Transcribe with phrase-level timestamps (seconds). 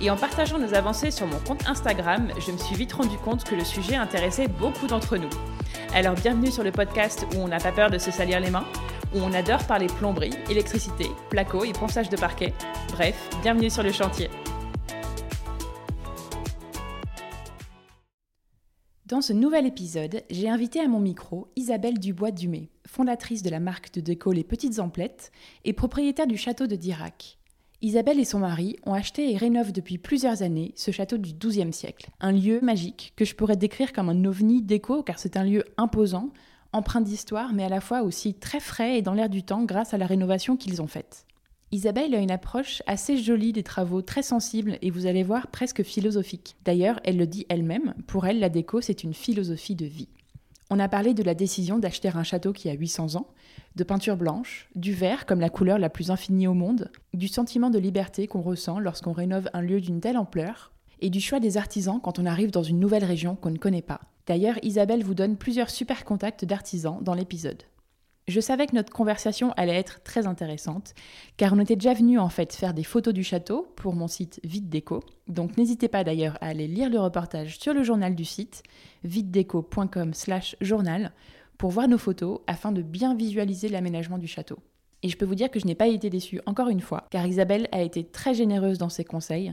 [0.00, 3.44] et en partageant nos avancées sur mon compte Instagram, je me suis vite rendu compte
[3.44, 5.28] que le sujet intéressait beaucoup d'entre nous.
[5.94, 8.66] Alors bienvenue sur le podcast où on n'a pas peur de se salir les mains,
[9.14, 12.54] où on adore parler plomberie, électricité, placo et ponçage de parquet.
[12.92, 14.30] Bref, bienvenue sur le chantier.
[19.04, 23.92] Dans ce nouvel épisode, j'ai invité à mon micro Isabelle Dubois-Dumay, fondatrice de la marque
[23.92, 25.32] de déco Les Petites Emplettes
[25.64, 27.39] et propriétaire du château de Dirac.
[27.82, 31.72] Isabelle et son mari ont acheté et rénovent depuis plusieurs années ce château du XIIe
[31.72, 35.44] siècle, un lieu magique que je pourrais décrire comme un ovni déco car c'est un
[35.44, 36.28] lieu imposant,
[36.74, 39.94] empreint d'histoire mais à la fois aussi très frais et dans l'air du temps grâce
[39.94, 41.24] à la rénovation qu'ils ont faite.
[41.72, 45.82] Isabelle a une approche assez jolie des travaux, très sensible et vous allez voir presque
[45.82, 46.56] philosophique.
[46.66, 50.08] D'ailleurs, elle le dit elle-même, pour elle la déco c'est une philosophie de vie.
[50.72, 53.26] On a parlé de la décision d'acheter un château qui a 800 ans,
[53.74, 57.70] de peinture blanche, du vert comme la couleur la plus infinie au monde, du sentiment
[57.70, 61.56] de liberté qu'on ressent lorsqu'on rénove un lieu d'une telle ampleur, et du choix des
[61.56, 64.00] artisans quand on arrive dans une nouvelle région qu'on ne connaît pas.
[64.28, 67.64] D'ailleurs, Isabelle vous donne plusieurs super contacts d'artisans dans l'épisode.
[68.30, 70.94] Je savais que notre conversation allait être très intéressante,
[71.36, 74.38] car on était déjà venu en fait faire des photos du château pour mon site
[74.44, 75.02] Vite Déco.
[75.26, 78.62] Donc n'hésitez pas d'ailleurs à aller lire le reportage sur le journal du site,
[79.02, 81.10] vitedeco.com/journal,
[81.58, 84.60] pour voir nos photos afin de bien visualiser l'aménagement du château.
[85.02, 87.26] Et je peux vous dire que je n'ai pas été déçue encore une fois, car
[87.26, 89.52] Isabelle a été très généreuse dans ses conseils,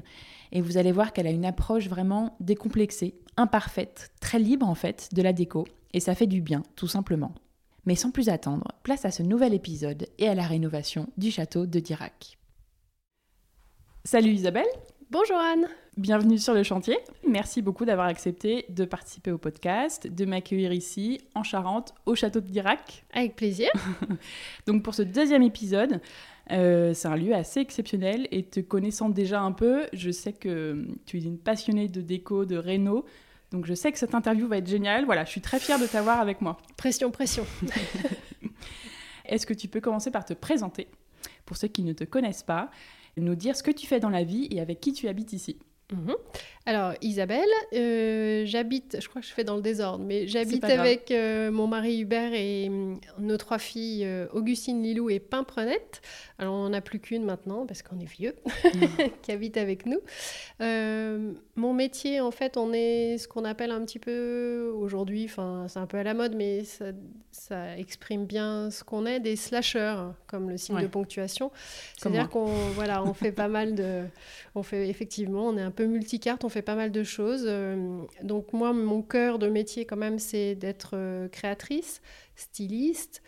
[0.51, 5.09] et vous allez voir qu'elle a une approche vraiment décomplexée, imparfaite, très libre en fait
[5.15, 7.33] de la déco, et ça fait du bien, tout simplement.
[7.87, 11.65] Mais sans plus attendre, place à ce nouvel épisode et à la rénovation du château
[11.65, 12.37] de Dirac.
[14.03, 14.67] Salut Isabelle
[15.09, 16.97] Bonjour Anne Bienvenue sur le chantier.
[17.25, 22.41] Merci beaucoup d'avoir accepté de participer au podcast, de m'accueillir ici, en Charente, au château
[22.41, 23.05] de Dirac.
[23.13, 23.69] Avec plaisir.
[24.67, 26.01] Donc pour ce deuxième épisode,
[26.51, 30.85] euh, c'est un lieu assez exceptionnel et te connaissant déjà un peu, je sais que
[31.05, 33.05] tu es une passionnée de déco, de réno,
[33.51, 35.05] donc je sais que cette interview va être géniale.
[35.05, 36.57] Voilà, je suis très fière de t'avoir avec moi.
[36.75, 37.45] Pression, pression.
[39.25, 40.87] Est-ce que tu peux commencer par te présenter
[41.45, 42.69] pour ceux qui ne te connaissent pas,
[43.15, 45.57] nous dire ce que tu fais dans la vie et avec qui tu habites ici?
[45.91, 46.15] Mhm.
[46.67, 51.11] Alors Isabelle, euh, j'habite, je crois que je fais dans le désordre, mais j'habite avec
[51.11, 56.01] euh, mon mari Hubert et mm, nos trois filles euh, Augustine, Lilou et Pimprenette.
[56.39, 59.11] Alors on n'en a plus qu'une maintenant parce qu'on est vieux, mhm.
[59.21, 60.01] qui habite avec nous.
[60.59, 65.79] mon métier, en fait, on est ce qu'on appelle un petit peu aujourd'hui, enfin c'est
[65.79, 70.49] un peu à la mode, mais ça, exprime bien ce qu'on est, des slashers, comme
[70.49, 71.49] le signe de ponctuation.
[71.95, 74.03] C'est-à-dire qu'on voilà, on fait pas mal de,
[74.53, 77.45] on fait effectivement, on est un peu multicarte, on fait pas mal de choses.
[77.45, 82.01] Euh, donc moi, mon cœur de métier quand même, c'est d'être euh, créatrice,
[82.35, 83.21] styliste.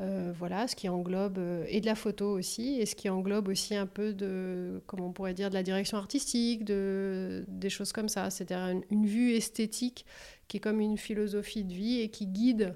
[0.00, 1.38] Euh, voilà, ce qui englobe
[1.68, 5.12] et de la photo aussi, et ce qui englobe aussi un peu de, comment on
[5.12, 8.28] pourrait dire, de la direction artistique, de, des choses comme ça.
[8.28, 10.04] C'est-à-dire une, vue esthétique
[10.48, 12.74] qui est comme une philosophie de vie et qui guide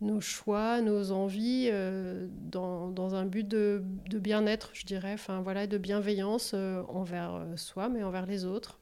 [0.00, 1.70] nos choix, nos envies
[2.50, 6.54] dans, dans, un but de, de bien-être, je dirais, enfin voilà, de bienveillance
[6.88, 8.80] envers soi, mais envers les autres.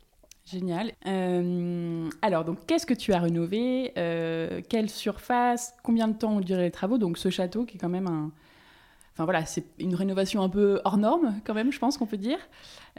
[0.51, 0.93] Génial.
[1.07, 6.41] Euh, alors, donc, qu'est-ce que tu as rénové euh, Quelle surface Combien de temps ont
[6.41, 6.97] duré les travaux?
[6.97, 8.33] Donc, ce château qui est quand même un,
[9.19, 12.17] Enfin voilà, c'est une rénovation un peu hors norme quand même, je pense qu'on peut
[12.17, 12.39] dire.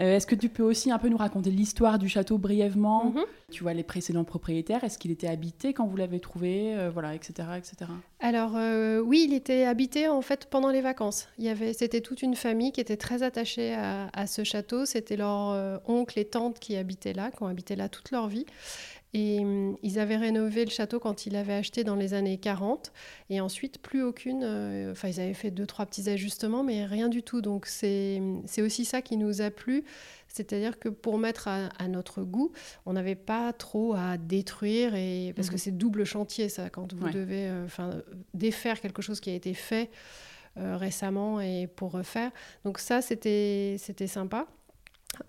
[0.02, 3.06] Euh, est-ce que tu peux aussi un peu nous raconter l'histoire du château brièvement?
[3.06, 3.24] Mhm.
[3.52, 7.16] Tu vois les précédents propriétaires, est-ce qu'il était habité quand vous l'avez trouvé euh, Voilà,
[7.16, 7.48] etc.
[7.58, 7.90] etc.
[8.20, 11.30] Alors euh, oui, il était habité en fait pendant les vacances.
[11.38, 14.84] Il y avait, c'était toute une famille qui était très attachée à, à ce château.
[14.84, 18.46] C'était leur oncle et tante qui habitaient là, qui ont habité là toute leur vie.
[19.14, 22.92] Et hum, ils avaient rénové le château quand ils l'avaient acheté dans les années 40.
[23.30, 24.44] Et ensuite, plus aucune.
[24.44, 27.42] Euh, enfin, ils avaient fait deux, trois petits ajustements, mais rien du tout.
[27.42, 28.22] Donc, c'est
[28.60, 29.84] aussi ça qui nous a plu.
[30.28, 32.52] C'est-à-dire que pour mettre à, notre goût,
[32.86, 34.94] on n'avait pas trop à détruire.
[34.94, 35.60] Et, parce que mhm.
[35.60, 37.68] c'est double chantier, ça, quand vous devez euh,
[38.36, 39.90] défaire quelque chose qui a été fait
[40.58, 42.30] euh, récemment et pour refaire.
[42.64, 44.46] Donc, ça, c'était sympa.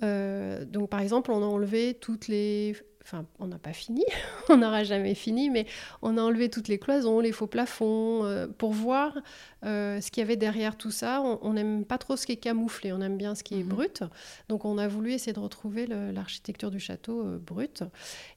[0.03, 4.05] donc, par exemple, on a enlevé toutes les enfin, on n'a pas fini,
[4.49, 5.67] on n'aura jamais fini, mais
[6.02, 9.19] on a enlevé toutes les cloisons, les faux plafonds, euh, pour voir
[9.64, 11.23] euh, ce qu'il y avait derrière tout ça.
[11.23, 13.69] On n'aime pas trop ce qui est camouflé, on aime bien ce qui est mhm.
[13.69, 14.02] brut.
[14.49, 17.82] Donc, on a voulu essayer de retrouver l'architecture du château euh, brut.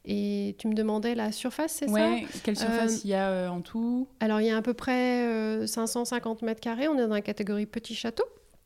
[0.05, 2.09] Et tu me demandais la surface, c'est ça?
[2.43, 4.07] Quelle surface il y a en tout?
[4.19, 6.87] Alors, il y a à peu près 550 mètres carrés.
[6.87, 8.23] On est dans la catégorie petit château.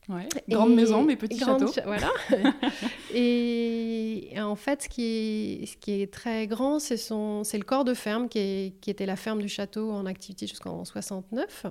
[0.10, 1.70] Ouais, grande maison, mais petit château.
[1.86, 2.10] voilà.
[3.14, 7.94] et, en fait, ce qui est, ce qui est très grand, c'est le corps de
[7.94, 11.66] ferme qui, qui, était la ferme du château en activité jusqu'en 69.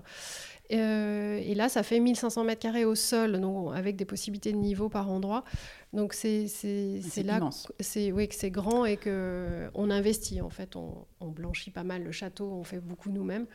[0.73, 4.59] Euh, et là, ça fait 1500 mètres carrés au sol, donc avec des possibilités de
[4.59, 5.44] niveau par endroit.
[5.93, 6.47] Donc c'est
[7.25, 7.41] là
[7.81, 11.85] c'est oui que c'est grand et que on investit en fait, on, on, blanchit pas
[11.85, 13.47] mal le château, on fait beaucoup nous-mêmes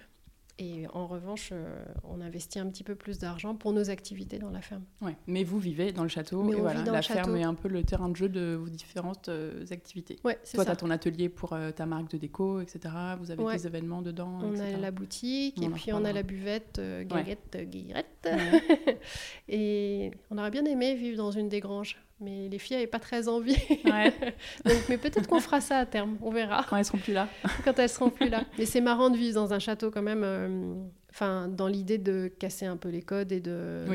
[0.62, 4.52] et en revanche, euh, on investit un petit peu plus d'argent pour nos activités dans
[4.52, 4.84] la ferme.
[5.02, 7.84] Ouais, mais vous vivez dans le château et voilà, la ferme est un peu le
[7.84, 10.19] terrain de jeu de vos différentes euh, activités.
[10.24, 12.94] Ouais, Toi, tu as ton atelier pour euh, ta marque de déco, etc.
[13.19, 14.38] Vous avez des événements dedans.
[14.44, 18.30] On a la boutique et puis on a la buvette Gaguette Guillerette.
[19.50, 23.00] et on aurait bien aimé vivre dans une des granges mais les filles n'avaient pas
[23.00, 23.56] très envie.
[24.65, 26.65] Donc, mais peut-être qu'on fera ça à terme, on verra.
[26.69, 27.27] Quand elles seront plus là.
[27.65, 28.45] Quand elles seront plus là.
[28.57, 30.73] Mais c'est marrant de vivre dans un château quand même, euh,
[31.09, 33.85] enfin, dans l'idée de casser un peu les codes et de,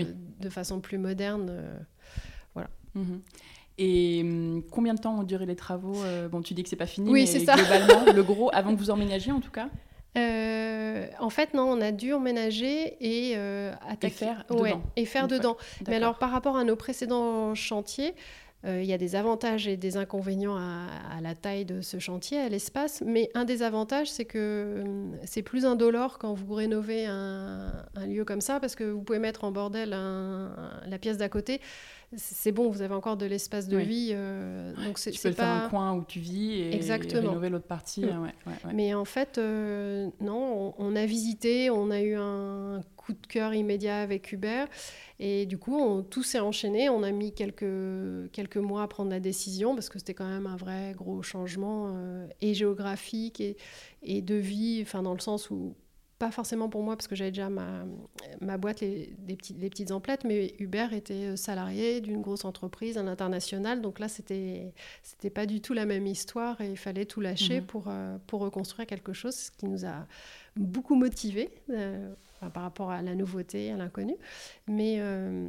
[0.41, 1.49] de façon plus moderne.
[1.51, 1.79] Euh,
[2.55, 2.69] voilà.
[2.95, 3.21] Mhm.
[3.79, 6.77] Et hum, combien de temps ont duré les travaux euh, Bon, tu dis que c'est
[6.77, 9.69] pas fini, oui, mais globalement, le gros, avant que vous emménagiez en tout cas?
[10.17, 14.07] Euh, en fait, non, on a dû emménager et euh, attaquer.
[14.07, 14.83] Et faire dedans.
[14.97, 15.57] et faire dedans.
[15.87, 18.15] Mais alors, par rapport à nos précédents chantiers,
[18.65, 22.39] euh, il y a des avantages et des inconvénients à, la taille de ce chantier,
[22.39, 23.03] à l'espace.
[23.05, 24.85] Mais un des avantages, c'est que
[25.25, 29.45] c'est plus indolore quand vous rénovez un, lieu comme ça, parce que vous pouvez mettre
[29.45, 31.61] en bordel la pièce d'à côté
[32.15, 34.11] c'est bon, vous avez encore de l'espace de vie.
[34.13, 37.29] Euh, donc c'est, tu peux le faire un coin où tu vis et, Exactement.
[37.29, 38.05] rénover l'autre partie.
[38.05, 38.33] Mm.
[38.73, 43.55] Mais en fait, euh, non, on, a visité, on a eu un coup de cœur
[43.55, 44.69] immédiat avec Hubert.
[45.19, 46.89] Et du coup, on, tout s'est enchaîné.
[46.89, 50.47] On a mis quelques, quelques mois à prendre la décision parce que c'était quand même
[50.47, 53.57] un vrai gros changement euh, et géographique et,
[54.03, 55.75] et de vie, enfin dans le sens où
[56.19, 57.85] pas forcément pour moi parce que j'avais déjà ma,
[58.41, 62.45] ma boîte, les, des petits, les petites emplettes, mais Hubert était euh, salarié d'une grosse
[62.45, 64.73] entreprise, un international, donc là c'était
[65.03, 67.67] c'était pas du tout la même histoire et il fallait tout lâcher mhm.
[67.67, 70.07] pour, euh, pour reconstruire quelque chose, ce qui nous a
[70.57, 72.15] beaucoup motivés euh,
[72.53, 74.17] par rapport à la nouveauté, à l'inconnu.
[74.67, 75.49] Mais euh,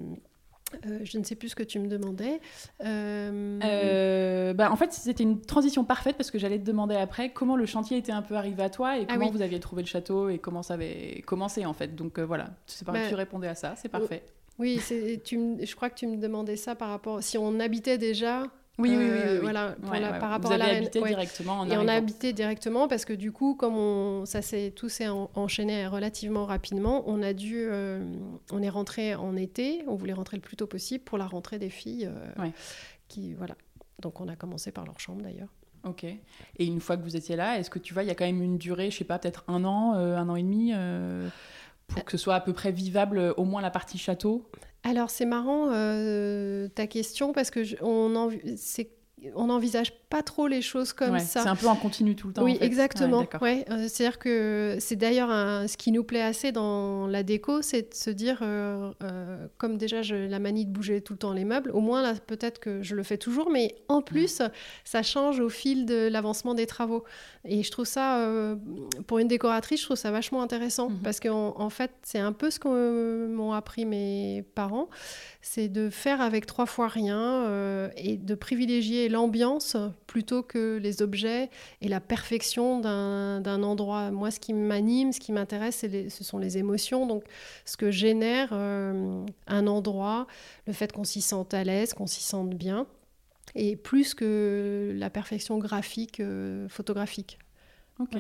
[1.04, 2.40] je ne sais plus ce que tu me demandais.
[2.84, 3.60] Euh...
[3.64, 7.56] euh bah, en fait, c'était une transition parfaite parce que j'allais te demander après comment
[7.56, 9.88] le chantier était un peu arrivé à toi et ah comment vous aviez trouvé le
[9.88, 11.96] château et comment ça avait commencé en fait.
[11.96, 14.24] Donc euh, voilà, tu, bah, tu répondais à ça, c'est parfait.
[14.60, 14.81] Oui,
[15.24, 18.44] tu je crois que tu me demandais ça par rapport si on habitait déjà
[18.79, 22.33] oui, oui, oui, Voilà, par rapport Vous à la habité directement Et on a habité
[22.33, 27.24] directement parce que du coup, comme on, ça s'est tout s'est enchaîné relativement rapidement, on
[27.24, 28.06] a dû, euh,
[28.51, 31.57] on est rentré en été, on voulait rentrer le plus tôt possible pour la rentrée
[31.57, 32.09] des filles.
[32.12, 32.50] Euh,
[33.07, 33.56] qui, voilà.
[34.00, 35.50] Donc on a commencé par leur chambre d'ailleurs.
[35.83, 36.03] Ok.
[36.03, 38.25] Et une fois que vous étiez là, est-ce que tu vois, il y a quand
[38.25, 40.74] même une durée, je sais pas, peut-être un an, euh, un an et demi
[41.88, 44.50] pour que ce soit à peu près vivable, au moins la partie château?
[44.84, 48.92] Alors c'est marrant euh, ta question parce que on en, c'est
[49.36, 51.42] on n'envisage pas trop les choses comme ça.
[51.42, 52.44] C'est un peu en continu tout le temps.
[52.44, 53.25] Oui, exactement.
[53.42, 55.30] Ouais, euh, C'est-à-dire que c'est d'ailleurs
[55.68, 59.78] ce qui nous plaît assez dans la déco, c'est de se dire, euh, euh, comme
[59.78, 62.60] déjà j'ai la manie de bouger tout le temps les meubles, au moins là peut-être
[62.60, 64.41] que je le fais toujours, mais en plus
[64.84, 67.03] ça change au fil de l'avancement des travaux.
[67.44, 68.30] Et je trouve ça,
[69.08, 71.00] pour une décoratrice, je trouve ça vachement intéressant mhm.
[71.03, 74.89] parce qu'en en fait c'est un peu ce que m'ont appris mes parents,
[75.41, 81.50] c'est de faire avec trois fois rien et de privilégier l'ambiance plutôt que les objets
[81.82, 84.12] et la perfection d'un endroit.
[84.12, 87.06] Moi, ce qui m'anime, ce qui m'intéresse, ce sont les émotions.
[87.06, 87.24] Donc,
[87.66, 90.28] ce que génère euh, un endroit,
[90.66, 92.88] le fait qu'on s'y sente à l'aise, qu'on s'y sente bien,
[93.56, 97.40] et plus que la perfection graphique, euh, photographique.
[98.00, 98.18] Ok.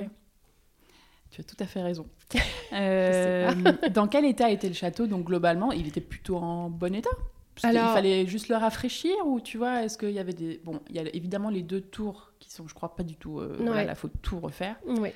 [1.29, 2.05] Tu as tout à fait raison.
[2.73, 3.49] Euh,
[3.93, 5.07] dans quel état était le château?
[5.07, 7.09] Donc globalement, il était plutôt en bon état
[7.63, 10.59] il fallait juste le rafraîchir ou tu vois, est-ce qu'il y avait des...
[10.63, 13.39] Bon, il y a évidemment les deux tours qui sont, je crois, pas du tout...
[13.39, 14.75] Euh, voilà, il faut tout refaire.
[14.85, 15.09] Oui.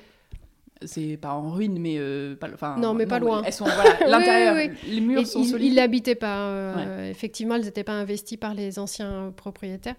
[0.84, 1.96] C'est pas en ruine, mais...
[1.98, 3.42] Euh, pas, non, mais pas loin.
[3.44, 5.72] Elles sont, voilà, l'intérieur, les murs sont solides.
[5.72, 6.48] Ils l'habitaient pas.
[6.48, 9.94] Euh, effectivement, ils n'étaient pas investis par les anciens propriétaires.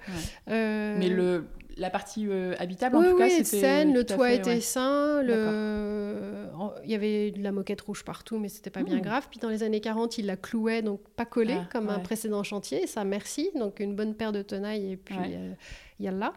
[0.47, 1.45] Mais le,
[1.77, 6.47] la partie euh, habitable, en tout cas, c'était saine, le toit était sain, le...
[6.83, 9.01] il y avait de la moquette rouge partout, mais c'était pas bien hmm.
[9.01, 9.27] grave.
[9.29, 12.43] Puis dans les années 40, il la clouait, donc pas collé, ah, comme un précédent
[12.43, 12.87] chantier.
[12.87, 13.49] Ça, merci.
[13.55, 15.53] Donc une bonne paire de tenailles et puis euh,
[16.03, 16.33] il yalla.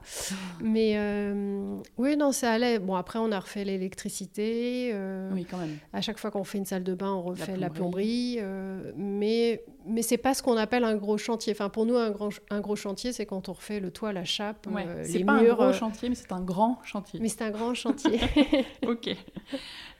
[0.61, 2.79] Mais euh, oui, non, ça allait.
[2.79, 4.91] Bon, après, on a refait l'électricité.
[4.93, 5.79] Euh, oui, quand même.
[5.93, 8.37] À chaque fois qu'on fait une salle de bain, on refait la plomberie.
[8.39, 11.53] Euh, mais mais c'est pas ce qu'on appelle un gros chantier.
[11.53, 14.25] Enfin, pour nous, un, grand, un gros chantier, c'est quand on refait le toit, la
[14.25, 15.61] chape, ouais, les pas murs.
[15.61, 17.21] un gros chantier, mais c'est un grand chantier.
[17.21, 18.21] Mais c'est un grand chantier.
[18.87, 19.11] ok.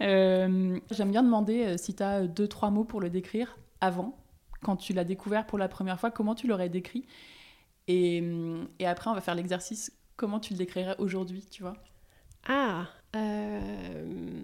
[0.01, 4.17] J'aime bien demander si tu as deux, trois mots pour le décrire avant,
[4.63, 7.05] quand tu l'as découvert pour la première fois, comment tu l'aurais décrit?
[7.89, 8.23] Et,
[8.79, 9.93] et, après, on va faire l'exercice.
[10.17, 11.77] Comment tu le décrirais aujourd'hui, tu vois?
[12.49, 14.43] Ah, euh,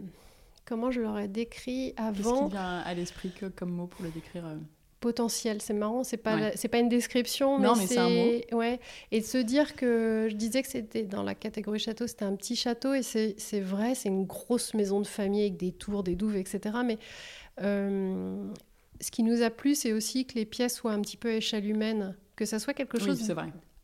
[0.64, 4.46] comment je l'aurais décrit avant Qu'est-ce qui vient à l'esprit comme mot pour le décrire
[4.46, 4.56] euh?
[5.00, 8.58] Potentiel, c'est marrant, c'est pas c'est pas une description, mais, c'est un mot.
[8.58, 8.78] Ouais,
[9.10, 12.36] et de se dire que je disais que c'était dans la catégorie château, c'était un
[12.36, 16.14] petit château et c'est vrai, c'est une grosse maison de famille avec des tours, des
[16.14, 16.76] douves, etc.
[16.84, 16.98] Mais
[17.60, 18.46] euh,
[19.00, 21.34] ce qui nous a plu, c'est aussi que les pièces soient un petit peu à
[21.34, 23.20] échelle humaine, que ça soit quelque chose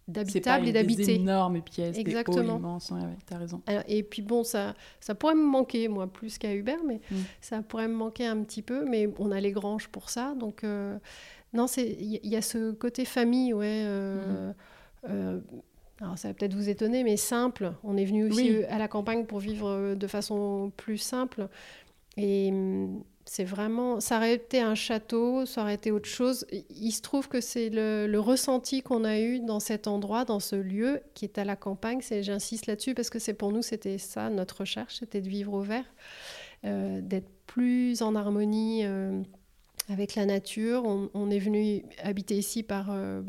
[0.09, 1.05] d'habitable et d'habité.
[1.05, 2.43] Des énormes pièces, Exactement.
[2.43, 3.01] des halls immenses, ouais,
[3.31, 3.63] as raison.
[3.87, 7.17] et puis bon, ça, ça pourrait me manquer, moi, plus qu'à Hubert, mais mm.
[7.41, 10.65] ça pourrait me manquer un petit peu, mais on a les granges pour ça, donc
[10.65, 10.99] euh,
[11.53, 13.83] non, il y, a ce côté famille, ouais.
[13.85, 14.55] Euh, mm.
[15.11, 15.41] euh,
[16.01, 17.73] alors ça va peut-être vous étonner, mais simple.
[17.83, 21.49] On est venu aussi à la campagne pour vivre de façon plus simple.
[22.17, 22.53] Et
[23.31, 26.47] c'est vraiment, ça aurait été un château, ça aurait été autre chose.
[26.71, 30.57] Il se trouve que c'est le, ressenti qu'on a eu dans cet endroit, dans ce
[30.57, 32.01] lieu qui est à la campagne.
[32.01, 35.61] J'insiste là-dessus parce que c'est pour nous, c'était ça notre recherche, c'était de vivre au
[35.61, 35.85] vert,
[36.65, 38.87] euh, d'être plus en harmonie.
[38.87, 39.21] Euh,
[39.91, 43.23] avec la nature, on, est venu habiter ici par, euh,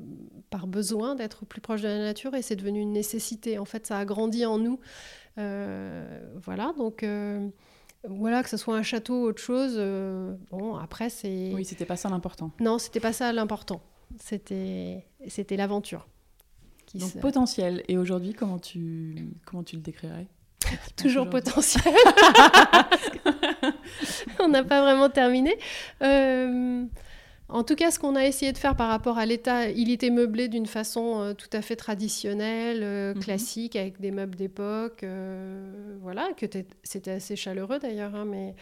[0.49, 3.57] par besoin d'être plus proche de la nature et c'est devenu une nécessité.
[3.59, 4.79] En fait, ça a grandi en nous.
[5.37, 7.05] voilà, donc
[8.07, 11.51] voilà, que ce soit un château ou autre chose, euh, bon, après, c'est...
[11.53, 12.51] Oui, c'était pas ça l'important.
[12.59, 13.81] Non, c'était pas ça l'important.
[14.17, 16.07] C'était, c'était l'aventure.
[16.95, 17.83] Donc potentiel.
[17.87, 20.27] Et aujourd'hui, comment tu, comment tu le décrirais?
[20.95, 21.93] Toujours potentiel.
[24.39, 25.57] On n'a pas vraiment terminé.
[26.01, 26.85] Euh,
[27.49, 30.11] en tout cas, ce qu'on a essayé de faire par rapport à l'état, il était
[30.11, 33.21] meublé d'une façon euh, tout à fait traditionnelle, euh, mhm.
[33.21, 35.03] classique, avec des meubles d'époque.
[35.03, 36.45] Euh, voilà, que
[36.83, 38.55] c'était assez chaleureux d'ailleurs, hein, mais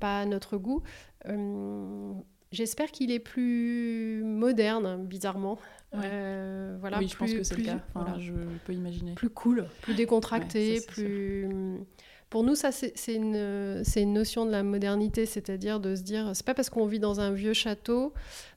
[0.00, 0.82] pas à notre goût.
[2.50, 5.58] J'espère qu'il est plus moderne, bizarrement.
[5.92, 7.84] voilà, oui, je pense que c'est le cas.
[8.18, 8.32] Je
[8.64, 9.14] peux imaginer.
[9.14, 11.46] Plus cool, plus décontracté, plus.
[12.30, 16.44] Pour nous, ça, c'est une, une, notion de la modernité, c'est-à-dire de se dire, c'est
[16.44, 18.12] pas parce qu'on vit dans un vieux château.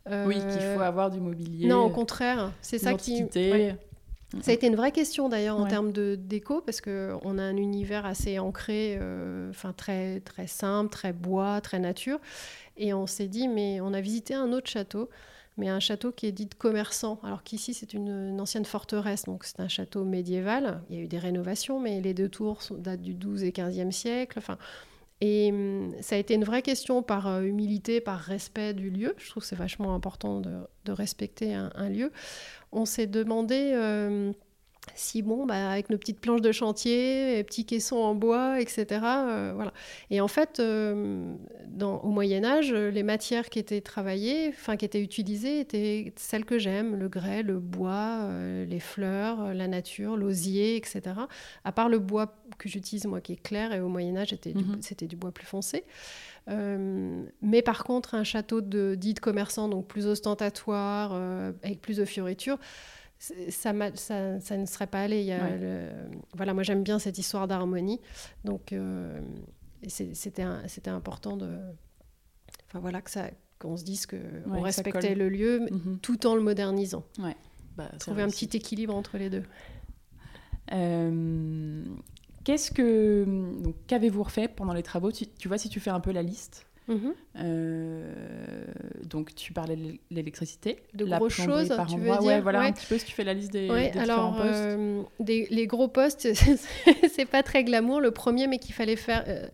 [0.09, 1.67] Euh, oui, qu'il faut avoir du mobilier.
[1.67, 3.25] Non, au contraire, c'est ça qui.
[4.39, 7.43] Ça a été une vraie question d'ailleurs en termes de déco parce que on a
[7.43, 12.17] un univers assez ancré, euh, enfin très très simple, très bois, très nature,
[12.77, 15.09] et on s'est dit mais on a visité un autre château
[15.57, 19.59] mais un château qui est dit commerçant, alors qu'ici c'est une, ancienne forteresse, donc c'est
[19.59, 20.81] un château médiéval.
[20.89, 23.91] Il y a eu des rénovations, mais les deux tours datent du 12 et 15e
[23.91, 24.39] siècle.
[24.39, 24.57] Enfin,
[25.19, 29.13] et hum, ça a été une vraie question par euh, humilité, par respect du lieu.
[29.17, 32.11] Je trouve que c'est vachement important de, respecter un, lieu.
[32.71, 33.71] On s'est demandé...
[33.73, 34.33] Euh,
[34.95, 39.01] si bon, bah, avec nos petites planches de chantier, les petits caissons en bois, etc.
[39.03, 39.73] Euh, voilà.
[40.09, 41.35] Et en fait, euh,
[41.67, 46.45] dans, au Moyen Âge, les matières qui étaient travaillées, enfin qui étaient utilisées, étaient celles
[46.45, 51.01] que j'aime le grès, le bois, euh, les fleurs, la nature, l'osier, etc.
[51.63, 54.77] À part le bois que j'utilise moi, qui est clair, et au Moyen Âge, mhm.
[54.81, 55.83] c'était du, bois plus foncé.
[56.47, 61.13] mais par contre, un château de, dit de commerçant, donc plus ostentatoire,
[61.63, 62.57] avec plus de fioritures,
[63.21, 65.19] ça, ça, ça, ne serait pas allé.
[65.19, 65.39] Il y a
[66.33, 68.01] Voilà, moi j'aime bien cette histoire d'harmonie.
[68.43, 69.21] Donc euh,
[69.87, 70.41] c'était
[70.89, 71.57] important de.
[72.67, 75.99] Enfin voilà, que ça qu'on se dise qu'on respectait le lieu mhm.
[76.01, 77.03] tout en le modernisant.
[77.19, 77.35] Ouais.
[77.77, 79.43] Bah, Trouver un petit équilibre entre les deux.
[80.73, 81.83] Euh,
[82.43, 83.25] qu'est-ce que.
[83.85, 85.11] Qu'avez-vous refait pendant les travaux?
[85.11, 87.13] Tu, tu, vois, si tu fais un peu la liste, Mhm.
[87.37, 88.65] Euh,
[89.05, 92.15] donc tu parlais de l'électricité, de la grosses choses, par tu endroit.
[92.15, 94.35] Veux dire, ouais, voilà un petit peu si tu fais la liste des, des alors,
[94.35, 94.49] postes.
[94.49, 96.27] Euh, les gros postes,
[97.11, 98.01] c'est pas très glamour.
[98.01, 99.23] Le premier, mais qu'il fallait faire.
[99.27, 99.47] Euh,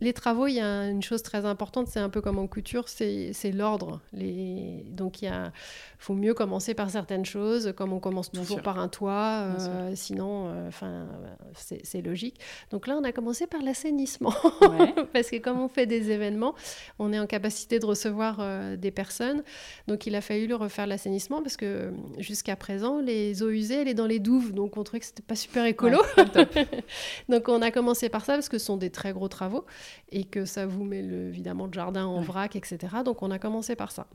[0.00, 2.88] les travaux, il y a une chose très importante, c'est un peu comme en couture,
[2.88, 4.00] c'est l'ordre.
[4.12, 4.84] Les...
[4.90, 5.52] Donc il y a
[5.98, 9.46] faut mieux commencer par certaines choses, comme on commence toujours par un toit,
[9.94, 11.06] sinon, enfin,
[11.54, 12.38] c'est logique.
[12.70, 14.34] Donc là, on a commencé par l'assainissement,
[15.12, 16.53] parce que comme on fait des événements,
[16.98, 19.42] on est en capacité de recevoir euh, des personnes.
[19.88, 23.88] Donc il a fallu le refaire l'assainissement, parce que jusqu'à présent, les eaux usées, elles
[23.88, 25.98] sont dans les douves, donc on trouvait que c'était pas super écolo.
[27.28, 29.64] donc on a commencé par ça, parce que ce sont des très gros travaux,
[30.10, 32.78] et que ça vous met le, évidemment le jardin en vrac, etc.
[33.04, 34.06] Donc on a commencé par ça.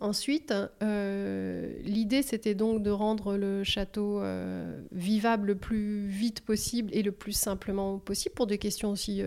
[0.00, 4.22] Ensuite, l'idée c'était donc de rendre le château
[4.92, 9.22] vivable le plus vite possible et le plus simplement possible pour des questions aussi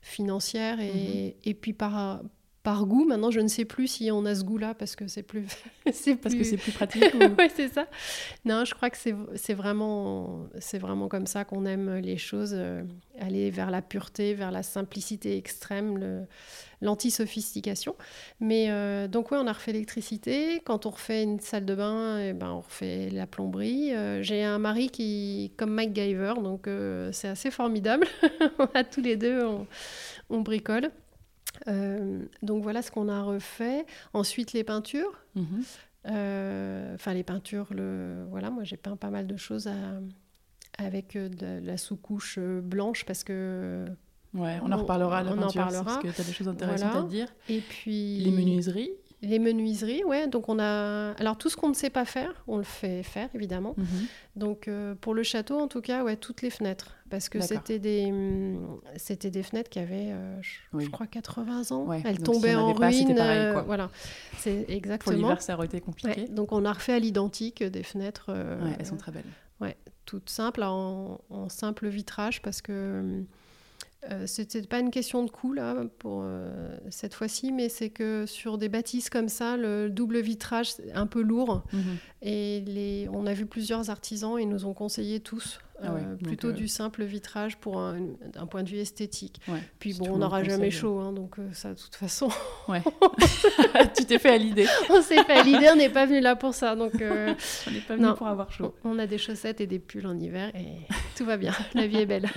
[0.00, 1.40] financières et, mhm.
[1.44, 2.22] et puis par,
[2.62, 3.04] par goût.
[3.04, 5.46] Maintenant, je ne sais plus si on a ce goût-là parce que c'est plus,
[5.92, 7.04] c'est parce que c'est plus pratique.
[7.14, 7.86] oui, c'est ça.
[8.44, 12.82] Non, je crois que c'est vraiment, c'est vraiment comme ça qu'on aime les choses, euh,
[13.18, 16.26] aller vers la pureté, vers la simplicité extrême,
[16.82, 17.96] l'anti-sophistication.
[18.40, 20.60] Mais euh, donc oui, on a refait l'électricité.
[20.64, 23.94] Quand on refait une salle de bain, eh ben, on refait la plomberie.
[23.94, 26.68] Euh, j'ai un mari qui, comme Mike Giver, donc
[27.12, 28.06] c'est assez formidable.
[28.74, 29.40] a tous les deux,
[30.28, 30.90] on bricole.
[31.68, 33.86] Euh, donc voilà ce qu'on a refait.
[34.12, 35.18] Ensuite les peintures.
[35.34, 35.62] Mhm.
[36.06, 38.24] Euh, enfin les peintures, le...
[38.30, 39.68] voilà, moi j'ai peint pas mal de choses
[40.78, 43.84] avec euh, de la sous-couche blanche parce que...
[44.32, 45.84] Ouais, on, en reparlera la on peinture, en parlera.
[45.84, 47.28] parce que tu as des choses intéressantes à dire.
[47.48, 48.18] Et puis...
[48.20, 50.28] Les menuiseries les menuiseries, ouais.
[50.28, 53.28] Donc on a, alors tout ce qu'on ne sait pas faire, on le fait faire
[53.34, 53.74] évidemment.
[53.76, 53.86] Mhm.
[54.36, 58.06] Donc pour le château, en tout cas, ouais, toutes les fenêtres parce que c'était des,
[58.06, 61.92] hum, c'était des fenêtres qui avaient, euh, je, crois, 80 ans.
[61.92, 63.16] Elles tombaient en, ruine.
[63.18, 63.90] Euh, voilà,
[64.38, 65.16] c'est exactement.
[65.16, 66.28] Pour l'hiver, ça aurait été compliqué.
[66.28, 68.26] donc on a refait à l'identique des fenêtres.
[68.30, 69.24] Euh, elles sont très belles.
[69.60, 73.26] Ouais, toutes simples, en, en simple vitrage, parce que hum,
[74.10, 78.24] euh, c'était pas une question de coût là pour euh, cette fois-ci, mais c'est que
[78.24, 81.62] sur des bâtisses comme ça, le double vitrage c'est un peu lourd.
[81.72, 81.96] Mhm.
[82.22, 86.52] Et les, on a vu plusieurs artisans, ils nous ont conseillé tous ah euh, plutôt
[86.52, 87.98] du simple vitrage pour un,
[88.50, 89.40] point de vue esthétique.
[89.78, 92.28] Puis bon, on n'aura jamais chaud, hein, donc ça de toute façon.
[92.68, 92.82] Ouais.
[93.96, 94.66] tu t'es fait à l'idée.
[94.90, 96.92] on s'est fait à l'idée, on n'est pas venu là pour ça, donc.
[97.00, 98.74] on n'est pas venu pour avoir chaud.
[98.84, 101.52] On a des chaussettes et des pulls en hiver et tout va bien.
[101.74, 102.28] La vie est belle.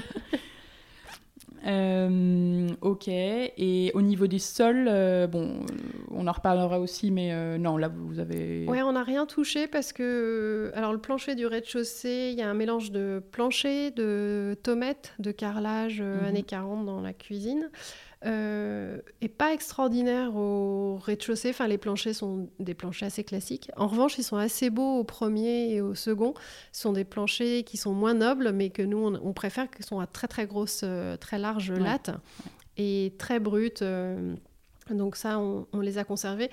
[1.66, 3.08] Euh, ok.
[3.08, 5.76] Et au niveau des sols, euh, bon, euh,
[6.12, 8.66] on en reparlera aussi, mais non, là vous avez.
[8.68, 12.50] Ouais, on n'a rien touché parce que, alors le plancher du rez-de-chaussée, il y a
[12.50, 16.26] un mélange de plancher, de tomates, de carrelage mhm.
[16.26, 17.70] années 40 dans la cuisine.
[18.26, 21.50] Euh, est pas extraordinaire au rez-de-chaussée.
[21.50, 23.70] Enfin, les planchers sont des planchers assez classiques.
[23.76, 26.34] En revanche, ils sont assez beaux au premier et au second.
[26.72, 30.00] Ce sont des planchers qui sont moins nobles, mais que nous, on, préfère, qui sont
[30.00, 32.12] à très très grosses, euh, très larges lattes
[32.78, 33.82] et très brutes.
[33.82, 34.36] Euh.
[34.90, 36.50] donc ça, on, les a conservés.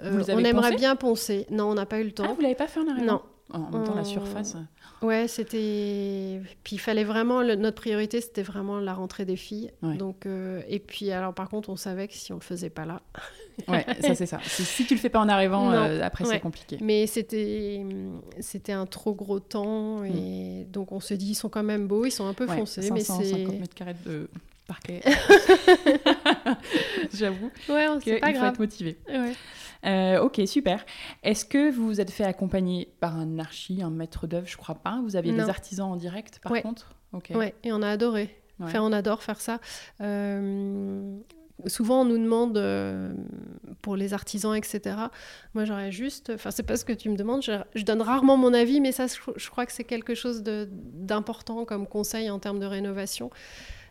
[0.00, 1.46] on aimerait bien poncer.
[1.50, 2.26] Non, on n'a pas eu le temps.
[2.28, 3.22] Ah, vous l'avez pas fait en arrivant Non.
[3.50, 4.56] En même temps, la surface.
[5.00, 6.40] Ouais, c'était.
[6.64, 7.42] Puis il fallait vraiment.
[7.42, 9.70] notre priorité, c'était vraiment la rentrée des filles.
[9.82, 12.84] Donc, euh, Et puis, alors, par contre, on savait que si on le faisait pas
[12.84, 13.00] là.
[13.68, 14.38] ouais, ça, c'est ça.
[14.44, 16.78] Si tu le fais pas en arrivant, euh, après, c'est compliqué.
[16.80, 17.84] Mais c'était
[18.40, 20.04] c'était un trop gros temps.
[20.04, 20.70] Et mm.
[20.70, 22.90] donc, on se dit, ils sont quand même beaux, ils sont un peu foncés.
[22.90, 23.46] mais c'est.
[23.46, 24.28] mètres carrés de
[24.66, 25.00] parquet.
[27.14, 27.50] J'avoue.
[27.68, 28.42] Ouais, c'est pas grave.
[28.42, 28.98] faut être motivé.
[29.08, 29.32] Ouais.
[29.84, 30.84] Euh, ok, super.
[31.22, 34.76] Est-ce que vous vous êtes fait accompagner par un archi, un maître d'œuvre Je crois
[34.76, 35.00] pas?
[35.02, 36.94] Vous aviez des artisans en direct, par contre?
[37.12, 37.32] Ok.
[37.34, 38.34] Ouais, et on a adoré.
[38.60, 39.60] Enfin, on adore faire ça.
[40.00, 41.16] Euh,
[41.66, 43.12] souvent, on nous demande euh,
[43.82, 44.96] pour les artisans, etc.
[45.54, 46.30] Moi, j'aurais juste.
[46.34, 47.42] Enfin, c'est pas ce que tu me demandes.
[47.42, 51.86] Je, donne rarement mon avis, mais ça, je crois que c'est quelque chose d'important comme
[51.86, 53.30] conseil en termes de rénovation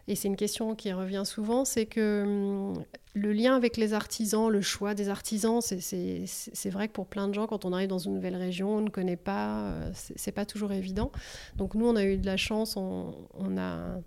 [0.08, 4.50] et c'est une question qui revient souvent, c'est que hum, le lien avec les artisans,
[4.50, 7.98] le choix des artisans, c'est vrai que pour plein de gens, quand on arrive dans
[7.98, 11.12] une nouvelle région, on ne connaît pas, euh, c'est pas toujours évident.
[11.56, 14.00] Donc nous, on a eu de la chance, on, on a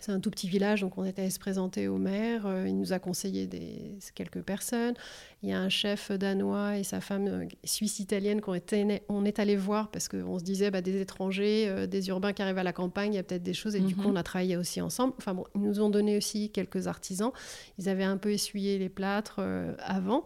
[0.00, 2.46] c'est un tout petit village, donc on était allé se présenter au maire.
[2.46, 4.94] Euh, il nous a conseillé des, quelques personnes.
[5.42, 9.38] Il y a un chef danois et sa femme euh, suisse-italienne qu'on était, on est
[9.38, 12.62] allé voir parce qu'on se disait bah, des étrangers, euh, des urbains qui arrivent à
[12.62, 13.76] la campagne, il y a peut-être des choses.
[13.76, 14.14] Et du coup, mhm.
[14.14, 15.12] on a travaillé aussi ensemble.
[15.18, 17.32] Enfin bon, ils nous ont donné aussi quelques artisans.
[17.78, 19.40] Ils avaient un peu essuyé les plâtres
[19.80, 20.24] avant.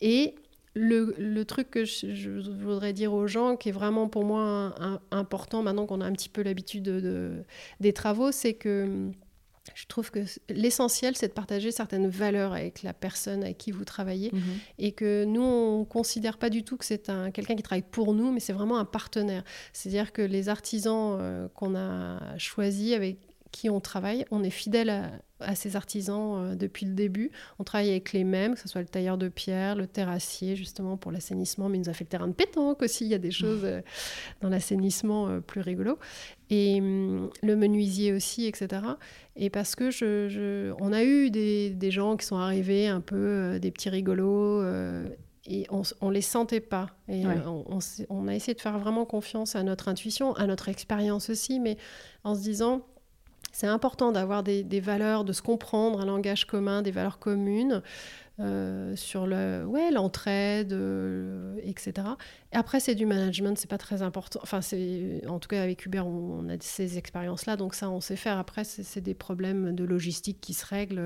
[0.00, 0.34] Et
[0.74, 2.30] le, truc que je,
[2.62, 4.74] voudrais dire aux gens, qui est vraiment pour moi
[5.10, 7.42] important maintenant qu'on a un petit peu l'habitude de,
[7.80, 9.10] des travaux, c'est que
[9.74, 13.84] je trouve que l'essentiel, c'est de partager certaines valeurs avec la personne avec qui vous
[13.84, 14.30] travaillez.
[14.32, 14.40] Mhm.
[14.78, 18.14] Et que nous, on ne considère pas du tout que c'est quelqu'un qui travaille pour
[18.14, 19.44] nous, mais c'est vraiment un partenaire.
[19.72, 23.18] C'est-à-dire que les artisans euh, qu'on a choisis, avec
[23.50, 25.10] qui on travaille, on est fidèle à,
[25.40, 27.30] à ces artisans euh, depuis le début.
[27.58, 30.96] On travaille avec les mêmes, que ce soit le tailleur de pierre, le terrassier, justement
[30.96, 33.04] pour l'assainissement, mais il nous a fait le terrain de pétanque aussi.
[33.04, 33.80] Il y a des choses euh,
[34.40, 35.98] dans l'assainissement euh, plus rigolo.
[36.50, 38.82] Et hum, le menuisier aussi, etc.
[39.36, 43.58] Et parce que je, on a eu des, des, gens qui sont arrivés un peu,
[43.60, 44.62] des petits rigolos.
[45.46, 46.88] et on, ne les sentait pas.
[47.08, 51.30] Et on, on, a essayé de faire vraiment confiance à notre intuition, à notre expérience
[51.30, 51.76] aussi, mais
[52.24, 52.84] en se disant,
[53.52, 57.82] c'est important d'avoir des, valeurs, de se comprendre, un langage commun, des valeurs communes.
[58.38, 62.06] euh, sur le, ouais, l'entraide, euh, etc.
[62.52, 64.40] Et après, c'est du management, c'est pas très important.
[64.42, 68.16] Enfin, c'est, en tout cas, avec Uber, on, a ces expériences-là, donc ça, on sait
[68.16, 68.38] faire.
[68.38, 71.02] Après, c'est, des problèmes de logistique qui se règlent.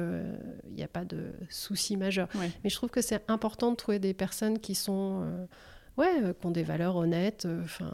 [0.68, 2.28] Il n'y a pas de souci majeur.
[2.62, 5.24] Mais je trouve que c'est important de trouver des personnes qui sont,
[5.96, 7.90] ouais, qui ont des valeurs honnêtes, enfin,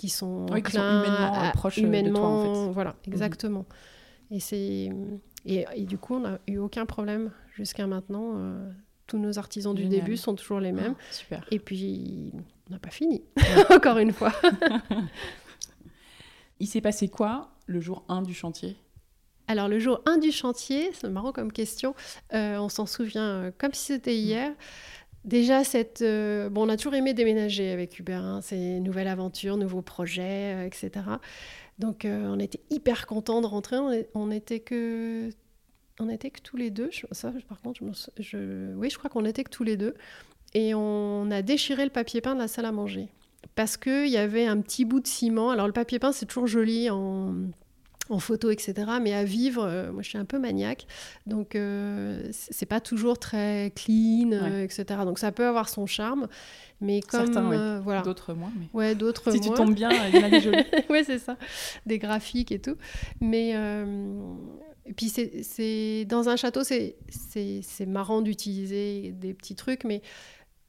[0.00, 2.72] qui sont, qui sont humainement proches de toi, en fait.
[2.72, 3.12] Voilà, mhm.
[3.12, 3.66] exactement.
[4.30, 4.90] Et c'est
[5.44, 8.32] et, du coup, on n'a eu aucun problème jusqu'à maintenant.
[8.36, 8.70] Euh,
[9.06, 10.94] tous nos artisans du début sont toujours les mêmes.
[10.98, 11.46] Ah, super.
[11.50, 12.32] Et puis,
[12.68, 13.22] on n'a pas fini,
[13.70, 14.32] encore une fois.
[16.60, 18.76] Il s'est passé quoi le jour 1 du chantier?
[19.48, 21.94] Alors le jour 1 du chantier, c'est marrant comme question,
[22.32, 24.14] euh, on s'en souvient euh, comme si c'était mm.
[24.14, 24.52] hier.
[25.24, 29.56] Déjà, cette, bon, on a toujours aimé déménager avec Hubert, hein, c'est une nouvelle aventure,
[29.58, 30.90] nouveaux projets, etc.
[31.80, 33.76] Donc euh, on était hyper contents de rentrer.
[34.14, 35.30] On, était que
[35.98, 36.90] on était que tous les deux.
[37.10, 37.80] Ça, par contre,
[38.18, 39.94] je, oui, je crois qu'on était que tous les deux.
[40.52, 43.08] Et on a déchiré le papier peint de la salle à manger
[43.54, 45.50] parce qu'il y avait un petit bout de ciment.
[45.50, 47.34] Alors le papier peint, c'est toujours joli en,
[48.10, 48.74] en photo, etc.
[49.00, 50.86] Mais à vivre, euh, moi je suis un peu maniaque,
[51.26, 54.84] donc euh, c'est pas toujours très clean, etc.
[55.04, 56.28] Donc ça peut avoir son charme.
[56.80, 58.00] Mais comme euh, voilà.
[58.00, 58.52] d'autres moins.
[58.58, 58.66] Mais...
[58.72, 60.64] Ouais, d'autres si tu tombes bien, il y en a des jolis.
[60.88, 61.36] ouais, c'est ça,
[61.84, 62.76] des graphiques et tout.
[63.20, 64.14] Mais euh,
[64.86, 70.00] et puis c'est dans un château, c'est c'est marrant d'utiliser des petits trucs, mais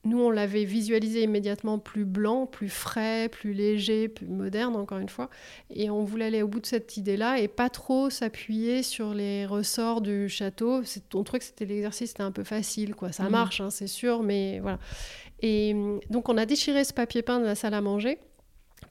[0.03, 5.09] nous, on l'avait visualisé immédiatement plus blanc, plus frais, plus léger, plus moderne, encore une
[5.09, 5.29] fois.
[5.69, 9.45] Et on voulait aller au bout de cette idée-là et pas trop s'appuyer sur les
[9.45, 10.81] ressorts du château.
[11.13, 13.11] On trouvait que c'était l'exercice, c'était un peu facile, quoi.
[13.11, 13.31] Ça mhm.
[13.31, 14.79] marche, hein, c'est sûr, mais voilà.
[15.43, 15.75] Et
[16.09, 18.19] donc on a déchiré ce papier peint de la salle à manger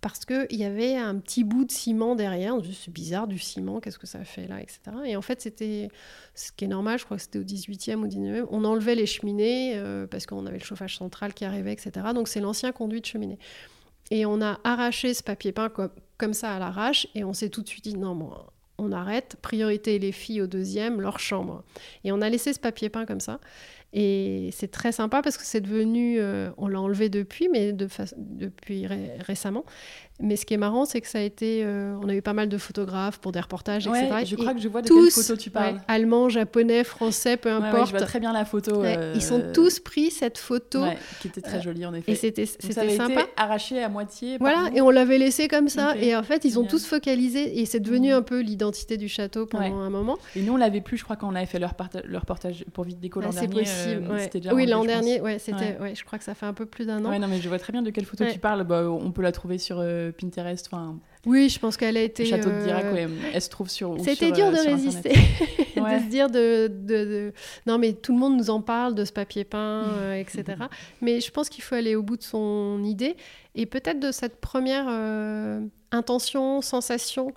[0.01, 2.55] parce qu'il y avait un petit bout de ciment derrière.
[2.73, 4.81] C'est bizarre du ciment, qu'est-ce que ça fait là, etc.
[5.05, 5.89] Et en fait, c'était
[6.35, 8.47] ce qui est normal, je crois que c'était au 18e ou 19e.
[8.51, 12.09] On enlevait les cheminées euh, parce qu'on avait le chauffage central qui arrivait, etc.
[12.15, 13.39] Donc c'est l'ancien conduit de cheminée.
[14.11, 15.71] Et on a arraché ce papier peint
[16.17, 18.19] comme, ça à l'arrache et on s'est tout de suite dit non,
[18.79, 21.63] on arrête, priorité les filles au deuxième, leur chambre.
[22.03, 23.39] Et on a laissé ce papier peint comme ça.
[23.93, 27.89] Et c'est très sympa parce que c'est devenu, euh, on l'a enlevé depuis, mais de
[28.17, 29.65] depuis récemment.
[30.23, 32.33] Mais ce qui est marrant, c'est que ça a été, euh, on a eu pas
[32.33, 34.25] mal de photographes pour des reportages, etc.
[34.25, 35.81] Je crois que je vois de tous, quelle photo tu parles.
[35.89, 37.87] allemands, japonais, français, peu importe.
[37.87, 38.83] je vois très bien la photo.
[39.15, 40.85] Ils sont euh, tous pris cette photo,
[41.21, 42.13] qui était très jolie en effet.
[42.13, 43.23] Et c'était sympa.
[43.23, 44.37] Été arraché à moitié.
[44.39, 45.97] Voilà, et on l'avait laissé comme ça.
[45.97, 49.47] Et en fait, ils ont tous focalisé, et c'est devenu un peu l'identité du château
[49.47, 50.19] pendant un moment.
[50.37, 53.01] Et nous, on l'avait plus, je crois, quand on avait fait leur, reportage pour Vite
[53.01, 53.65] Déco l'an dernier.
[53.65, 54.53] C'est possible.
[54.53, 57.05] oui, l'an dernier, ouais, c'était, ouais, je crois que ça fait un peu plus d'un
[57.05, 57.11] an.
[57.11, 58.65] Ouais, non, mais je vois très bien de quelle photo tu parles.
[58.65, 60.69] Bah, on peut la trouver sur euh, Pinterest.
[60.71, 62.25] Enfin, oui, je pense qu'elle a été.
[62.25, 63.97] Château de Dirac, euh, elle se trouve sur.
[64.03, 65.11] C'était dur euh, de résister,
[65.77, 67.33] de se dire de, de,
[67.67, 70.45] Non, mais tout le monde nous en parle de ce papier peint, etc.
[71.01, 73.17] mais je pense qu'il faut aller au bout de son idée
[73.55, 74.89] et peut-être de cette première
[75.91, 77.35] intention, sensation.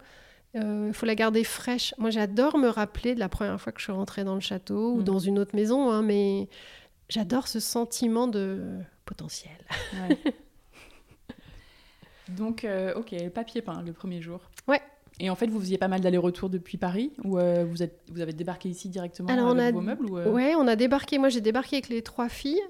[0.56, 1.94] Il faut la garder fraîche.
[1.98, 4.94] Moi, j'adore me rappeler de la première fois que je suis rentrée dans le château
[4.94, 5.04] ou mm.
[5.04, 6.48] dans une autre maison, hein, mais
[7.10, 8.62] j'adore ce sentiment de
[9.06, 9.58] potentiel.
[12.30, 14.40] Donc, euh, ok, papier peint le premier jour.
[14.68, 14.82] Ouais.
[15.20, 18.22] Et en fait, vous faisiez pas mal d'allers-retours depuis Paris ou euh, vous, êtes, vous
[18.22, 20.32] avez débarqué ici directement avec vos meubles ou euh?
[20.32, 21.20] Ouais, on a débarqué.
[21.20, 22.62] Moi, j'ai débarqué avec les trois filles.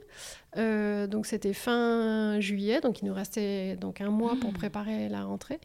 [0.57, 2.81] donc, c'était fin juillet.
[2.81, 4.55] Donc, il nous restait donc un mois pour hmm.
[4.55, 5.61] préparer la rentrée.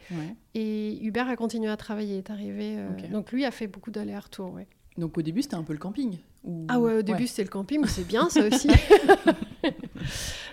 [0.55, 2.77] Et Hubert a continué à travailler, est arrivé.
[3.11, 4.53] Donc, lui a fait beaucoup d'allers-retours.
[4.53, 4.68] Ouais.
[4.99, 6.19] Donc au début, c'était un peu le camping
[6.67, 8.69] Ah ouais, au début, c'était le camping, mais c'est bien ça aussi.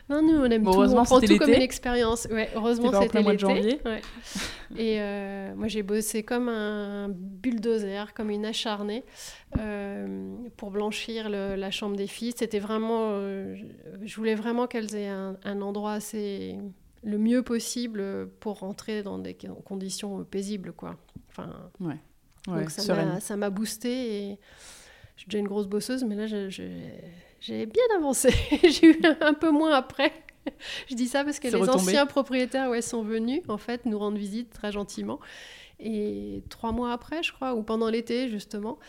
[0.08, 2.28] non, nous, on aime tout, on prend tout comme une expérience.
[2.32, 3.38] Ouais, heureusement, c'était l'été.
[3.40, 3.82] janvier.
[3.84, 4.02] Ouais.
[4.78, 9.04] Et euh, moi, j'ai bossé comme un bulldozer, comme une acharnée,
[9.58, 12.34] euh, pour blanchir le, la chambre des filles.
[12.36, 13.14] C'était vraiment...
[13.14, 13.56] Euh,
[14.04, 16.56] je voulais vraiment qu'elles aient un, un endroit assez
[17.04, 20.96] le mieux possible pour rentrer dans des conditions paisibles, quoi.
[21.30, 21.98] Enfin, ouais.
[22.48, 24.40] Donc ça m'a boosté et
[25.16, 28.30] je suis déjà une grosse bosseuse, mais là j'ai bien avancé.
[28.64, 30.12] j'ai eu un peu moins après.
[30.88, 34.18] je dis ça parce que les anciens propriétaires ouais, sont venus en fait nous rendre
[34.18, 35.20] visite très gentiment.
[35.80, 38.80] Et trois mois après, je crois, ou pendant l'été justement,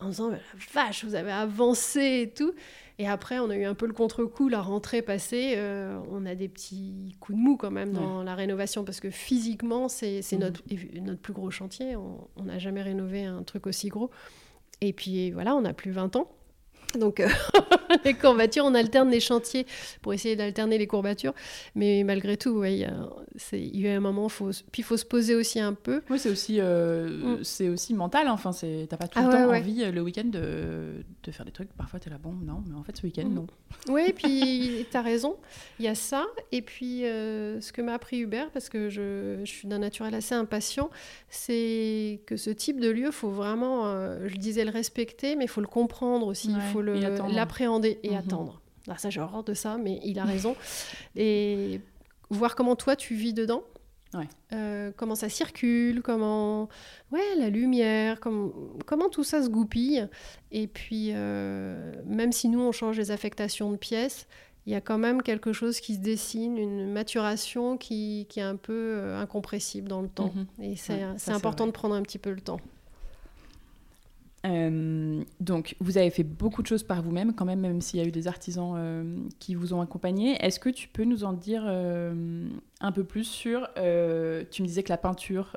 [0.00, 0.30] en disant
[0.72, 2.52] vache, vous avez avancé et tout.
[3.00, 6.34] Et après, on a eu un peu le contre-coup, la rentrée passée, euh, on a
[6.34, 10.36] des petits coups de mou quand même dans la rénovation, parce que physiquement, c'est mmh.
[10.36, 10.62] notre,
[11.00, 11.96] notre plus gros chantier.
[11.96, 14.10] On n'a jamais rénové un truc aussi gros.
[14.82, 16.30] Et puis voilà, on a plus 20 ans.
[16.98, 17.28] Donc, euh,
[18.04, 19.66] les courbatures, on alterne les chantiers
[20.02, 21.34] pour essayer d'alterner les courbatures.
[21.74, 22.94] Mais malgré tout, ouais, il, y a,
[23.52, 26.02] il y a un moment, faut, puis il faut se poser aussi un peu.
[26.10, 27.44] Oui, c'est aussi, euh, mm.
[27.44, 28.26] c'est aussi mental.
[28.26, 28.32] Hein.
[28.32, 31.46] Enfin, c'est, t'as pas tout le ah temps envie euh, le week-end de, de, faire
[31.46, 31.72] des trucs.
[31.74, 33.34] Parfois, t'es là, bon, non, mais en fait, ce week-end, mm.
[33.34, 33.46] non.
[33.88, 35.36] Oui, et puis t'as raison.
[35.78, 36.26] Il y a ça.
[36.52, 40.34] Et puis, ce que m'a appris Hubert, parce que je, je suis d'un naturel assez
[40.34, 40.90] impatient,
[41.28, 43.84] c'est que ce type de lieu, faut vraiment,
[44.26, 46.50] je disais, le respecter, mais il faut le comprendre aussi.
[46.50, 48.16] Il faut l'appréhender et, mhm.
[48.16, 48.60] attendre.
[48.88, 50.56] Ah, ça, j'ai horreur de ça, mais il a raison.
[51.16, 51.80] et
[52.30, 53.62] voir comment toi, tu vis dedans.
[54.52, 56.68] Euh, comment ça circule, comment
[57.12, 58.50] ouais la lumière, comment,
[58.84, 60.08] comment tout ça se goupille.
[60.50, 64.26] Et puis euh, même si nous on change les affectations de pièces,
[64.66, 68.44] il y a quand même quelque chose qui se dessine, une maturation qui, qui est
[68.44, 70.32] un peu euh, incompressible dans le temps.
[70.34, 70.64] Mhm.
[70.64, 72.60] Et c'est important de prendre un petit peu le temps.
[74.46, 78.02] Euh, donc, vous avez fait beaucoup de choses par vous-même, quand même, même s'il y
[78.02, 80.42] a eu des artisans euh, qui vous ont accompagné.
[80.44, 82.48] Est-ce que tu peux nous en dire euh,
[82.80, 83.68] un peu plus sur.
[83.74, 85.56] tu me disais que la peinture,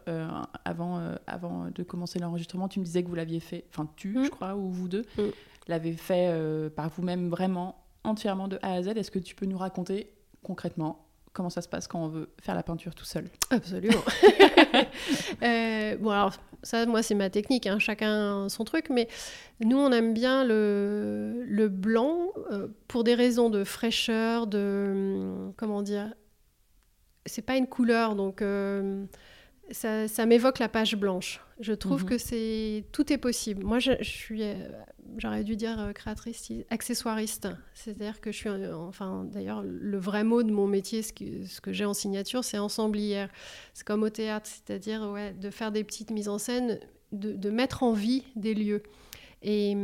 [0.65, 4.25] avant, avant de commencer l'enregistrement, tu me disais que vous l'aviez fait, enfin, tu, mm.
[4.25, 5.21] je crois, ou vous deux, mm.
[5.67, 6.33] l'avez fait
[6.75, 8.89] par vous-même vraiment entièrement de A à Z.
[8.89, 12.55] Est-ce que tu peux nous raconter concrètement comment ça se passe quand on veut faire
[12.55, 14.03] la peinture tout seul Absolument.
[15.43, 19.07] euh, bon, alors, ça, moi, c'est ma technique, hein, chacun son truc, mais
[19.59, 24.91] nous, on aime bien le, le blanc euh, pour des raisons de fraîcheur, de.
[24.91, 26.13] Hum, comment dire
[27.25, 28.41] C'est pas une couleur, donc.
[28.41, 29.05] Euh,
[29.71, 31.42] ça, ça m'évoque la page blanche.
[31.59, 32.09] Je trouve mhm.
[32.09, 33.63] que c'est tout est possible.
[33.63, 34.55] Moi, je, je suis euh,
[35.17, 37.47] j'aurais dû dire euh, créatrice, accessoiriste.
[37.73, 41.61] C'est-à-dire que je suis, enfin, d'ailleurs, le vrai mot de mon métier, ce que, ce
[41.61, 43.29] que j'ai en signature, c'est ensemblière.
[43.73, 46.79] C'est comme au théâtre, c'est-à-dire ouais, de faire des petites mises en scène,
[47.11, 48.83] de, de mettre en vie des lieux.
[49.41, 49.75] Et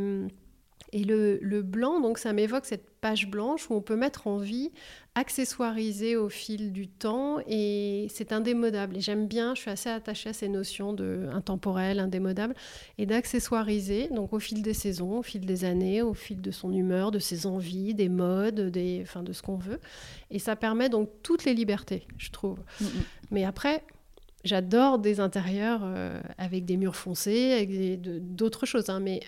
[0.92, 4.70] et le, blanc, donc ça m'évoque cette page blanche où on peut mettre en vie,
[5.14, 8.96] accessoiriser au fil du temps et c'est indémodable.
[8.96, 12.54] Et j'aime bien, je suis assez attachée à ces notions de intemporel, indémodable
[12.98, 16.72] et d'accessoiriser, donc au fil des saisons, au fil des années, au fil de son
[16.72, 19.80] humeur, de ses envies, des modes, des, enfin, de ce qu'on veut.
[20.30, 22.58] Et ça permet donc toutes les libertés, je trouve.
[22.80, 22.88] Mm, mm.
[23.30, 23.82] Mais après,
[24.42, 28.00] J'adore des intérieurs euh, avec des murs foncés, avec
[28.34, 29.20] d'autres choses, hein, mais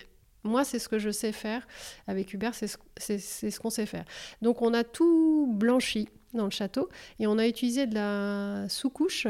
[0.43, 1.67] moi, c'est ce que je sais faire.
[2.07, 4.05] Avec Hubert, c'est ce, qu'on sait faire.
[4.41, 9.27] Donc, on a tout blanchi dans le château et on a utilisé de la sous-couche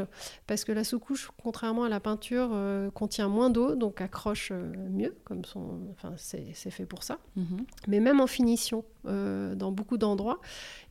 [0.47, 4.71] parce que la sous-couche, contrairement à la peinture, euh, contient moins d'eau, donc accroche euh,
[4.89, 7.19] mieux, comme son, enfin, c'est fait pour ça.
[7.36, 7.65] Mhm.
[7.88, 10.39] Mais même en finition, euh, dans beaucoup d'endroits.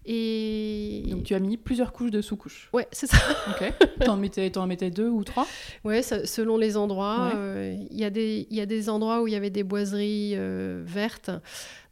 [0.04, 1.04] Et...
[1.08, 2.68] Donc tu as mis plusieurs couches de sous-couches.
[2.72, 3.16] Ouais, c'est ça.
[3.50, 3.72] ok.
[4.04, 5.46] T'en mettais, en mettais deux ou trois?
[5.84, 7.30] Ouais, selon les endroits.
[7.34, 10.32] Euh, il y, a des, y a des endroits où il y avait des boiseries
[10.34, 11.30] euh, vertes.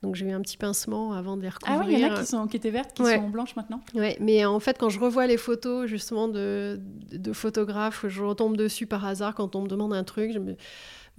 [0.03, 1.81] Donc j'ai eu un petit pincement avant de les recouvrir.
[1.83, 3.81] Ah oui, il y en a qui, sont, qui étaient vertes, qui sont blanches maintenant?
[3.95, 6.81] Ouais, mais en fait, quand je revois les photos justement de,
[7.13, 10.33] de photographes, je retombe dessus par hasard quand on me demande un truc.
[10.33, 10.57] Je me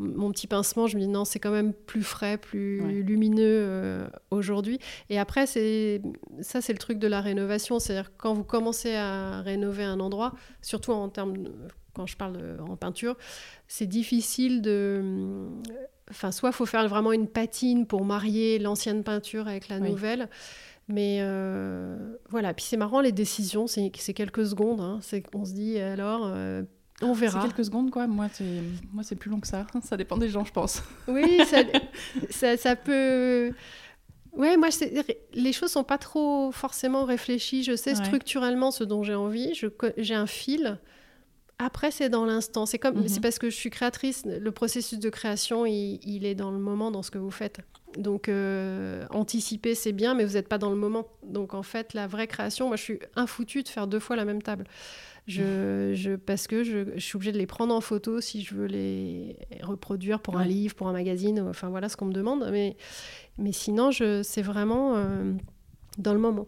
[0.01, 4.07] mon petit pincement, je me dis non, c'est quand même plus frais, plus lumineux euh,
[4.31, 4.79] aujourd'hui.
[5.09, 6.01] Et après, c'est
[6.41, 7.79] ça, c'est le truc de la rénovation.
[7.79, 11.35] C'est-à-dire quand vous commencez à rénover un endroit, surtout en termes,
[11.93, 13.15] quand je parle en peinture,
[13.67, 15.47] c'est difficile de.
[16.09, 20.27] Enfin, soit il faut faire vraiment une patine pour marier l'ancienne peinture avec la nouvelle.
[20.87, 21.95] Mais euh,
[22.29, 24.81] voilà, puis c'est marrant, les décisions, c'est quelques secondes.
[24.81, 24.99] Hein.
[25.33, 26.63] On se dit alors, euh,
[27.01, 27.41] on verra.
[27.41, 28.07] C'est quelques secondes, quoi.
[28.07, 28.61] Moi, c'est
[28.91, 29.65] moi, c'est plus long que ça.
[29.83, 30.83] Ça dépend des gens, je pense.
[31.07, 31.39] Oui,
[32.29, 33.51] ça, ça, peut.
[34.33, 34.69] Ouais, moi,
[35.33, 37.63] les choses sont pas trop forcément réfléchies.
[37.63, 39.53] Je sais structurellement ce dont j'ai envie.
[39.97, 40.79] J'ai un fil.
[41.59, 42.65] Après, c'est dans l'instant.
[42.65, 43.21] C'est comme, c'est mhm.
[43.21, 44.23] parce que je suis créatrice.
[44.25, 47.59] Le processus de création, il, est dans le moment, dans ce que vous faites.
[47.97, 51.08] Donc, euh, anticiper, c'est bien, mais vous n'êtes pas dans le moment.
[51.23, 54.25] Donc, en fait, la vraie création, moi, je suis infoutue de faire deux fois la
[54.25, 54.65] même table.
[55.27, 59.38] Je, parce que je, suis obligée de les prendre en photo si je veux les
[59.62, 62.49] reproduire pour un livre, pour un magazine, enfin voilà ce qu'on me demande.
[62.51, 62.75] Mais,
[63.38, 65.34] mais sinon, c'est vraiment euh,
[65.97, 66.45] dans le moment.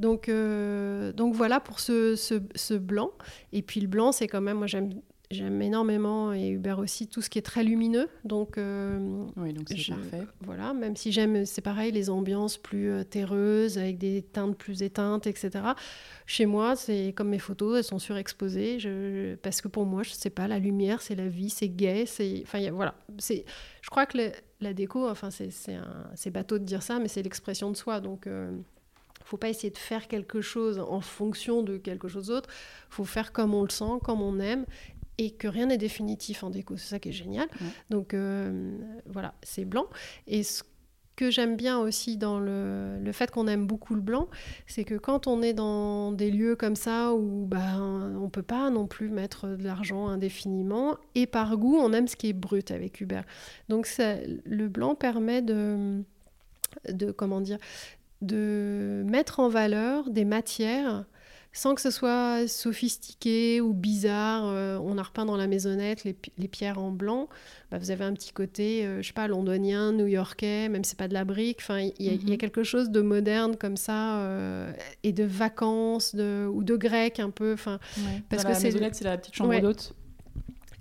[0.00, 3.12] Donc, euh, donc voilà pour ce, ce, ce, blanc.
[3.52, 4.90] Et puis le blanc, c'est quand même, moi j'aime
[5.32, 8.08] J'aime énormément, et Hubert aussi, tout ce qui est très lumineux.
[8.22, 10.24] Donc, euh, oui, donc c'est parfait.
[10.42, 14.84] Voilà, même si j'aime, c'est pareil, les ambiances plus euh, terreuses, avec des teintes plus
[14.84, 15.50] éteintes, etc.
[16.26, 18.78] Chez moi, c'est comme mes photos, elles sont surexposées.
[18.78, 22.06] Je, parce que pour moi, je sais pas, la lumière, c'est la vie, c'est gay.
[22.06, 22.94] C'est, enfin, voilà.
[23.18, 23.44] C'est,
[23.82, 27.72] je crois que la déco, enfin, c'est, c'est, bateau de dire ça, mais c'est l'expression
[27.72, 28.00] de soi.
[28.00, 28.52] Donc, euh,
[29.24, 32.48] faut pas essayer de faire quelque chose en fonction de quelque chose d'autre.
[32.90, 34.64] faut faire comme on le sent, comme on aime
[35.18, 36.76] et que rien n'est définitif en déco.
[36.76, 37.48] C'est ça qui est génial.
[37.90, 38.76] Donc euh,
[39.06, 39.86] voilà, c'est blanc.
[40.26, 40.62] Et ce
[41.16, 44.28] que j'aime bien aussi dans le, le fait qu'on aime beaucoup le blanc,
[44.66, 48.68] c'est que quand on est dans des lieux comme ça où bah, on peut pas
[48.68, 52.70] non plus mettre de l'argent indéfiniment, et par goût, on aime ce qui est brut
[52.70, 53.24] avec Hubert.
[53.70, 56.02] Donc ça, le blanc permet de,
[56.92, 57.58] de comment dire,
[58.20, 61.06] de mettre en valeur des matières
[61.56, 64.44] sans que ce soit sophistiqué ou bizarre.
[64.44, 66.12] Euh, on a repeint dans la maisonnette les,
[66.48, 67.30] pierres en blanc.
[67.70, 70.98] Bah, vous avez un petit côté, euh, je sais pas, londonien, new-yorkais, même si c'est
[70.98, 71.60] pas de la brique.
[71.62, 72.36] Enfin, il y, a mhm.
[72.36, 74.70] quelque chose de moderne comme ça euh,
[75.02, 77.54] et de vacances de, ou de grec un peu.
[77.54, 77.80] Enfin,
[78.28, 79.94] parce que la maisonnette, c'est la petite chambre d'hôte.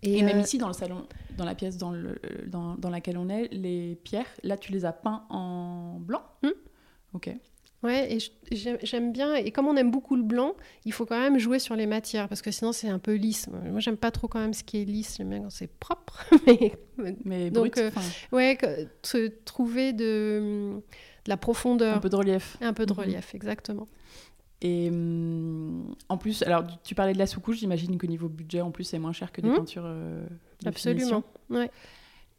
[0.04, 1.08] Et, même ici, dans le salon,
[1.38, 4.84] dans la pièce dans, le, dans, dans, laquelle on est, les pierres, là, tu les
[4.84, 6.22] as peints en blanc?
[6.44, 6.50] Hmm?
[7.14, 7.34] Ok.
[7.84, 8.18] Ouais, et
[8.52, 9.36] j'aime bien.
[9.36, 12.28] Et comme on aime beaucoup le blanc, il faut quand même jouer sur les matières
[12.28, 13.48] parce que sinon c'est un peu lisse.
[13.48, 15.18] Moi, j'aime pas trop quand même ce qui est lisse.
[15.18, 16.26] J'aime bien quand c'est propre.
[16.98, 17.92] mais, mais donc, euh,
[18.32, 18.58] ouais,
[19.04, 20.82] se trouver de, de,
[21.28, 21.98] la profondeur.
[21.98, 22.58] Un peu de relief.
[22.62, 23.00] Un peu de mhm.
[23.00, 23.88] relief, exactement.
[24.62, 28.72] Et hum, en plus, alors tu parlais de la sous-couche, j'imagine qu'au niveau budget, en
[28.72, 29.56] plus, c'est moins cher que des mmh.
[29.56, 30.26] peintures euh,
[30.66, 31.24] Absolument.
[31.50, 31.70] Ouais.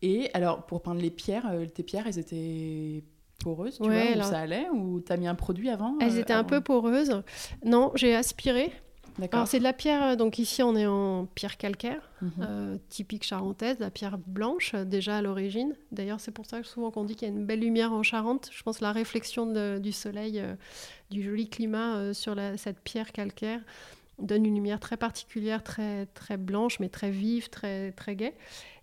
[0.03, 3.05] Et alors, pour peindre les pierres, euh, tes pierres, elles étaient
[3.38, 6.44] poreuses, tu vois, ça allait Ou t'as mis un produit avant Elles euh, étaient un
[6.44, 7.22] peu poreuses.
[7.64, 8.72] Non, j'ai aspiré.
[9.33, 12.31] Alors c'est de la pierre, euh, donc ici on est en pierre calcaire, mhm.
[12.40, 15.75] euh, typique charentaise, la pierre blanche déjà à l'origine.
[15.90, 18.03] D'ailleurs c'est pour ça que souvent qu'on dit qu'il y a une belle lumière en
[18.03, 18.51] Charente.
[18.53, 20.42] Je pense que la réflexion du soleil,
[21.11, 23.62] du joli climat sur la, cette pierre calcaire
[24.18, 28.35] donne une lumière très particulière, très, très blanche, mais très vive, très, très gaie.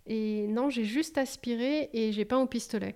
[0.06, 2.94] Et non, j'ai juste aspiré et j'ai peint au pistolet.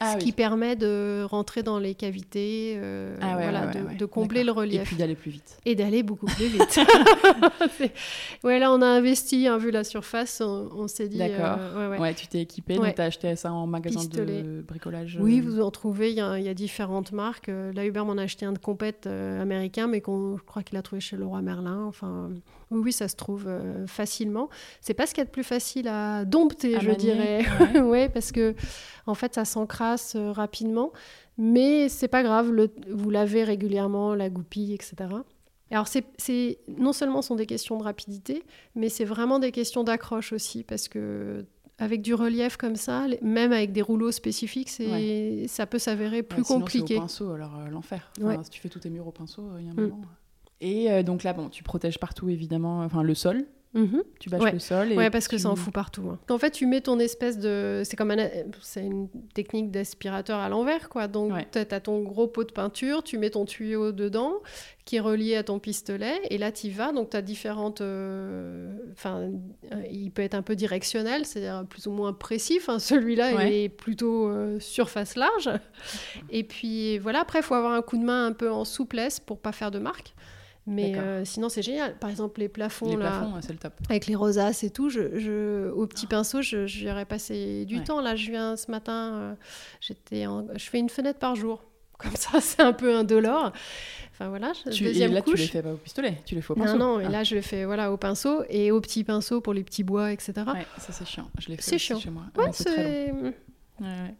[0.00, 4.50] Ah ce qui permet de rentrer dans les cavités, euh, ah voilà, de, combler le
[4.50, 4.80] relief.
[4.80, 5.58] Et puis d'aller plus vite.
[5.66, 6.80] Et d'aller beaucoup plus vite.
[8.44, 11.18] ouais, là, on a investi, hein, vu la surface, on, s'est dit...
[11.18, 11.58] D'accord.
[11.58, 15.40] Euh, ouais, tu t'es équipé, donc tu as acheté ça en magasin de bricolage Oui,
[15.40, 15.42] euh.
[15.42, 17.48] vous en trouvez, il y, a différentes marques.
[17.48, 20.82] Là, Hubert m'en a acheté un de compète américain, mais qu'on, je crois qu'il a
[20.82, 21.84] trouvé chez Leroy Merlin.
[21.84, 22.30] Enfin,
[22.72, 23.48] oui, oui, ça se trouve
[23.86, 24.48] facilement.
[24.80, 27.44] C'est pas ce qu'il y a de plus facile à dompter, je dirais.
[27.80, 28.54] ouais, parce que,
[29.06, 29.82] en fait, ça s'ancre
[30.14, 30.92] euh, rapidement,
[31.38, 32.52] mais c'est pas grave,
[32.90, 34.94] vous lavez régulièrement la goupille, etc.
[35.70, 40.32] Alors, c'est non seulement sont des questions de rapidité, mais c'est vraiment des questions d'accroche
[40.32, 41.46] aussi, parce que
[41.78, 44.68] avec du relief comme ça, même avec des rouleaux spécifiques,
[45.48, 46.96] ça peut s'avérer plus compliqué.
[46.96, 48.12] Au pinceau, alors euh, l'enfer.
[48.44, 49.88] si tu fais tous tes murs au pinceau, il y a un mm.
[49.88, 50.02] moment.
[50.64, 54.02] Et donc là, bon, tu protèges partout évidemment, enfin le sol, Mhm.
[54.20, 54.92] Tu bâches le sol.
[54.92, 56.10] Et ouais, parce que ça en fout partout.
[56.10, 56.18] Hein.
[56.28, 57.82] En fait, tu mets ton espèce de.
[57.84, 58.28] C'est comme un...
[58.60, 61.08] c'est une technique d'aspirateur à l'envers, quoi.
[61.08, 64.34] Donc, tu as ton gros pot de peinture, tu mets ton tuyau dedans,
[64.84, 66.92] qui est relié à ton pistolet, et là, tu y vas.
[66.92, 67.80] Donc, tu as différentes.
[67.80, 69.30] Euh, enfin,
[69.72, 72.58] euh, il peut être un peu directionnel, c'est-à-dire plus ou moins précis.
[72.60, 75.50] Enfin, celui-là, il est plutôt euh, surface large.
[76.30, 77.20] Et puis, voilà.
[77.20, 79.70] Après, il faut avoir un coup de main un peu en souplesse pour pas faire
[79.70, 80.14] de marque.
[80.66, 81.96] Mais euh, sinon, c'est génial.
[81.98, 83.72] Par exemple, les plafonds, les là, le top.
[83.88, 88.00] avec les rosaces et tout, je, je au petit pinceau, j'y aurais passé du temps.
[88.00, 89.34] Là, je viens ce matin, euh,
[89.80, 91.64] j'étais je fais une fenêtre par jour.
[92.02, 93.52] Comme ça, c'est un peu indolore.
[94.10, 96.52] Enfin voilà, tu, deuxième et là, tu les fais pas au pistolet, tu les fais
[96.52, 96.76] au pinceau.
[96.76, 97.10] Non, non, et ah.
[97.10, 100.12] là, je les fais voilà, au pinceau et au petit pinceau pour les petits bois,
[100.12, 100.32] etc.
[100.46, 101.28] Ouais, ça, c'est chiant.
[101.38, 101.98] Je les fais c'est chiant.
[101.98, 102.24] chez moi.
[102.36, 103.12] Ouais, c'est...
[103.80, 104.14] Ouais,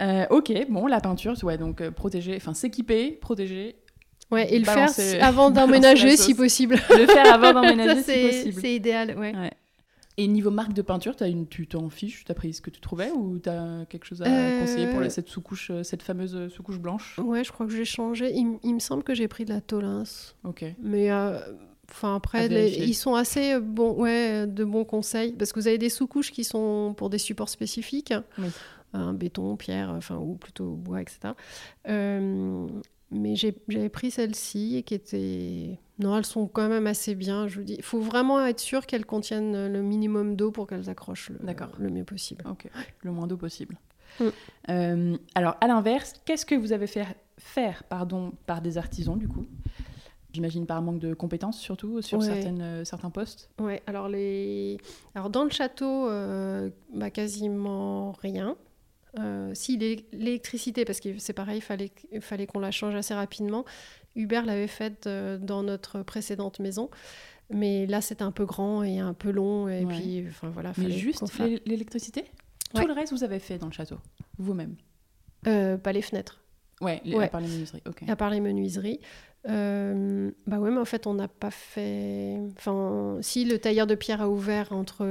[0.00, 3.76] euh, ok, bon, la peinture, ouais, donc protéger, enfin s'équiper, protéger
[4.30, 4.90] Ouais, et le faire
[5.22, 6.76] avant d'emménager si possible.
[6.90, 8.60] Le faire avant d'emménager si possible.
[8.60, 9.50] C'est idéal, ouais.
[10.20, 12.70] Et niveau marque de peinture, as une, tu t'en fiches, tu as pris ce que
[12.70, 16.02] tu trouvais ou tu as quelque chose à euh, conseiller pour cette sous-couche, euh, cette
[16.02, 17.20] fameuse sous-couche blanche?
[17.22, 18.34] Ouais, je crois que j'ai changé.
[18.34, 20.02] Il, me semble que j'ai pris de la Tolins.
[20.42, 20.64] Ok.
[20.82, 21.38] Mais euh,
[21.88, 25.88] enfin après, ils sont assez bons, ouais, de bons conseils parce que vous avez des
[25.88, 28.12] sous-couches qui sont pour des supports spécifiques.
[28.38, 28.48] Oui.
[28.94, 31.34] Un béton, pierre, enfin ou plutôt bois, etc.
[31.88, 32.66] Euh,
[33.10, 35.78] mais j'avais pris celle-ci qui était.
[35.98, 37.48] Non, elles sont quand même assez bien.
[37.48, 40.90] Je vous dis, il faut vraiment être sûr qu'elles contiennent le minimum d'eau pour qu'elles
[40.90, 41.38] accrochent le,
[41.78, 42.44] le mieux possible.
[43.02, 43.76] Le moins d'eau possible.
[44.20, 44.24] Mm.
[44.70, 47.06] Euh, alors, à l'inverse, qu'est-ce que vous avez fait
[47.38, 49.46] faire pardon, par des artisans, du coup?
[50.32, 53.50] J'imagine par manque de compétences, surtout sur certaines, euh, certains postes?
[53.58, 54.78] Oui, alors, les...
[55.14, 58.56] alors dans le château, euh, bah, quasiment rien.
[59.18, 61.90] Euh, si l'électricité, parce que c'est pareil, il fallait,
[62.20, 63.64] fallait qu'on la change assez rapidement.
[64.14, 66.90] Hubert l'avait faite euh, dans notre précédente maison.
[67.50, 69.68] Mais là, c'était un peu grand et un peu long.
[69.68, 70.72] Et puis, enfin voilà.
[70.76, 71.24] Mais juste
[71.64, 72.24] l'électricité?
[72.74, 73.98] Tout le reste, vous avez fait dans le château,
[74.36, 74.76] vous-même?
[75.46, 76.42] Euh, Pas les fenêtres.
[76.80, 77.82] Ouais, ouais, à part les menuiseries.
[78.06, 79.00] À part les menuiseries.
[79.48, 82.38] Euh, bah ouais, mais en fait, on n'a pas fait.
[82.56, 85.04] Enfin, si le tailleur de pierre a ouvert entre,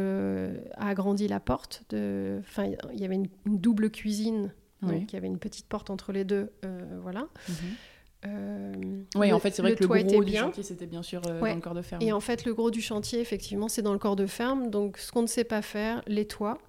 [0.76, 1.84] a agrandi la porte.
[1.90, 2.40] De...
[2.42, 4.52] Enfin, il y avait une, double cuisine
[4.82, 6.52] Donc il y avait une petite porte entre les deux,
[7.02, 7.28] voilà.
[7.50, 9.06] Mhm.
[9.16, 11.62] oui, en fait, c'est vrai que le gros du chantier, c'était bien sûr dans le
[11.62, 12.02] corps de ferme.
[12.02, 14.70] Et en fait, le gros du chantier, effectivement, c'est dans le corps de ferme.
[14.70, 16.60] Donc, ce qu'on ne sait pas faire, les toits.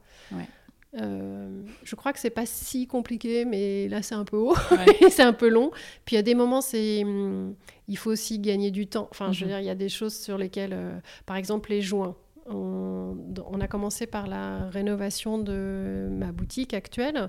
[0.95, 4.55] Euh, je crois que c'est pas si compliqué, mais là c'est un peu haut,
[5.11, 5.70] c'est un peu long.
[6.05, 7.55] Puis il y a des moments, c'est, hum,
[7.89, 9.09] il faut aussi gagner du temps.
[9.11, 9.53] Enfin, je veux mhm.
[9.53, 12.16] dire, il y a des choses sur lesquelles, euh, par exemple, les joints.
[12.51, 17.28] On, a commencé par la rénovation de ma boutique actuelle.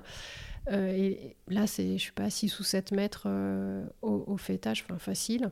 [0.72, 3.28] Euh, et là, c'est, je sais pas, 6 ou 7 mètres
[4.00, 5.50] au, au, fêtage, enfin facile.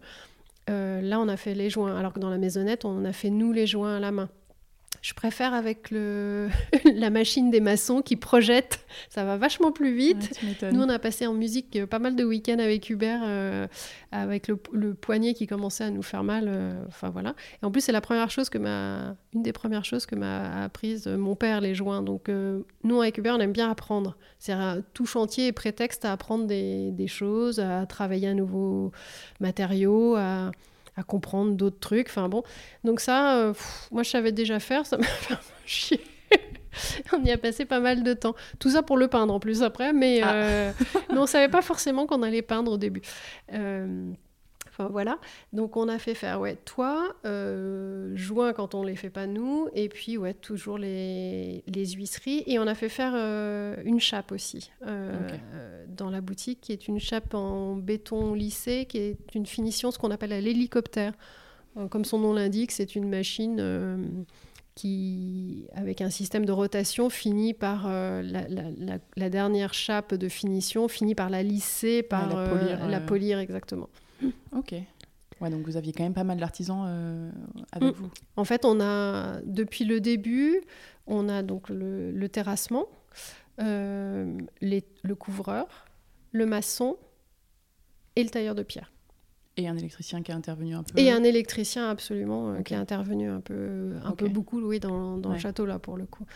[0.69, 3.53] là, on a fait les joints, alors que dans la maisonnette, on a fait nous
[3.53, 4.31] les joints à la main.
[5.03, 6.49] Je préfère avec le
[6.95, 10.41] la machine des maçons qui projette, ça va vachement plus vite.
[10.63, 13.67] Nous, on a passé en musique euh, pas mal de week-ends avec Hubert, euh,
[14.13, 16.47] avec le, poignet qui commençait à nous faire mal.
[16.49, 17.35] Euh, enfin voilà.
[17.63, 20.65] Et en plus, c'est la première chose que m'a, une des premières choses que m'a
[20.65, 22.03] apprise mon père les joints.
[22.03, 22.31] Donc
[22.85, 24.17] nous, avec Hubert, on aime bien apprendre.
[24.39, 24.55] C'est
[24.95, 28.93] tout chantier est prétexte à apprendre des, des choses, à travailler un nouveau
[29.41, 30.51] matériau, à
[30.99, 32.09] à comprendre d'autres trucs.
[32.09, 32.43] Enfin bon,
[32.85, 33.55] donc ça, euh,
[33.91, 35.35] moi je savais déjà faire, ça m'a fait
[35.65, 36.01] chier.
[37.13, 38.35] on y a passé pas mal de temps.
[38.59, 40.33] Tout ça pour le peindre en plus après, mais, ah.
[40.35, 40.73] euh,
[41.11, 43.03] mais on savait pas forcément qu'on allait peindre au début.
[43.53, 44.13] Euh,
[44.87, 45.19] voilà.
[45.53, 49.69] Donc on a fait faire ouais, toit, euh, joint quand on les fait pas nous,
[49.75, 52.45] et puis ouais, toujours les, les huisseries.
[52.47, 55.29] Et on a fait faire euh, une chape aussi euh,
[55.89, 59.99] dans la boutique, qui est une chape en béton lissé, qui est une finition, ce
[59.99, 61.13] qu'on appelle l'hélicoptère.
[61.91, 64.25] Comme son nom l'indique, c'est une machine
[64.75, 71.31] qui, avec un système de rotation, finit par la, dernière chape de finition, finit par
[71.31, 72.35] la lisser, par
[72.89, 73.89] la polir exactement.
[74.53, 74.75] Ok.
[75.41, 77.31] Ouais, donc vous aviez quand même pas mal d'artisans euh,
[77.73, 78.01] avec mm.
[78.01, 78.11] vous.
[78.37, 80.61] En fait, on a, depuis le début,
[81.07, 82.87] on a donc le, terrassement,
[83.61, 85.87] euh, le couvreur,
[86.33, 86.97] le maçon
[88.17, 88.93] et le tailleur de pierre.
[89.57, 90.99] Et un électricien qui a intervenu un peu.
[91.01, 95.19] Et un électricien absolument euh, qui a intervenu un peu, un peu beaucoup, oui, dans,
[95.19, 96.27] dans le château là pour le coup.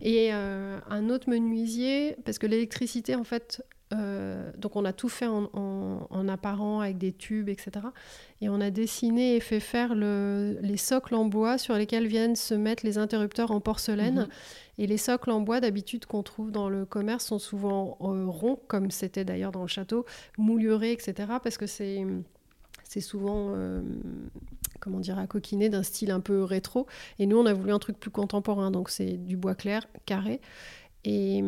[0.00, 3.62] Et un autre menuisier, parce que l'électricité en fait
[3.94, 7.70] euh, donc on a tout fait en, apparent avec des tubes, etc.
[8.40, 12.54] Et on a dessiné et fait faire les socles en bois sur lesquels viennent se
[12.54, 14.20] mettre les interrupteurs en porcelaine.
[14.20, 14.28] Mhm.
[14.80, 18.60] Et les socles en bois d'habitude qu'on trouve dans le commerce sont souvent euh, ronds,
[18.68, 20.04] comme c'était d'ailleurs dans le château,
[20.36, 21.14] moulurés, etc.
[21.42, 22.04] Parce que c'est
[22.88, 23.82] c'est souvent, euh,
[24.80, 26.86] comment dire, à coquiner d'un style un peu rétro.
[27.18, 30.40] Et nous, on a voulu un truc plus contemporain, donc c'est du bois clair, carré.
[31.04, 31.44] Et,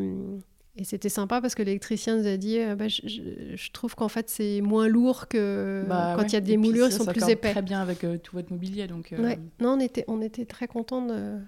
[0.77, 4.31] et c'était sympa parce que l'électricien nous a dit euh, bah, je, trouve qu'en fait
[4.31, 7.51] c'est moins lourd que bah quand il y a des moulures, ils sont plus épais.
[7.51, 8.87] très bien avec euh, tout votre mobilier.
[8.87, 11.39] Donc, euh, Non, on était, on était très contents de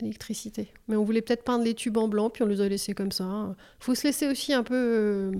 [0.00, 0.72] l'électricité.
[0.88, 3.12] Mais on voulait peut-être peindre les tubes en blanc, puis on les a laissés comme
[3.12, 3.54] ça.
[3.80, 5.32] Il faut se laisser aussi un peu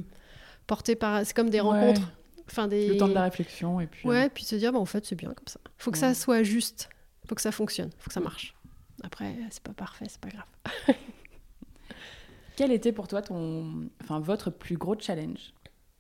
[0.67, 1.25] porter par.
[1.25, 2.13] C'est comme des rencontres.
[2.49, 2.89] Enfin, des...
[2.89, 3.81] Le temps de la réflexion.
[3.81, 5.61] Et puis, ouais, puis se dire bah, en fait c'est bien comme ça.
[5.65, 6.91] Il faut que ça soit juste.
[7.25, 7.91] Il faut que ça fonctionne.
[7.97, 8.57] Il faut que ça marche.
[9.05, 10.97] Après, c'est pas parfait, c'est pas grave.
[12.61, 15.55] Quel était pour toi ton, enfin, votre plus gros challenge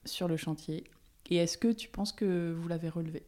[0.04, 0.84] sur le chantier?
[1.30, 3.22] Et est-ce que tu penses que vous l'avez relevé?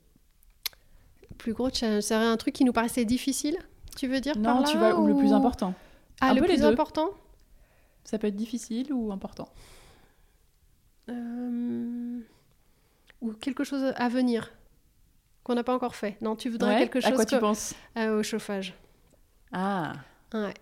[1.38, 3.56] Plus gros challenge, c'est un truc qui nous paraissait difficile
[3.96, 5.06] Tu veux dire Non, par tu vois, ou...
[5.06, 5.72] le plus important.
[6.20, 7.08] Ah, le plus important?
[8.04, 9.48] Ça peut être difficile ou important
[11.08, 12.20] euh,
[13.22, 14.52] Ou quelque chose à venir
[15.42, 16.18] qu'on n'a pas encore fait.
[16.20, 17.12] Non, tu voudrais quelque chose.
[17.12, 17.72] À quoi tu penses?
[17.96, 18.74] euh, Au chauffage.
[19.52, 19.94] Ah.
[20.34, 20.52] Ouais.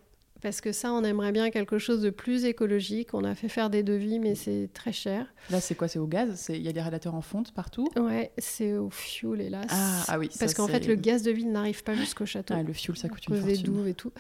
[0.43, 3.13] Parce que ça, on aimerait bien quelque chose de plus écologique.
[3.15, 5.27] On a fait faire des devis, mais c'est très cher.
[5.51, 5.89] Là, c'est quoi?
[5.89, 6.47] C'est au gaz?
[6.49, 7.89] Il y a des radiateurs en fonte partout?
[7.97, 9.67] Ouais, c'est au fioul, hélas.
[9.69, 10.31] Ah, ah oui.
[10.39, 12.55] Parce qu'en fait, le gaz de ville n'arrive pas jusqu'au château.
[12.57, 13.55] Ah, le fioul, ça coûte une fortune.
[13.55, 14.13] des douves et tout.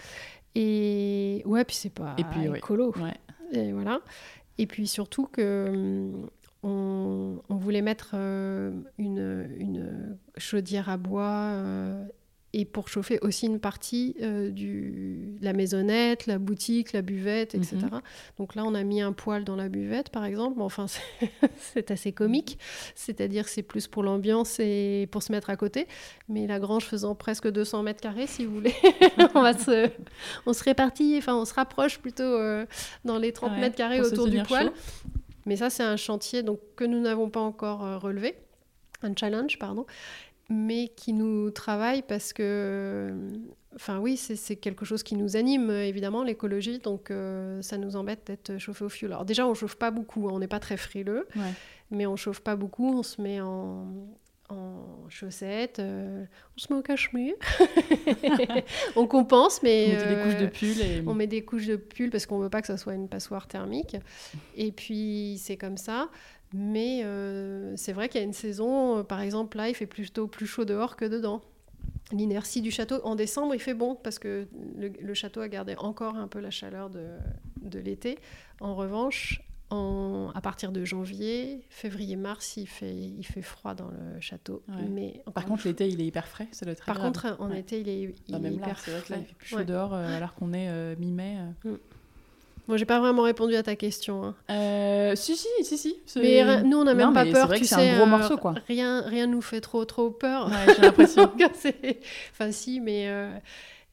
[0.55, 2.93] Et ouais, puis c'est pas et puis, écolo.
[2.99, 3.15] Ouais.
[3.53, 4.01] Et voilà.
[4.59, 6.29] Et puis surtout que hum,
[6.63, 12.05] on, on, voulait mettre euh, une, une, chaudière à bois euh,
[12.53, 17.77] et pour chauffer aussi une partie euh, du, la maisonnette, la boutique, la buvette, etc.
[17.77, 18.01] Mhm.
[18.39, 20.55] Donc là, on a mis un poêle dans la buvette, par exemple.
[20.57, 20.87] Mais enfin,
[21.57, 22.59] c'est assez comique.
[22.97, 25.87] C'est-à-dire c'est plus pour l'ambiance et pour se mettre à côté.
[26.29, 28.75] Mais la grange faisant presque 200 mètres carrés, si vous voulez,
[29.35, 29.89] on, va se,
[30.45, 32.67] on se répartit, enfin, on se rapproche plutôt euh,
[33.05, 34.73] dans les 30 mètres carrés autour du poêle.
[35.47, 38.35] Mais ça, c'est un chantier donc, que nous n'avons pas encore euh, relevé.
[39.03, 39.87] Un challenge, pardon
[40.51, 43.15] mais qui nous travaille parce que,
[43.77, 48.27] enfin oui, c'est quelque chose qui nous anime, évidemment, l'écologie, donc euh, ça nous embête
[48.27, 49.13] d'être chauffé au fioul.
[49.13, 51.29] Alors déjà, on chauffe pas beaucoup, hein, on n'est pas très frileux,
[51.91, 53.87] mais on chauffe pas beaucoup, on se met en,
[54.49, 56.27] en chaussettes, on
[56.59, 57.35] se met au cache-mur.
[58.97, 59.97] on compense, mais.
[59.97, 60.81] On met des couches de pull.
[60.81, 61.03] Et...
[61.07, 63.09] On met des couches de pull parce qu'on ne veut pas que ça soit une
[63.09, 63.97] passoire thermique.
[64.57, 66.11] Et puis, c'est comme ça.
[66.53, 67.05] Mais
[67.77, 70.65] c'est vrai qu'il y a une saison, par exemple, là, il fait plutôt plus chaud
[70.65, 71.43] dehors que dedans
[72.13, 73.01] l'inertie du château.
[73.05, 76.51] En décembre, il fait bon parce que le, château a gardé encore un peu la
[76.51, 77.07] chaleur de,
[77.63, 78.19] de l'été.
[78.61, 83.89] En revanche, en, à partir de janvier, février, mars, il fait, il fait froid dans
[83.89, 84.63] le château.
[84.91, 86.49] Mais Par contre, l'été, il est hyper frais.
[86.51, 88.93] Ça doit être Par contre, en été, il est, il bah, est hyper frais.
[88.93, 91.39] Vrai que là, il fait plus chaud dehors euh, alors qu'on est euh, mi-mai.
[91.65, 91.73] Euh.
[91.73, 91.79] Mm.
[92.71, 94.23] Moi, j'ai pas vraiment répondu à ta question.
[94.23, 94.37] Hein.
[94.49, 95.97] Euh, si, si, si, si.
[96.15, 97.49] Mais nous, on n'a même pas peur.
[97.49, 98.55] Vrai que c'est un gros morceau, quoi.
[98.69, 100.47] Rien, rien nous fait trop, trop peur.
[100.47, 101.33] Ouais, j'ai l'impression.
[102.31, 103.37] enfin, si, mais, euh,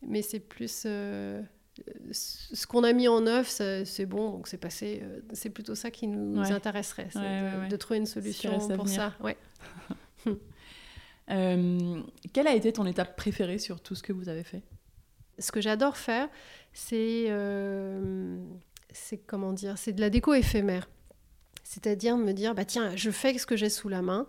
[0.03, 0.83] mais c'est plus.
[0.85, 1.41] Euh,
[2.11, 5.01] ce qu'on a mis en œuvre, c'est bon, donc c'est passé.
[5.33, 9.13] c'est plutôt ça qui nous intéresserait, de, de, trouver une solution pour ça.
[9.23, 9.37] Ouais.
[12.31, 14.61] quelle a été ton étape préférée sur tout ce que vous avez fait?
[15.39, 16.29] Ce que j'adore faire,
[16.73, 17.31] c'est
[18.91, 20.89] c'est comment dire, c'est de la déco éphémère.
[21.63, 24.27] C'est-à-dire me dire, bah tiens, je fais ce que j'ai sous la main.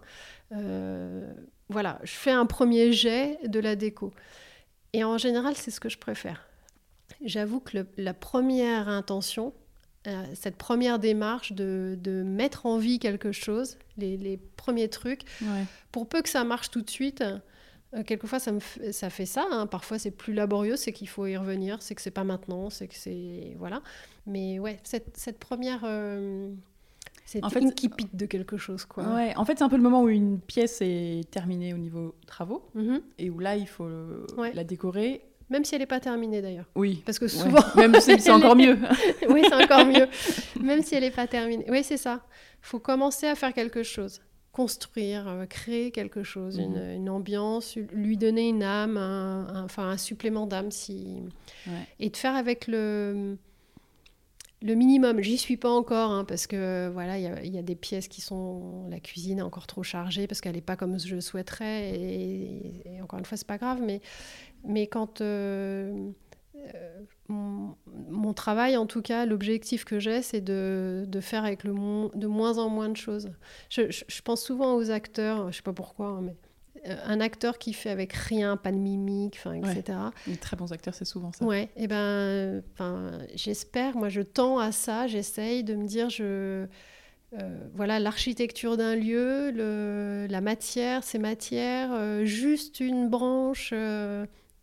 [0.52, 1.32] Euh,
[1.68, 4.12] voilà, je fais un premier jet de la déco.
[4.92, 6.48] Et en général, c'est ce que je préfère.
[7.24, 9.52] J'avoue que la première intention,
[10.06, 15.22] euh, cette première démarche de, mettre en vie quelque chose, les, premiers trucs,
[15.92, 17.22] pour peu que ça marche tout de suite,
[17.94, 18.60] euh, quelquefois, ça, me
[18.92, 19.46] ça fait ça.
[19.50, 19.66] Hein.
[19.66, 22.86] Parfois, c'est plus laborieux, c'est qu'il faut y revenir, c'est que c'est pas maintenant, c'est
[22.86, 23.54] que c'est.
[23.58, 23.82] Voilà.
[24.26, 25.80] Mais ouais, cette, cette première.
[25.84, 26.52] Euh,
[27.24, 29.04] c'est en fait, qui de quelque chose, quoi.
[29.14, 32.14] Ouais, en fait, c'est un peu le moment où une pièce est terminée au niveau
[32.26, 33.00] travaux mm-hmm.
[33.18, 33.88] et où là, il faut
[34.54, 35.22] la décorer.
[35.50, 36.66] Même si elle n'est pas terminée d'ailleurs.
[36.74, 37.02] Oui.
[37.06, 37.62] Parce que souvent.
[37.76, 38.78] Même c'est encore mieux.
[39.28, 40.06] oui, c'est encore mieux.
[40.60, 41.64] Même si elle n'est pas terminée.
[41.68, 42.20] Oui, c'est ça.
[42.62, 44.20] Il faut commencer à faire quelque chose
[44.58, 46.96] construire, euh, créer quelque chose, une, mhm.
[46.96, 51.22] une, ambiance, lui donner une âme, un, enfin un supplément d'âme, si...
[52.00, 53.36] et de faire avec le,
[54.60, 55.20] le minimum.
[55.20, 58.20] J'y suis pas encore, hein, parce que voilà, il y, y, a des pièces qui
[58.20, 58.88] sont...
[58.90, 63.20] La cuisine est encore trop chargée, parce qu'elle n'est pas comme je souhaiterais, et, encore
[63.20, 64.00] une fois, c'est pas grave, mais,
[64.64, 65.20] mais quand...
[65.20, 66.10] Euh,
[66.74, 71.72] euh, mon, travail, en tout cas, l'objectif que j'ai, c'est de, de, faire avec le
[72.16, 73.30] de moins en moins de choses.
[73.70, 76.36] Je, pense souvent aux acteurs, je sais pas pourquoi, hein, mais
[76.86, 79.98] euh, un acteur qui fait avec rien, pas de mimique, etc.
[80.26, 81.44] Les très bons acteurs, c'est souvent ça.
[81.44, 82.62] Ouais, et ben,
[83.34, 86.66] j'espère, moi je tends à ça, j'essaye de me dire, je,
[87.34, 93.74] euh, voilà, l'architecture d'un lieu, le, la matière, ces matières, juste une branche,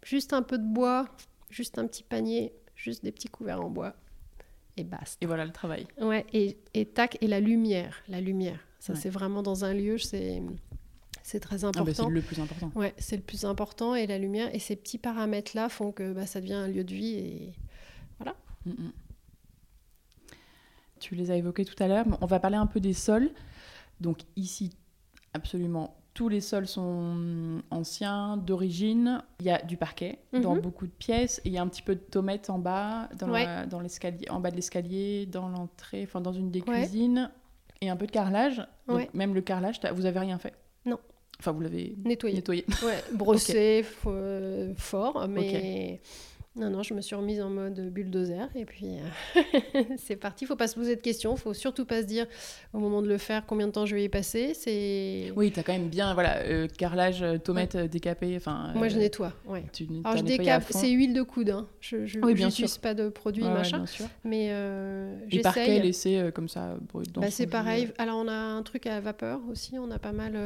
[0.04, 1.08] juste un peu de bois,
[1.56, 3.96] juste un petit panier, juste des petits couverts en bois,
[4.78, 5.18] et basta.
[5.22, 5.88] Et voilà le travail.
[6.02, 8.60] Ouais, et, et tac, et la lumière, la lumière.
[8.80, 10.44] Ça, c'est vraiment dans un lieu, c'est
[11.24, 12.04] c'est très ah bah, important.
[12.06, 12.72] c'est le plus important.
[12.76, 16.14] Ouais, c'est le plus important et la lumière et ces petits paramètres là font que
[16.14, 17.54] bah, ça devient un lieu de vie et
[18.20, 18.36] voilà.
[18.66, 18.92] Mm, mm.
[21.00, 22.06] Tu les as évoqués tout à l'heure.
[22.22, 23.32] On va parler un peu des sols.
[24.02, 24.78] Donc ici,
[25.34, 29.22] absolument tous les sols sont anciens, d'origine.
[29.42, 30.62] Il y a du parquet dans mhm.
[30.62, 31.40] beaucoup de pièces.
[31.44, 33.28] Et il y a un petit peu de tomate en bas, dans,
[33.68, 37.30] dans l'escalier, en bas de l'escalier, dans l'entrée, enfin dans une des cuisines.
[37.82, 38.66] Et un peu de carrelage.
[38.88, 40.54] Donc, Même le carrelage, vous avez rien fait?
[40.86, 41.00] Non.
[41.40, 42.38] Enfin, vous l'avez nettoyé.
[42.38, 42.66] nettoyé.
[42.82, 43.86] Ouais, brossé
[44.78, 46.00] fort, mais
[46.58, 50.46] non, non, je me suis remise en mode bulldozer et puis euh, c'est parti.
[50.46, 51.36] Il faut pas se poser de questions.
[51.36, 52.28] Il faut surtout pas se dire
[52.72, 54.54] au moment de le faire combien de temps je vais y passer.
[54.54, 55.34] C'est.
[55.36, 58.36] Oui, tu as quand même bien voilà euh, carrelage, euh, tomate décapée.
[58.38, 58.72] Enfin.
[58.74, 59.34] Moi, je nettoie.
[59.46, 59.66] Ouais.
[60.06, 60.64] Alors je décape.
[60.70, 61.50] C'est huile de coude.
[61.50, 61.68] Hein.
[61.82, 62.70] Je, je, oui, bien sûr.
[62.82, 63.80] pas de produits machin.
[63.80, 64.06] Bien sûr.
[64.24, 64.48] Mais
[65.30, 66.78] et parquet laissé comme ça
[67.16, 67.92] bah, C'est pareil.
[67.98, 69.78] Alors on a un truc à vapeur aussi.
[69.78, 70.38] On a pas mal.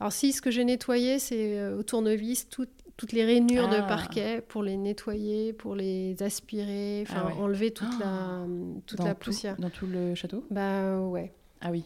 [0.00, 2.66] Alors si ce que j'ai nettoyé, c'est au tournevis tout,
[2.96, 3.82] toutes les rainures de ah.
[3.82, 8.46] parquet pour les nettoyer, pour les aspirer, enfin ah enlever toute la, ah.
[8.86, 9.56] toute la poussière.
[9.58, 10.44] dans tout le château?
[10.50, 11.32] Bah ouais.
[11.60, 11.84] Ah oui,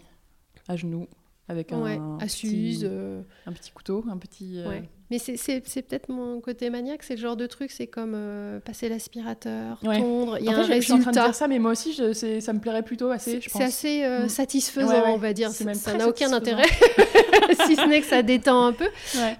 [0.68, 1.06] à genoux,
[1.48, 3.22] avec un, petit, euh.
[3.46, 4.60] un petit couteau, un petit...
[4.60, 4.80] Euh,
[5.10, 8.88] mais c'est peut-être mon côté maniaque, c'est le genre de truc, c'est comme euh, passer
[8.88, 10.76] l'aspirateur, tondre, il y a un résultat.
[10.76, 13.10] Je suis en train de dire ça, mais moi aussi, je, ça me plairait plutôt
[13.10, 14.28] assez, C'est assez mm.
[14.28, 15.50] satisfaisant, on va dire.
[15.50, 16.66] Ça n'a aucun intérêt,
[17.66, 18.88] si ce n'est que ça détend un peu.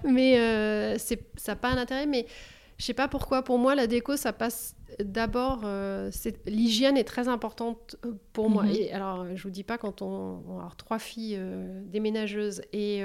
[0.05, 2.27] Mais ça n'a pas un intérêt, mais
[2.81, 6.11] je sais pas pourquoi, pour moi, la déco, ça passe d'abord, euh,
[6.47, 8.65] l'hygiène est très importante euh, pour moi.
[8.65, 8.75] Mhm.
[8.75, 13.03] Et alors, je vous dis pas quand on, on a trois filles euh, déménageuses et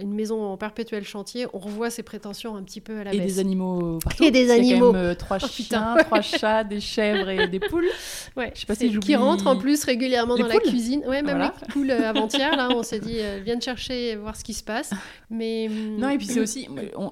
[0.00, 3.18] une maison en perpétuel chantier, on revoit ses prétentions un petit peu à la et
[3.18, 3.24] baisse.
[3.24, 4.24] Et des animaux partout.
[4.24, 4.92] Et des animaux.
[4.92, 7.88] Quand même, trois oh, chiens, trois chats, des chèvres et des poules.
[8.36, 8.50] Ouais.
[8.54, 11.02] Je sais pas si Qui rentrent en plus régulièrement dans la cuisine.
[11.06, 14.62] Ouais, même les poules avant-hier, là, on s'est dit, viennent chercher, voir ce qui se
[14.64, 14.90] passe.
[15.30, 16.68] Mais non, et puis c'est aussi,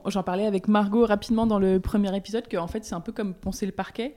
[0.07, 3.13] j'en parlais avec Margot rapidement dans le premier épisode, que en fait c'est un peu
[3.13, 4.10] comme poncer le parquet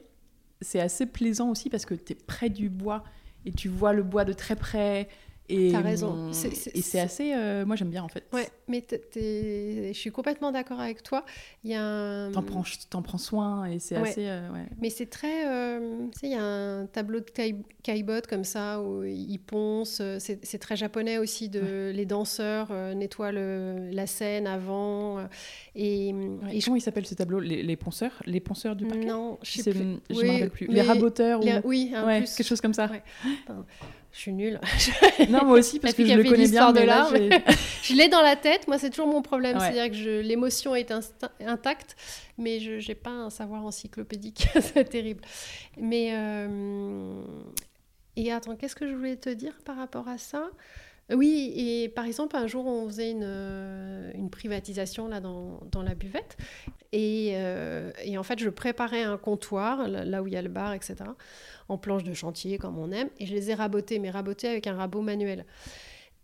[0.63, 3.03] c'est assez plaisant aussi parce que tu es près du bois
[3.45, 5.09] et tu vois le bois de très près.
[5.49, 6.31] Et, T'as raison.
[6.31, 7.33] et c'est assez.
[7.33, 8.23] Euh, moi, j'aime bien en fait.
[8.31, 8.81] Ouais, mais
[9.13, 11.25] je suis complètement d'accord avec toi.
[11.65, 12.31] Il y a un...
[12.31, 12.63] T'en prends,
[12.93, 14.27] en prends soin et c'est assez.
[14.27, 14.65] Euh, ouais.
[14.81, 15.45] Mais c'est très.
[15.45, 17.25] Euh, tu sais, il y a un tableau de
[17.83, 20.01] Kaibot comme ça où ils poncent.
[20.19, 21.49] C'est très japonais aussi.
[21.49, 25.27] De, Les danseurs nettoient le, la scène avant.
[25.75, 26.09] Et,
[26.51, 27.41] et comment il s'appelle ce tableau?
[27.41, 28.23] Les, les, ponceurs?
[28.25, 29.99] Les ponceurs du parquet Non, je sais plus.
[30.09, 30.67] Je me rappelle plus.
[30.67, 31.49] Les, raboteurs ou...
[31.65, 32.33] Oui, un plus.
[32.33, 32.89] quelque chose comme ça.
[34.13, 34.61] Je suis nulle.
[35.29, 36.71] non, moi aussi, parce que je le connais bien.
[36.71, 37.09] De là,
[37.83, 38.67] je l'ai dans la tête.
[38.67, 39.59] Moi, c'est toujours mon problème.
[39.59, 40.93] C'est-à-dire que l'émotion est
[41.41, 41.95] intacte,
[42.37, 44.47] mais je n'ai pas un savoir encyclopédique.
[44.61, 45.23] c'est terrible.
[45.77, 46.11] Mais.
[46.13, 47.23] Euh...
[48.15, 50.47] Et attends, qu'est-ce que je voulais te dire par rapport à ça?
[51.11, 55.83] Oui, et par exemple, un jour, on faisait une, euh, une privatisation là, dans, dans
[55.83, 56.37] la buvette.
[56.91, 60.49] Et, euh, et, en fait, je préparais un comptoir, là où il y a le
[60.49, 61.05] bar, etc
[61.69, 64.67] en planche de chantier comme on aime, et je les ai rabotés, mais rabotés avec
[64.67, 65.45] un rabot manuel.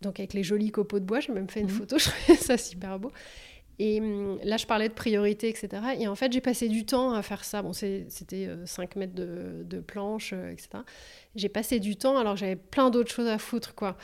[0.00, 1.72] Donc avec les jolis copeaux de bois, j'ai même fait une mhm.
[1.72, 3.12] photo, je trouvais ça super beau.
[3.82, 5.68] Et hum, là, je parlais de priorité, etc.
[5.98, 7.62] Et en fait, j'ai passé du temps à faire ça.
[7.62, 10.84] Bon, c'était 5 euh, mètres de, de planche, euh, etc.
[11.34, 13.96] J'ai passé du temps alors j'avais plein d'autres choses à foutre, quoi.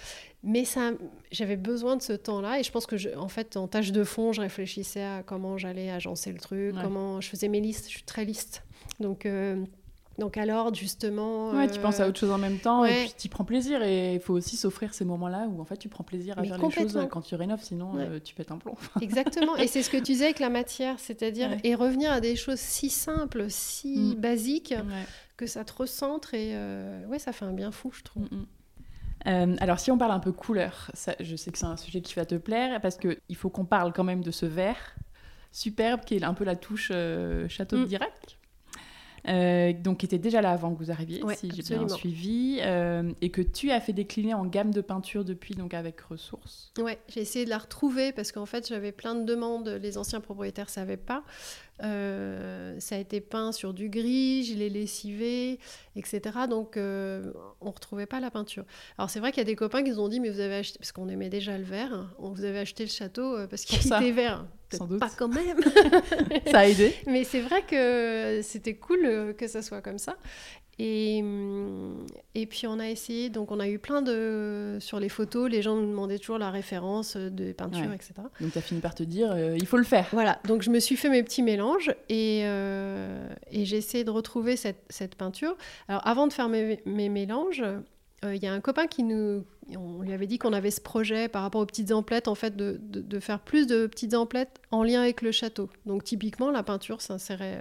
[0.42, 0.92] Mais ça,
[1.30, 2.58] j'avais besoin de ce temps-là.
[2.58, 5.58] Et je pense que, je, en fait, en tâche de fond, je réfléchissais à comment
[5.58, 7.84] j'allais agencer le truc, comment je faisais mes listes.
[7.88, 8.64] Je suis très liste.
[8.98, 9.62] Donc, euh,
[10.18, 11.50] donc alors justement...
[11.50, 13.82] Ouais, tu penses à euh, autre chose en même temps et puis tu prends plaisir
[13.82, 16.58] et il faut aussi s'offrir ces moments-là où en fait tu prends plaisir à faire
[16.58, 18.76] les choses quand tu rénoves, sinon euh, tu pètes un plomb.
[19.00, 22.36] Exactement, et c'est ce que tu disais avec la matière, c'est-à-dire et revenir à des
[22.36, 24.20] choses si simples, si mm.
[24.20, 24.74] basiques
[25.36, 28.24] que ça te recentre et euh, ouais, ça fait un bien fou, je trouve.
[28.30, 28.46] Mm,
[29.26, 29.56] mm.
[29.60, 32.14] alors si on parle un peu couleur, ça, je sais que c'est un sujet qui
[32.14, 34.96] va te plaire parce qu'il faut qu'on parle quand même de ce vert
[35.52, 36.90] superbe qui est un peu la touche
[37.48, 38.38] château de Dirac.
[39.28, 43.10] Euh, donc qui était déjà là avant que vous arriviez, si j'ai bien suivi, euh,
[43.20, 46.72] et que tu as fait décliner en gamme de peinture depuis, donc avec ressources.
[46.78, 50.20] Ouais, j'ai essayé de la retrouver parce qu'en fait j'avais plein de demandes, les anciens
[50.20, 51.24] propriétaires ne savaient pas.
[51.82, 55.58] Euh, ça a été peint sur du gris, je l'ai lessivé,
[55.94, 56.20] etc.
[56.48, 58.64] Donc euh, on ne retrouvait pas la peinture.
[58.96, 60.56] Alors c'est vrai qu'il y a des copains qui nous ont dit mais vous avez
[60.56, 63.64] acheté, parce qu'on aimait déjà le vert, on vous avez acheté le château euh, parce
[63.64, 64.46] qu'il était vert.
[64.72, 64.98] Sans doute.
[64.98, 65.60] Pas quand même.
[66.50, 66.92] ça a aidé.
[67.06, 70.16] Mais c'est vrai que c'était cool que ça soit comme ça.
[70.78, 71.24] Et,
[72.34, 74.76] et puis on a essayé, donc on a eu plein de...
[74.78, 78.12] Sur les photos, les gens nous demandaient toujours la référence de peinture, etc.
[78.40, 80.06] Donc tu as fini par te dire, euh, il faut le faire.
[80.12, 84.10] Voilà, donc je me suis fait mes petits mélanges et, euh, et j'ai essayé de
[84.10, 85.56] retrouver cette, cette, peinture.
[85.88, 89.44] Alors avant de faire mes, mes mélanges, euh, il y a un copain qui nous...
[89.76, 92.54] On lui avait dit qu'on avait ce projet par rapport aux petites emplettes, en fait,
[92.54, 95.70] de, de, de, faire plus de petites emplettes en lien avec le château.
[95.86, 97.58] Donc typiquement, la peinture s'insérait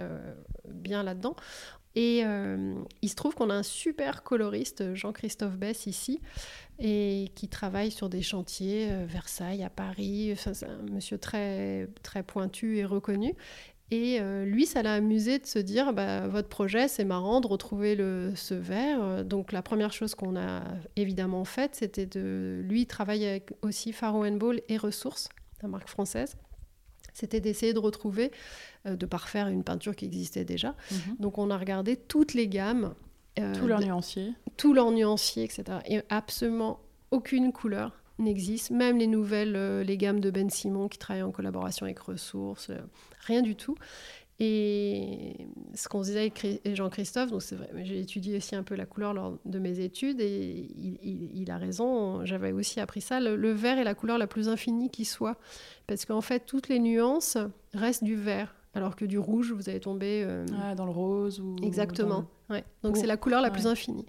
[0.68, 1.34] bien là-dedans.
[1.96, 6.20] Et euh, il se trouve qu'on a un super coloriste, Jean-Christophe Bess, ici,
[6.78, 10.34] et qui travaille sur des chantiers, euh, Versailles, à Paris.
[10.36, 13.34] c'est un monsieur très, très pointu et reconnu.
[13.90, 17.46] Et euh, lui, ça l'a amusé de se dire, bah, votre projet, c'est marrant de
[17.46, 19.24] retrouver le, ce verre.
[19.24, 20.64] Donc la première chose qu'on a
[20.96, 22.60] évidemment faite, c'était de...
[22.62, 25.30] Lui, il travaille avec aussi Faro Ball et Ressources,
[25.62, 26.36] la marque française
[27.16, 28.30] c'était d'essayer de retrouver,
[28.84, 30.74] euh, de parfaire une peinture qui existait déjà.
[30.90, 31.16] Mhm.
[31.18, 32.94] Donc on a regardé toutes les gammes.
[33.38, 34.32] Euh, tous leurs nuanciers.
[34.58, 35.78] Tous leurs nuanciers, etc.
[35.86, 40.98] Et absolument aucune couleur n'existe, même les nouvelles, euh, les gammes de Ben Simon qui
[40.98, 42.70] travaillent en collaboration avec Ressources,
[43.20, 43.76] rien du tout.
[44.38, 48.84] Et ce qu'on disait avec Jean-Christophe, donc c'est vrai, j'ai étudié aussi un peu la
[48.84, 50.68] couleur lors de mes études et
[51.02, 54.90] il, a raison, j'avais aussi appris ça, le, vert est la couleur la plus infinie
[54.90, 55.38] qui soit,
[55.86, 57.38] parce qu'en fait toutes les nuances
[57.72, 61.40] restent du vert, alors que du rouge vous allez tomber euh, ah, dans le rose
[61.40, 62.64] ou exactement, ouais.
[62.82, 64.04] donc c'est la couleur la plus infinie.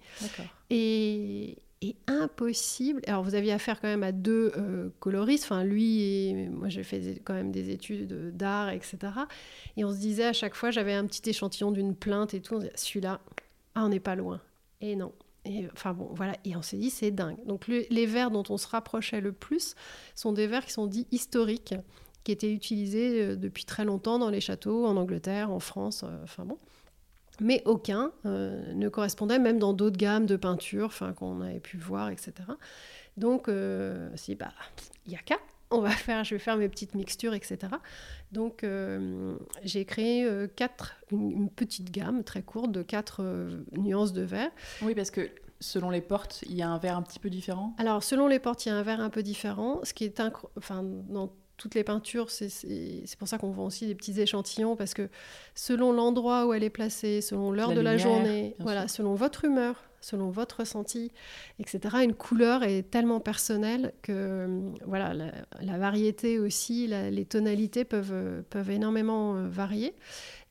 [0.69, 3.01] Et, est impossible.
[3.07, 5.45] Alors, vous aviez affaire quand même à deux euh, coloristes.
[5.45, 8.97] Enfin, lui et moi, j'ai fait quand même des études d'art, etc.
[9.75, 12.61] Et on se disait à chaque fois, j'avais un petit échantillon d'une plainte et tout.
[12.75, 13.21] celui-là,
[13.75, 14.41] ah, on n'est pas loin.
[14.81, 15.11] Et non.
[15.45, 16.35] Et, enfin bon, voilà.
[16.45, 17.37] Et on s'est dit, c'est dingue.
[17.45, 19.75] Donc, les verres dont on se rapprochait le plus
[20.15, 21.75] sont des verres qui sont dits historiques,
[22.23, 26.03] qui étaient utilisés euh, depuis très longtemps dans les châteaux, en Angleterre, en France.
[26.03, 26.57] Euh, enfin bon.
[27.39, 32.33] Mais aucun ne correspondait, même dans d'autres gammes de peintures qu'on avait pu voir, etc.
[33.17, 33.49] Donc,
[34.15, 34.51] si, bah,
[35.05, 35.37] il n'y a qu'à
[35.71, 37.57] on va faire, je vais faire mes petites mixtures, etc.
[38.31, 44.13] Donc, euh, j'ai créé euh, quatre, une, petite gamme très courte de quatre euh, nuances
[44.13, 44.51] de vert.
[44.81, 45.29] Oui, parce que
[45.59, 47.75] selon les portes, il y a un vert un petit peu différent.
[47.77, 49.79] Alors, selon les portes, il y a un vert un peu différent.
[49.83, 50.21] Ce qui est
[50.57, 54.93] enfin, dans toutes les peintures, c'est pour ça qu'on vend aussi des petits échantillons, parce
[54.93, 55.09] que
[55.55, 59.83] selon l'endroit où elle est placée, selon l'heure de la journée, voilà, selon votre humeur,
[60.07, 61.11] selon votre ressenti,
[61.59, 61.97] etc.
[62.03, 69.35] Une couleur est tellement personnelle que voilà, la, variété aussi, les tonalités peuvent, peuvent énormément
[69.35, 69.93] euh, varier.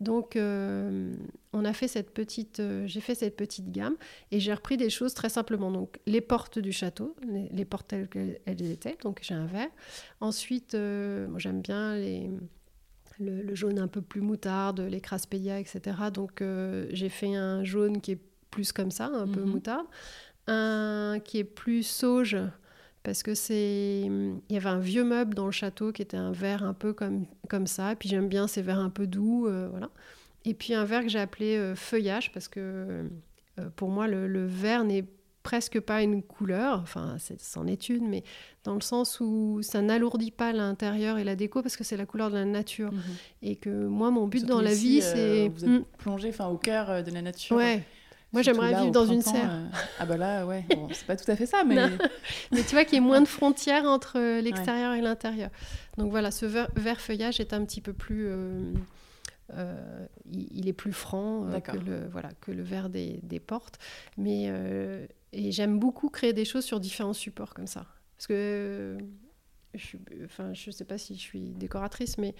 [0.00, 1.14] Donc, euh,
[1.54, 3.96] on a fait cette petite, euh, j'ai fait cette petite gamme
[4.30, 5.70] et j'ai repris des choses très simplement.
[5.70, 7.16] Donc, les portes du château,
[7.50, 8.98] les, portes telles qu'elles étaient.
[9.02, 9.70] Donc, j'ai un vert.
[10.20, 12.30] Ensuite, moi, j'aime bien les,
[13.18, 15.80] le, jaune un peu plus moutarde, les craspedia, etc.
[16.12, 16.42] Donc,
[16.90, 18.20] j'ai fait un jaune qui est
[18.56, 19.50] plus comme ça, un peu mhm.
[19.50, 19.86] moutarde.
[20.48, 22.38] Un qui est plus sauge,
[23.02, 24.02] parce que c'est.
[24.06, 26.94] Il y avait un vieux meuble dans le château qui était un verre un peu
[26.94, 27.92] comme, comme ça.
[27.92, 29.90] Et puis j'aime bien ces verres un peu doux, euh, voilà.
[30.46, 32.60] Et puis un verre que j'ai appelé euh, feuillage, parce que
[33.58, 35.04] euh, pour moi, le, le vert n'est
[35.42, 38.24] presque pas une couleur, enfin c'en est une, mais
[38.64, 42.06] dans le sens où ça n'alourdit pas l'intérieur et la déco parce que c'est la
[42.06, 42.92] couleur de la nature.
[42.92, 43.02] Mhm.
[43.42, 45.48] Et que moi, mon but dans la vie, c'est...
[45.48, 45.84] vous êtes hmm.
[45.98, 47.56] plongé au cœur de la nature.
[47.56, 47.84] Ouais,
[48.32, 49.50] moi, j'aimerais vivre dans une serre.
[49.50, 49.66] Euh,
[49.98, 51.76] ah bah là, ouais, bon, c'est pas tout à fait ça, mais...
[52.52, 55.50] mais tu vois qu'il y ait moins de frontières entre euh, l'extérieur et l'intérieur.
[55.96, 58.28] Donc voilà, ce vert, feuillage est un petit peu plus...
[58.28, 63.78] Euh, il, est plus franc que, le, voilà, que le vert des, des portes.
[64.16, 64.50] Mais,
[65.32, 67.86] et j'aime beaucoup créer des choses sur différents supports comme ça.
[68.16, 68.98] Parce que
[69.74, 72.34] je ne enfin, je sais pas si je suis décoratrice, mais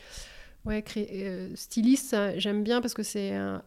[0.67, 3.63] Ouais, euh, styliste, j'aime bien parce que c'est un,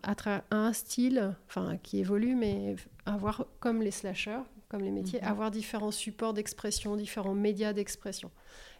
[0.51, 2.75] un, style enfin, qui évolue, mais
[3.05, 5.27] avoir, comme les slashers, comme les métiers, mhm.
[5.27, 8.31] avoir différents supports d'expression, différents médias d'expression.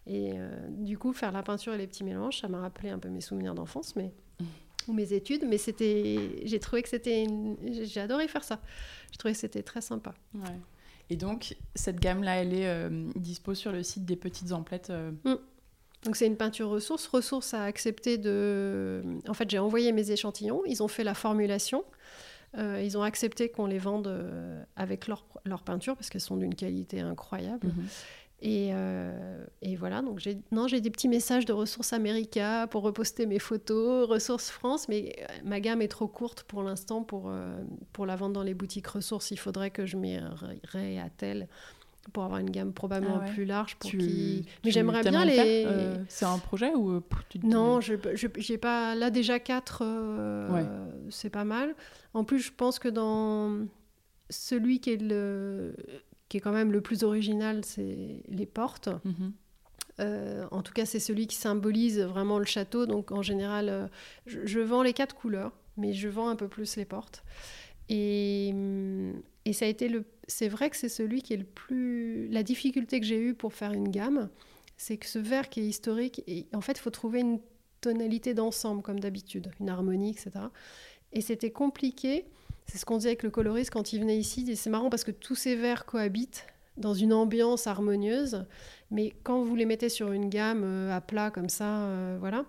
[0.06, 2.98] Et euh, du coup, faire la peinture et les petits mélanges, ça m'a rappelé un
[2.98, 4.12] peu mes souvenirs d'enfance, mais
[4.88, 7.26] ou mes études, mais c'était, j'ai trouvé que c'était,
[7.70, 8.60] j'ai adoré faire ça.
[9.12, 10.14] J'ai trouvé que c'était très sympa.
[10.34, 10.58] Ouais.
[11.08, 14.92] Et donc, cette gamme-là, elle est euh, dispo sur le site des Petites Emplettes.
[15.24, 15.34] Mm.
[16.04, 17.06] Donc c'est une peinture ressource.
[17.08, 19.02] Ressource a accepté de...
[19.28, 21.84] En fait, j'ai envoyé mes échantillons, ils ont fait la formulation.
[22.58, 26.36] Euh, ils ont accepté qu'on les vende euh, avec leur, leur, peinture parce qu'elles sont
[26.36, 27.68] d'une qualité incroyable.
[27.68, 27.86] Mhm.
[28.42, 32.82] Et, euh, et, voilà, donc j'ai, non, j'ai des petits messages de Ressources América pour
[32.82, 37.30] reposter mes photos, Ressources France, mais ma gamme est trop courte pour l'instant pour,
[37.92, 39.30] pour la vendre dans les boutiques Ressources.
[39.30, 40.18] Il faudrait que je m'y
[40.64, 41.48] réattelle
[42.12, 43.76] pour avoir une gamme probablement ah plus large.
[43.76, 44.46] Pour qui...
[44.64, 45.64] Mais j'aimerais bien les.
[45.66, 47.00] Euh, c'est un projet ou euh,
[47.42, 47.94] Non, je
[48.36, 48.94] j'ai pas.
[48.94, 51.74] Là déjà quatre, euh, c'est pas mal.
[52.14, 53.66] En plus, je pense que dans
[54.28, 55.74] celui qui est le
[56.28, 58.88] qui est quand même le plus original, c'est les portes.
[59.04, 59.32] Mhm.
[60.50, 62.86] en tout cas, c'est celui qui symbolise vraiment le château.
[62.86, 63.90] Donc, en général,
[64.26, 67.24] je, je, vends les quatre couleurs, mais je vends un peu plus les portes.
[67.90, 68.54] Et,
[69.50, 72.28] et c'est vrai que c'est celui qui est le plus.
[72.28, 74.28] La difficulté que j'ai eue pour faire une gamme,
[74.76, 76.22] c'est que ce verre qui est historique,
[76.54, 77.40] en fait, il faut trouver une
[77.80, 80.46] tonalité d'ensemble, comme d'habitude, une harmonie, etc.
[81.12, 82.26] Et c'était compliqué.
[82.66, 84.56] C'est ce qu'on disait avec le coloriste quand il venait ici.
[84.56, 86.46] C'est marrant parce que tous ces verres cohabitent
[86.76, 88.46] dans une ambiance harmonieuse.
[88.90, 92.44] Mais quand vous les mettez sur une gamme euh, à plat comme ça, euh, voilà,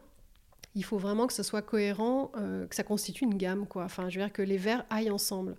[0.76, 3.84] il faut vraiment que ce soit cohérent, euh, que ça constitue une gamme, quoi.
[3.84, 5.56] Enfin, je veux dire que les verres aillent ensemble.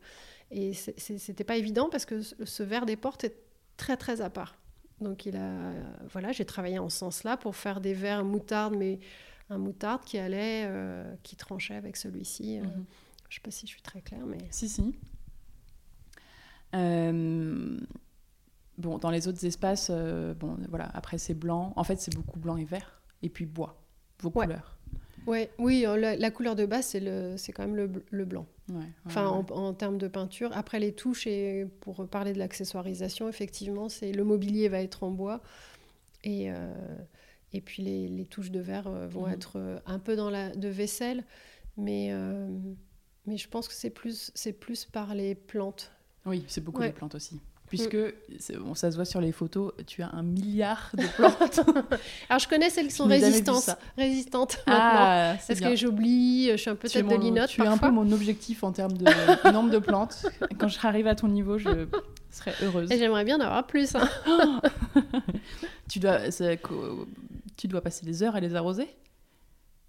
[0.52, 3.36] Et c'était pas évident parce que ce verre des portes est
[3.78, 4.58] très très à part.
[5.00, 5.72] Donc il a,
[6.10, 9.00] voilà, j'ai travaillé en ce sens-là pour faire des verres moutarde, mais
[9.48, 12.58] un moutarde qui allait, euh, qui tranchait avec celui-ci.
[12.58, 12.84] Euh, mhm.
[13.28, 14.94] Je sais pas si je suis très claire, mais si si.
[16.74, 17.78] Euh,
[18.76, 21.72] bon, dans les autres espaces, bon, voilà, après c'est blanc.
[21.76, 23.82] En fait, c'est beaucoup blanc et vert, et puis bois,
[24.20, 24.76] vos couleurs.
[25.26, 27.76] Ouais, oui, la, couleur de base, c'est quand même
[28.10, 28.46] le, blanc.
[29.06, 30.50] enfin, En, termes de peinture.
[30.54, 35.10] Après, les touches, et pour parler de l'accessoirisation, effectivement, c'est le mobilier va être en
[35.10, 35.40] bois.
[36.24, 36.72] Et, euh,
[37.52, 39.32] et puis, les, touches de verre euh, vont mhm.
[39.32, 41.24] être euh, un peu dans la de vaisselle.
[41.76, 42.12] Mais,
[43.26, 45.90] mais je pense que c'est plus, plus par les plantes.
[46.26, 47.40] Oui, c'est beaucoup les plantes aussi
[47.72, 47.96] puisque
[48.58, 51.60] bon, ça se voit sur les photos, tu as un milliard de plantes.
[52.28, 56.68] Alors je connais celles qui sont résistantes, résistantes ah, maintenant, parce que j'oublie, je suis
[56.68, 59.06] un peu tête de linotte Tu es un peu mon objectif en termes de
[59.52, 60.26] nombre de plantes.
[60.58, 61.86] Quand je serai à ton niveau, je
[62.30, 62.92] serai heureuse.
[62.92, 63.94] Et j'aimerais bien en avoir plus.
[63.94, 64.06] Hein.
[65.88, 66.18] tu, dois,
[67.56, 68.86] tu dois passer des heures à les arroser?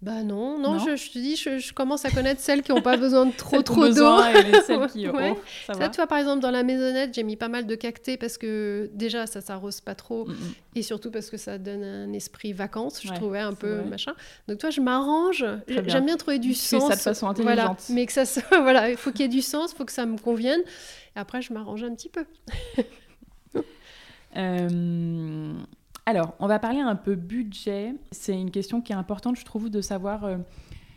[0.04, 3.24] Bah non, non, Je, te dis, je, commence à connaître celles qui n'ont pas besoin
[3.24, 4.18] de trop trop d'eau.
[4.66, 5.34] celles qui ouais.
[5.66, 8.18] ça, ça tu vois, par exemple, dans la maisonnette, j'ai mis pas mal de cactés
[8.18, 10.26] parce que déjà, ça s'arrose pas trop.
[10.26, 10.54] Mm, mm.
[10.74, 14.12] Et surtout parce que ça donne un esprit vacances, je trouvais un peu machin.
[14.46, 15.46] Donc toi, je m'arrange.
[15.68, 16.82] J'aime bien trouver du tu sens.
[16.82, 17.56] Fais ça de façon intelligente.
[17.56, 18.24] Voilà, mais que ça
[18.60, 20.60] voilà, il faut qu'il y ait du sens, il faut que ça me convienne.
[21.16, 22.26] Et après, je m'arrange un petit peu.
[24.36, 25.54] euh...
[26.06, 27.94] Alors, on va parler un peu budget.
[28.12, 30.38] C'est une question qui est importante, je trouve, de savoir euh,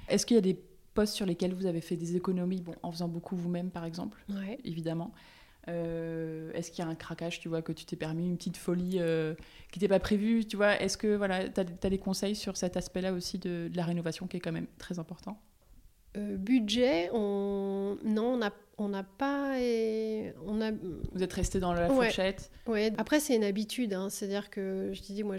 [0.09, 0.59] est-ce qu'il y a des
[0.93, 4.25] postes sur lesquels vous avez fait des économies, bon, en faisant beaucoup vous-même, par exemple,
[4.63, 5.11] évidemment.
[5.69, 8.57] Euh, est-ce qu'il y a un craquage, tu vois, que tu t'es permis, une petite
[8.57, 9.35] folie euh,
[9.71, 10.79] qui n'était pas prévue, tu vois?
[10.81, 14.37] Est-ce que voilà, tu as, des conseils sur cet aspect-là aussi de, la rénovation qui
[14.37, 15.39] est quand même très important?
[16.15, 17.97] Budget, on...
[18.03, 19.55] non, on n'a on n'a pas.
[20.45, 20.71] On a...
[21.13, 23.93] Vous êtes resté dans la fourchette Oui, après, c'est une habitude.
[23.93, 24.09] Hein.
[24.09, 25.35] C'est-à-dire que, je te dis, moi,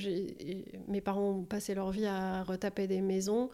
[0.88, 3.50] mes parents ont passé leur vie à retaper des maisons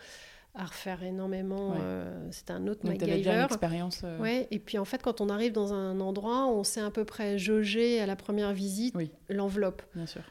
[0.54, 1.74] à refaire énormément.
[1.80, 3.16] Euh, c'est un autre Donc, MacGyver.
[3.16, 4.02] Déjà une expérience.
[4.04, 4.46] Euh, ouais.
[4.50, 7.38] Et puis en fait, quand on arrive dans un endroit, on sait à peu près
[7.38, 8.94] jauger à la première visite
[9.28, 9.82] l'enveloppe.
[9.94, 10.22] Bien sûr.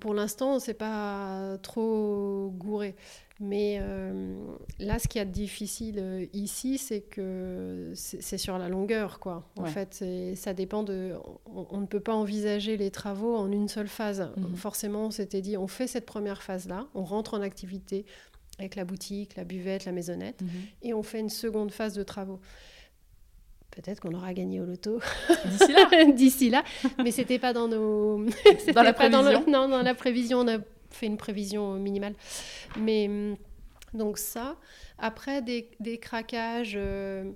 [0.00, 2.96] pour l'instant, on ne s'est pas trop gouré.
[3.42, 4.36] Mais euh,
[4.78, 9.48] là, ce qui est difficile euh, ici, c'est que c'est sur la longueur, quoi.
[9.56, 10.04] En fait,
[10.36, 11.14] ça dépend de.
[11.46, 14.30] On, ne peut pas envisager les travaux en une seule phase.
[14.36, 14.56] Mhm.
[14.56, 18.04] Forcément, on s'était dit, on fait cette première phase-là, on rentre en activité
[18.58, 20.48] avec la boutique, la buvette, la maisonnette, mhm.
[20.82, 22.40] et on fait une seconde phase de travaux.
[23.70, 25.00] Peut-être qu'on aura gagné au loto
[25.46, 26.04] d'ici là.
[26.12, 26.64] d'ici là,
[27.02, 28.26] mais c'était pas dans nos.
[28.74, 29.44] dans la prévision.
[29.46, 30.58] non, dans la prévision, on a
[30.90, 32.14] fait une prévision minimale.
[32.78, 33.36] Mais hum,
[33.94, 34.56] donc ça,
[34.98, 37.30] après des, des craquages, euh,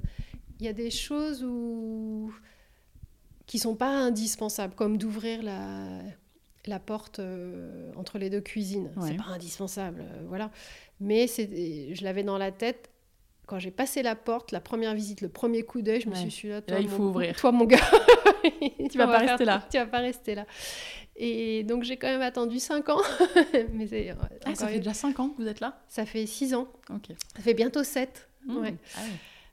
[0.60, 2.32] il y a des choses où
[3.46, 6.00] qui sont pas indispensables, comme d'ouvrir la,
[6.66, 8.90] la porte euh, entre les deux cuisines.
[8.94, 10.50] Ce C'est pas indispensable, euh, voilà.
[11.00, 12.90] Mais je l'avais dans la tête.
[13.46, 16.30] Quand j'ai passé la porte, la première visite, le premier coup d'œil, je me suis
[16.30, 17.36] dit, là, toi, il faut ouvrir.
[17.36, 17.76] Toi, mon gars,
[18.90, 19.62] tu vas pas rester là.
[19.70, 20.46] Tu vas pas rester là.
[21.16, 23.00] Et donc j'ai quand même attendu 5 ans.
[23.72, 24.14] Mais
[24.44, 25.80] ah, ça fait déjà 5 ans que vous êtes là?
[25.88, 26.68] Ça fait 6 ans.
[27.36, 28.28] Ça fait bientôt 7.
[28.46, 28.56] Mmh.
[28.56, 28.74] Ouais.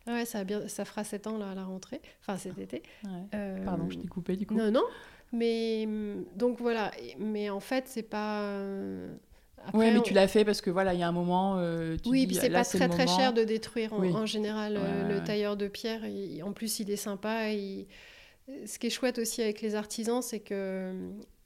[0.08, 0.26] Ah ouais.
[0.26, 2.82] ça, bien, ça fera 7 ans là, à la rentrée, enfin cet été.
[3.34, 4.56] Euh, Pardon, je t'ai coupé du coup.
[4.56, 4.84] Non, non.
[5.34, 5.88] Mais
[6.36, 8.42] donc voilà, mais en fait, c'est pas.
[8.42, 9.14] Euh,
[9.74, 11.58] oui, mais tu l'as fait parce que voilà, il y a un moment.
[11.58, 15.68] Euh, oui, puis c'est pas très très cher de détruire en, général le tailleur de
[15.68, 16.02] pierre.
[16.44, 17.50] en plus, il est sympa.
[17.52, 17.86] Il...
[18.66, 20.94] Ce qui est chouette aussi avec les artisans, c'est que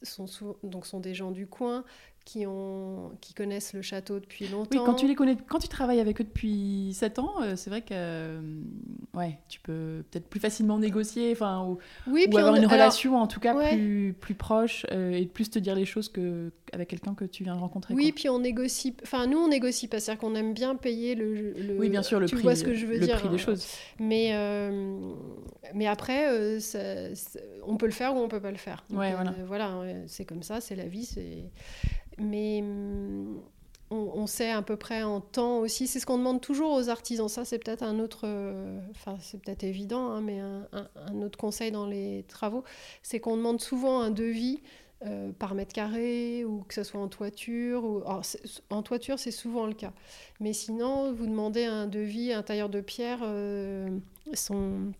[0.03, 0.27] sont,
[0.63, 1.83] donc sont des gens du coin
[2.25, 4.79] qui, ont, qui connaissent le château depuis longtemps.
[4.79, 7.69] Oui, quand tu les connais, quand tu travailles avec eux depuis 7 ans, euh, c'est
[7.69, 8.41] vrai que euh,
[9.13, 11.77] ouais, tu peux peut-être plus facilement négocier, enfin, ou,
[12.07, 15.59] oui, ou avoir une relation en tout cas plus, plus proche euh, et plus te
[15.59, 17.93] dire les choses que avec quelqu'un que tu viens de rencontrer.
[17.93, 21.53] Oui, puis on négocie, enfin nous on négocie pas, c'est-à-dire qu'on aime bien payer le,
[21.53, 23.29] le, oui bien sûr le tu prix, vois ce que je veux le dire, prix
[23.29, 23.65] des choses.
[23.99, 24.33] Mais
[25.73, 26.27] mais après
[27.63, 28.83] on peut le faire ou on peut pas le faire.
[28.91, 31.49] ouais, voilà, voilà c'est comme ça, c'est la vie, c'est
[32.17, 33.41] mais hum,
[33.91, 35.87] on, sait à peu près en temps aussi.
[35.87, 37.29] C'est ce qu'on demande toujours aux artisans.
[37.29, 41.71] Ça, c'est peut-être un autre, euh, enfin c'est peut-être évident, hein, mais un, autre conseil
[41.71, 42.63] dans les travaux,
[43.03, 44.61] c'est qu'on demande souvent un devis.
[45.03, 47.83] Euh, par mètre carré ou que ce soit en toiture.
[47.83, 48.01] Ou...
[48.69, 49.91] en toiture, c'est souvent le cas.
[50.39, 53.89] Mais sinon, vous demandez un devis, un tailleur de pierre, euh,
[54.33, 54.93] son,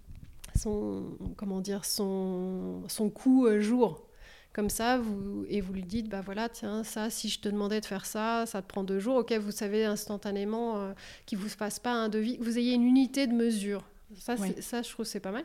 [0.55, 1.05] son,
[1.37, 4.05] comment dire, son, son coût jour
[4.51, 7.81] comme ça, vous, et vous lui dites, bah voilà, tiens, ça, si je te demandais
[7.81, 10.93] de faire ça, ça te prend deux jours, ok, vous savez instantanément euh,
[11.25, 13.83] qu'il ne vous passe pas un devis, vous ayez une unité de mesure.
[14.17, 15.43] Ça, ça je trouve c'est pas mal.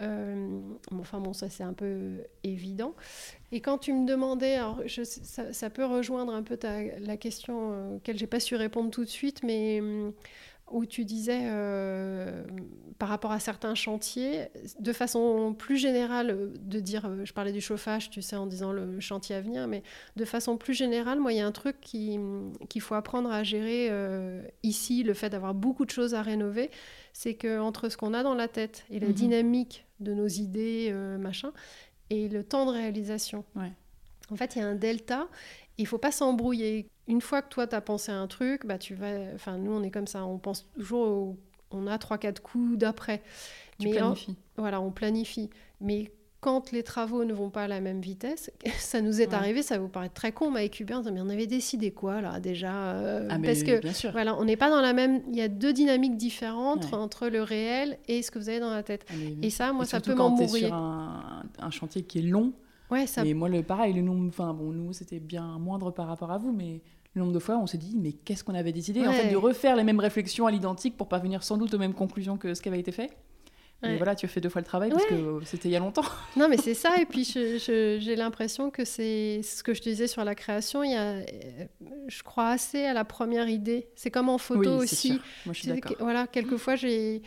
[0.00, 0.60] Euh,
[0.92, 2.94] enfin bon, ça c'est un peu évident.
[3.52, 7.72] Et quand tu me demandais, alors je, ça, peut rejoindre un peu ta, la question
[7.72, 10.12] euh, auquel j'ai pas su répondre tout de suite, mais hum,
[10.70, 12.44] où tu disais euh,
[12.98, 14.48] par rapport à certains chantiers,
[14.78, 18.72] de façon plus générale, de dire, euh, je parlais du chauffage, tu sais, en disant
[18.72, 19.82] le chantier à venir, mais
[20.16, 22.20] de façon plus générale, moi, il y a un truc qu'il
[22.80, 26.70] faut apprendre à gérer euh, ici, le fait d'avoir beaucoup de choses à rénover,
[27.12, 29.14] c'est que entre ce qu'on a dans la tête et la mhm.
[29.14, 31.52] dynamique de nos idées, machin,
[32.10, 33.44] et le temps de réalisation.
[34.30, 35.28] En fait, il y a un delta
[35.80, 36.88] il faut pas s'embrouiller.
[37.08, 39.32] Une fois que toi, tu as pensé à un truc, bah, tu vas...
[39.34, 40.24] Enfin, nous, on est comme ça.
[40.24, 41.36] On pense toujours...
[41.70, 43.22] On a 3-4 coups d'après.
[43.78, 44.36] Tu Mais planifies.
[44.56, 45.50] Voilà, on planifie.
[45.80, 49.62] Mais quand les travaux ne vont pas à la même vitesse, ça nous est arrivé,
[49.62, 52.94] ça vous paraître très con, mais avec Hubert, mais on avait décidé quoi là déjà
[52.94, 54.12] euh, ah, Parce que bien sûr.
[54.12, 55.22] voilà, on n'est pas dans la même.
[55.28, 58.70] Il y a deux dynamiques différentes entre le réel et ce que vous avez dans
[58.70, 59.04] la tête.
[59.10, 60.66] Ah, et ça, moi, ça peut m'embrouiller.
[60.66, 62.52] sur un, un chantier qui est long,
[62.90, 63.24] Ouais, ça...
[63.24, 66.38] Et moi, le pareil, le nombre, enfin bon, nous, c'était bien moindre par rapport à
[66.38, 66.82] vous, mais
[67.14, 69.06] le nombre de fois on s'est dit mais qu'est-ce qu'on avait décidé?
[69.06, 71.94] En fait de refaire les mêmes réflexions à l'identique pour parvenir sans doute aux mêmes
[71.94, 73.10] conclusions que ce qui avait été fait?
[73.82, 75.78] Et voilà, tu as fait deux fois le travail parce que c'était il y a
[75.78, 76.04] longtemps.
[76.36, 77.00] Non, mais c'est ça.
[77.00, 80.82] Et puis, j'ai l'impression que c'est ce que je disais sur la création.
[80.82, 81.20] Il y a,
[82.08, 83.88] je crois assez à la première idée.
[83.94, 85.20] C'est comme en photo aussi.
[85.46, 85.96] Moi, je suis d'accord.
[86.00, 87.22] Voilà, quelquefois, j'ai.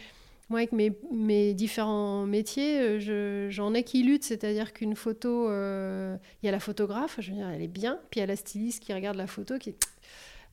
[0.50, 4.26] Moi, avec mes, mes, différents métiers, euh, j'en ai qui luttent.
[4.26, 7.98] C'est-à-dire qu'une photo, euh, il y a la photographe, je veux dire, elle est bien.
[8.12, 9.74] Puis il y a la styliste qui regarde la photo, qui.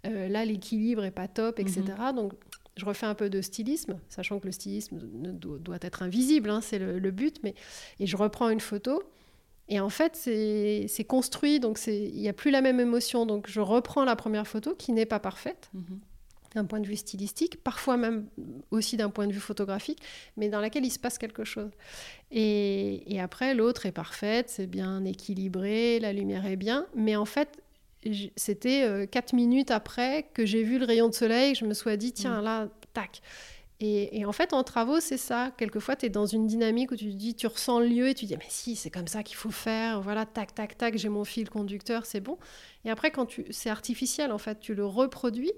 [0.07, 1.83] Euh, là, l'équilibre est pas top, etc.
[1.99, 2.17] Mhm.
[2.17, 2.33] Donc,
[2.81, 6.79] je refais un peu de stylisme, sachant que le stylisme doit, être invisible, hein, c'est
[6.79, 7.55] le, but, mais
[8.01, 9.03] et je reprends une photo.
[9.69, 13.27] Et en fait, c'est construit, donc il n'y a plus la même émotion.
[13.27, 15.71] Donc je reprends la première photo qui n'est pas parfaite.
[15.75, 16.01] Mhm.
[16.57, 18.27] d'un point de vue stylistique, parfois même
[18.73, 20.01] aussi d'un point de vue photographique,
[20.37, 21.71] mais dans laquelle il se passe quelque chose.
[22.33, 27.25] Et, et après, l'autre est parfaite, c'est bien équilibré, la lumière est bien, mais en
[27.25, 27.63] fait,
[28.37, 31.99] c'était euh, quatre minutes après que j'ai vu le rayon de soleil, je me suis
[31.99, 32.45] dit, tiens, mm.
[32.45, 33.21] là, tac.
[33.83, 35.53] Et, en fait, en travaux, c'est ça.
[35.57, 38.27] Quelquefois, tu es dans une dynamique où tu dis, tu ressens le lieu et tu
[38.27, 40.03] dis, mais si, c'est comme ça qu'il faut faire.
[40.03, 42.37] Voilà, tac, tac, tac, j'ai mon fil conducteur, c'est bon.
[42.85, 45.53] Et après, quand tu, c'est artificiel, en fait, tu le reproduis.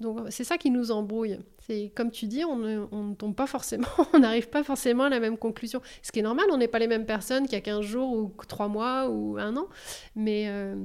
[0.00, 1.38] Donc, c'est ça qui nous embrouille.
[1.66, 5.18] C'est comme tu dis, on ne, tombe pas forcément, on n'arrive pas forcément à la
[5.18, 5.80] même conclusion.
[6.02, 8.12] Ce qui est normal, on n'est pas les mêmes personnes qu'il y a 15 jours
[8.12, 9.68] ou 3 mois ou un an.
[10.14, 10.48] Mais.
[10.48, 10.76] Euh,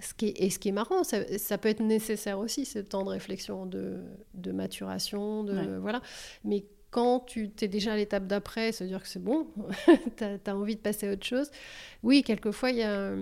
[0.00, 3.04] ce qui est, et ce qui est marrant, ça, peut être nécessaire aussi, ce temps
[3.04, 3.98] de réflexion, de,
[4.34, 6.00] de maturation, de, voilà.
[6.44, 9.48] Mais quand tu es déjà à l'étape d'après, se dire que c'est bon,
[10.16, 11.50] tu as, envie de passer à autre chose.
[12.02, 13.14] Oui, quelquefois, il y a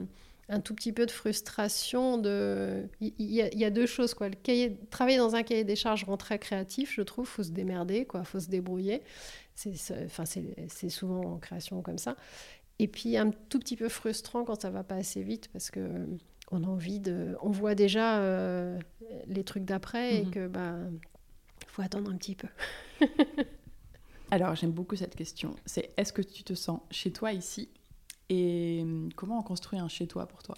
[0.50, 2.18] un, tout petit peu de frustration.
[2.18, 2.86] De...
[3.00, 4.14] Il, y a, y a deux choses.
[4.14, 4.28] Quoi.
[4.28, 7.26] Le cahier, travailler dans un cahier des charges rend très créatif, je trouve.
[7.26, 9.02] Il faut se démerder, il faut se débrouiller.
[9.54, 10.24] C'est enfin,
[10.88, 12.14] souvent en création comme ça.
[12.78, 15.80] Et puis, un tout petit peu frustrant quand ça va pas assez vite parce que
[16.50, 17.36] on a envie de.
[17.42, 18.78] On voit déjà euh,
[19.26, 20.30] les trucs d'après et mhm.
[20.30, 20.76] que bah
[21.66, 22.48] faut attendre un petit peu.
[24.30, 25.54] Alors j'aime beaucoup cette question.
[25.64, 27.68] C'est est-ce que tu te sens chez toi ici?
[28.28, 30.56] Et hum, comment on construit un chez toi pour toi?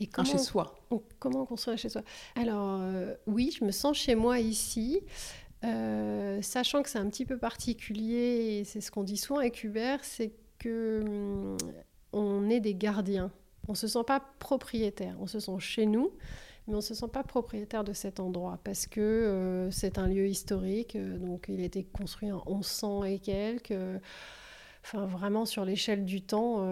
[0.00, 0.74] Et comment, un chez soi.
[1.20, 2.02] comment on construit un chez soi
[2.34, 5.00] Alors euh, oui, je me sens chez moi ici.
[5.62, 9.62] Euh, sachant que c'est un petit peu particulier, et c'est ce qu'on dit souvent avec
[9.62, 11.56] Hubert, c'est que hum,
[12.12, 13.30] on est des gardiens
[13.68, 16.12] on ne se sent pas propriétaire, on se sent chez nous,
[16.66, 20.06] mais on ne se sent pas propriétaire de cet endroit parce que euh, c'est un
[20.06, 23.70] lieu historique, euh, donc il a été construit en 1100 et quelques.
[23.72, 23.98] Euh,
[24.82, 26.64] enfin, vraiment sur l'échelle du temps,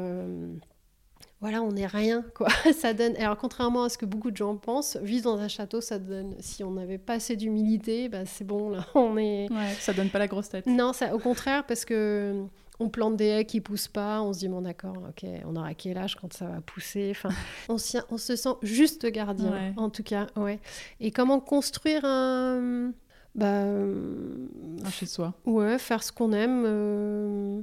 [1.42, 2.46] voilà, on n'est rien, quoi.
[2.72, 3.16] ça donne.
[3.16, 6.36] Alors, contrairement à ce que beaucoup de gens pensent, vivre dans un château, ça donne.
[6.38, 9.50] Si on n'avait pas assez d'humilité, bah, c'est bon, là, on est.
[9.50, 10.66] Ouais, ça donne pas la grosse tête.
[10.66, 12.46] Non, ça, au contraire, parce que
[12.82, 15.74] on plante des haies qui poussent pas, on se dit bon d'accord, ok, on aura
[15.74, 17.08] quel âge quand ça va pousser?
[17.10, 17.30] Enfin,
[17.68, 17.76] on,
[18.10, 20.60] on se sent juste gardien, en tout cas, ouais.
[21.00, 22.92] Et comment construire un,
[23.34, 25.34] bah, un chez soi.
[25.46, 26.64] Ouais, faire ce qu'on aime.
[26.66, 27.62] Euh,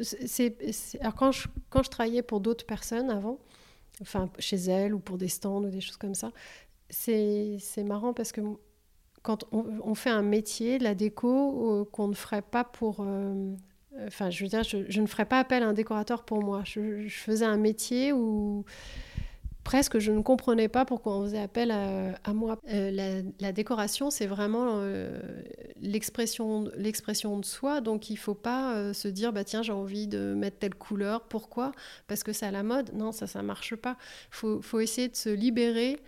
[0.00, 0.56] c'est,
[1.00, 3.38] alors quand je, quand je travaillais pour d'autres personnes avant,
[4.00, 6.32] enfin chez elles ou pour des stands ou des choses comme ça,
[6.88, 8.40] c'est, marrant parce que
[9.22, 13.54] quand on, fait un métier, la déco, euh, qu'on ne ferait pas pour euh,
[14.06, 16.62] Enfin, je veux dire, je, ne ferais pas appel à un décorateur pour moi.
[16.64, 18.64] Je, faisais un métier où
[19.64, 22.58] presque je ne comprenais pas pourquoi on faisait appel à, moi.
[22.68, 25.20] Euh, la, décoration, c'est vraiment euh,
[25.80, 27.80] l'expression de soi.
[27.80, 30.74] Donc, il ne faut pas euh, se dire, bah, tiens, j'ai envie de mettre telle
[30.74, 31.22] couleur.
[31.22, 31.72] Pourquoi?
[32.06, 32.92] Parce que c'est à la mode.
[32.94, 33.96] Non, ça, ça ne marche pas.
[34.42, 35.98] Il faut, essayer de se libérer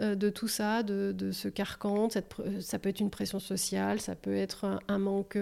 [0.00, 2.08] de tout ça, de, ce carcan.
[2.10, 5.36] ça peut être une pression sociale, ça peut être un manque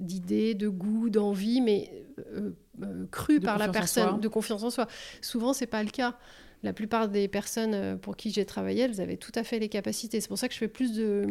[0.00, 2.50] d'idées, de goût, d'envie, mais euh,
[2.82, 4.86] euh, cru par la personne, de confiance en soi.
[5.20, 6.16] Souvent, c'est pas le cas.
[6.62, 9.68] La plupart des personnes euh, pour qui j'ai travaillé, elles avaient tout à fait les
[9.68, 10.20] capacités.
[10.20, 11.26] C'est pour ça que je fais plus de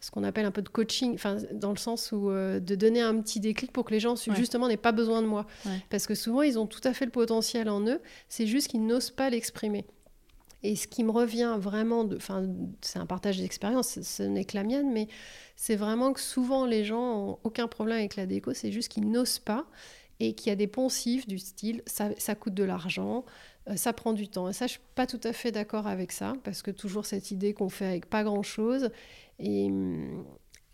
[0.00, 3.20] ce qu'on appelle un peu de coaching, enfin dans le sens où de donner un
[3.20, 5.44] petit déclic pour que les gens justement n'aient pas besoin de moi,
[5.90, 8.86] parce que souvent ils ont tout à fait le potentiel en eux, c'est juste qu'ils
[8.86, 9.86] n'osent pas l'exprimer.
[10.62, 12.48] Et ce qui me revient vraiment, enfin,
[12.80, 15.06] c'est un partage d'expérience, ce n'est que la mienne, mais
[15.54, 19.08] c'est vraiment que souvent les gens n'ont aucun problème avec la déco, c'est juste qu'ils
[19.08, 19.66] n'osent pas
[20.20, 23.24] et qu'il y a des poncifs du style ça, ça coûte de l'argent,
[23.68, 24.48] euh, ça prend du temps.
[24.48, 27.30] Et ça, je suis pas tout à fait d'accord avec ça, parce que toujours cette
[27.30, 28.90] idée qu'on fait avec pas grand-chose.
[29.38, 30.24] Et hum,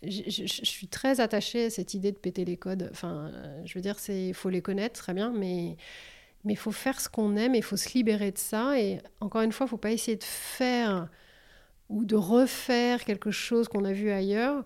[0.03, 2.89] je, suis très attachée à cette idée de péter les codes.
[2.91, 3.31] Enfin,
[3.65, 5.77] je veux dire, il faut les connaître très bien, mais
[6.45, 8.79] mais il faut faire ce qu'on aime et il faut se libérer de ça.
[8.79, 11.09] Et encore une fois, il ne faut pas essayer de faire
[11.89, 14.63] ou de refaire quelque chose qu'on a vu ailleurs.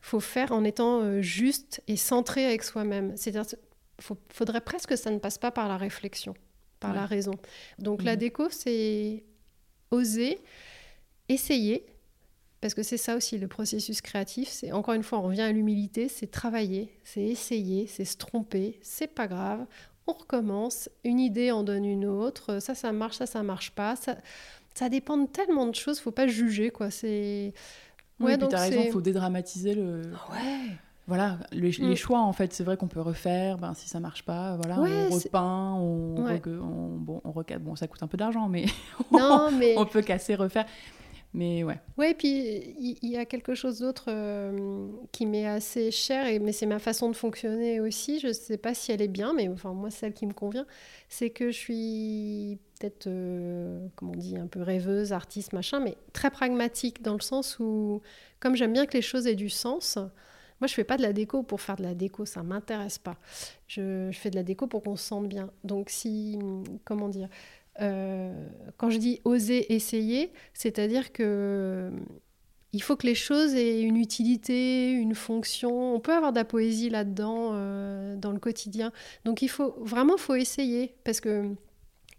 [0.00, 3.16] Il faut faire en étant euh, juste et centré avec soi-même.
[3.16, 6.34] C'est-à-dire qu'il faudrait presque que ça ne passe pas par la réflexion,
[6.78, 7.34] par la raison.
[7.78, 8.18] Donc la mhm.
[8.18, 9.24] déco, c'est
[9.90, 10.38] oser,
[11.28, 11.84] essayer,
[12.60, 14.48] parce que c'est ça aussi le processus créatif.
[14.48, 18.78] C'est encore une fois, on revient à l'humilité, c'est travailler, c'est essayer, c'est se tromper,
[18.82, 19.66] c'est pas grave.
[20.06, 23.96] On recommence, une idée en donne une autre, ça ça marche, ça ça marche pas.
[23.96, 24.16] Ça,
[24.74, 26.90] ça dépend de tellement de choses, faut pas juger quoi.
[26.90, 27.52] C'est
[28.20, 30.02] ouais, donc tu as raison, il faut dédramatiser le.
[30.30, 30.76] Ouais.
[31.08, 31.96] Voilà, les, mm.
[31.96, 33.58] choix en fait, c'est vrai qu'on peut refaire.
[33.58, 37.64] Ben, si ça marche pas, voilà, on repeint, on, bon, on recadre.
[37.64, 38.66] Bon, ça coûte un peu d'argent, mais,
[39.10, 39.74] non, mais...
[39.76, 40.64] on peut casser, refaire.
[41.34, 41.80] Mais ouais.
[41.96, 46.52] Ouais, puis il y, a quelque chose d'autre euh, qui m'est assez cher, et, mais
[46.52, 48.20] c'est ma façon de fonctionner aussi.
[48.20, 50.66] Je ne sais pas si elle est bien, mais enfin, moi, celle qui me convient,
[51.08, 55.96] c'est que je suis peut-être, euh, comment on dit, un peu rêveuse, artiste, machin, mais
[56.12, 58.02] très pragmatique dans le sens où,
[58.38, 59.96] comme j'aime bien que les choses aient du sens,
[60.60, 63.16] moi, je fais pas de la déco pour faire de la déco, ça m'intéresse pas.
[63.66, 65.50] Je, je, fais de la déco pour qu'on se sente bien.
[65.64, 66.38] Donc, si,
[66.84, 67.28] comment dire,
[67.80, 68.32] euh,
[68.76, 71.90] quand je dis oser essayer, c'est-à-dire que
[72.74, 75.94] il faut que les choses aient une utilité, une fonction.
[75.94, 78.92] On peut avoir de la poésie là-dedans, euh, dans le quotidien.
[79.24, 81.44] Donc il faut vraiment faut essayer parce que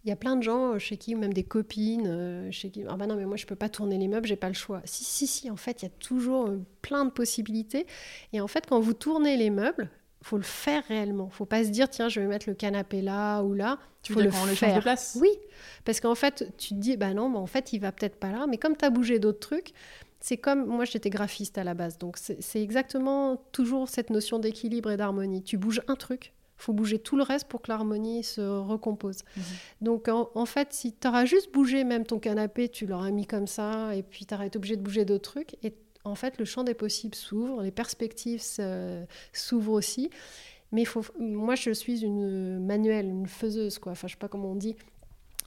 [0.05, 2.97] il y a plein de gens chez qui, même des copines, euh, chez qui, ah
[2.97, 4.81] bah non mais moi je peux pas tourner les meubles, j'ai pas le choix.
[4.85, 6.51] Si si si, en fait il y a toujours
[6.81, 7.87] plein de possibilités.
[8.33, 9.89] Et en fait quand vous tournez les meubles,
[10.23, 11.29] faut le faire réellement.
[11.29, 13.77] Faut pas se dire tiens je vais mettre le canapé là ou là.
[14.01, 14.75] Tu faut le faire.
[14.75, 15.17] de place?
[15.21, 15.29] Oui,
[15.85, 18.31] parce qu'en fait tu te dis bah non, mais en fait il va peut-être pas
[18.31, 18.45] là.
[18.47, 19.73] Mais comme tu as bougé d'autres trucs,
[20.19, 24.89] c'est comme moi j'étais graphiste à la base, donc c'est exactement toujours cette notion d'équilibre
[24.91, 25.43] et d'harmonie.
[25.43, 29.23] Tu bouges un truc, faut bouger tout le reste pour que l'harmonie se recompose.
[29.35, 29.43] Mhm.
[29.81, 33.47] Donc en, fait, si tu auras juste bougé même ton canapé, tu l'auras mis comme
[33.47, 35.73] ça, et puis tu été obligé de bouger d'autres trucs, et
[36.03, 38.41] en fait, le champ des possibles s'ouvre, les perspectives
[39.31, 40.09] s'ouvrent aussi.
[40.71, 43.91] Mais faut, moi, je suis une manuelle, une faiseuse, quoi.
[43.91, 44.75] Enfin, je sais pas comment on dit.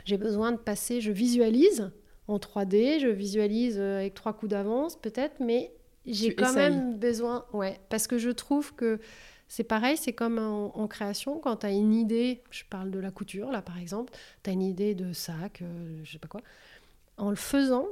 [0.05, 1.91] J'ai besoin de passer, je visualise
[2.29, 5.73] en 3D, je visualise euh, avec trois coups d'avance, peut-être, mais
[6.07, 9.01] j'ai quand même besoin, ouais, parce que je trouve que
[9.49, 13.11] c'est pareil, c'est comme en, création, quand tu as une idée, je parle de la
[13.11, 16.43] couture, là, par exemple, tu as une idée de sac, euh, je sais pas quoi,
[17.17, 17.87] en le faisant,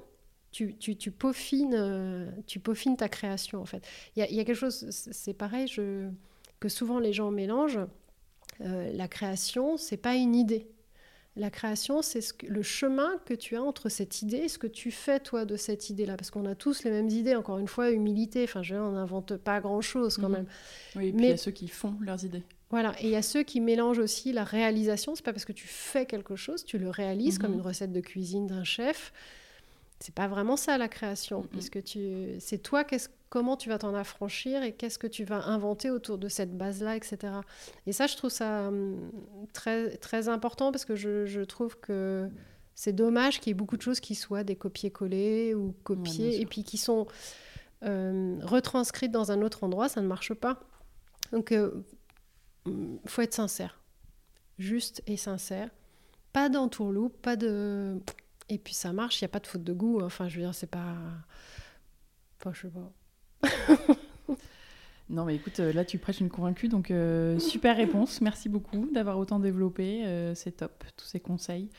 [0.54, 3.84] tu, tu, tu, peaufines, euh, tu peaufines ta création, en fait.
[4.14, 6.08] Il y a, y a, quelque chose, c'est pareil, je,
[6.60, 7.80] que souvent les gens mélangent.
[8.60, 10.68] Euh, la création, c'est pas une idée.
[11.34, 14.68] La création, c'est ce le chemin que tu as entre cette idée et ce que
[14.68, 16.16] tu fais, toi, de cette idée-là.
[16.16, 18.44] Parce qu'on a tous les mêmes idées, encore une fois, humilité.
[18.44, 20.36] Enfin, je on n'invente pas grand-chose quand mhm.
[20.36, 20.46] même.
[20.94, 22.44] Oui, et puis il y a ceux qui font leurs idées.
[22.70, 25.16] Voilà, et il y a ceux qui mélangent aussi la réalisation.
[25.16, 27.58] C'est pas parce que tu fais quelque chose, tu le réalises comme mhm.
[27.58, 29.12] une recette de cuisine d'un chef
[30.04, 32.84] c'est pas vraiment ça la création, puisque tu, c'est toi
[33.30, 36.94] comment tu vas t'en affranchir et qu'est-ce que tu vas inventer autour de cette base-là,
[36.94, 37.32] etc.
[37.86, 39.10] Et ça, je trouve ça hum,
[39.54, 42.28] très, très important parce que je, trouve que
[42.74, 46.44] c'est dommage qu'il y ait beaucoup de choses qui soient des copier-coller ou copier et
[46.44, 47.06] puis qui sont
[47.82, 50.60] euh, retranscrites dans un autre endroit, ça ne marche pas.
[51.32, 51.82] Donc, il euh,
[52.66, 53.80] hum, faut être sincère,
[54.58, 55.70] juste et sincère.
[56.34, 58.02] Pas d'entourloupe, pas de
[58.48, 60.00] et puis ça marche, il n'y a pas de faute de goût.
[60.02, 60.94] Enfin, je veux dire, c'est pas.
[62.40, 63.96] Enfin, je sais pas.
[65.08, 66.68] non, mais écoute, euh, là, tu prêches une convaincue.
[66.68, 68.20] Donc, euh, super réponse.
[68.20, 70.04] Merci beaucoup d'avoir autant développé.
[70.04, 71.70] Euh, c'est top, tous ces conseils.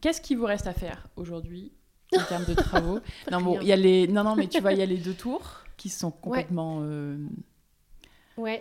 [0.00, 1.72] Qu'est-ce qui vous reste à faire aujourd'hui
[2.16, 2.98] en termes de travaux?
[3.30, 4.08] Non, bon, il y a les...
[4.08, 6.78] non, non, mais tu vois, il y a les deux tours qui sont complètement.
[6.78, 7.16] Ouais,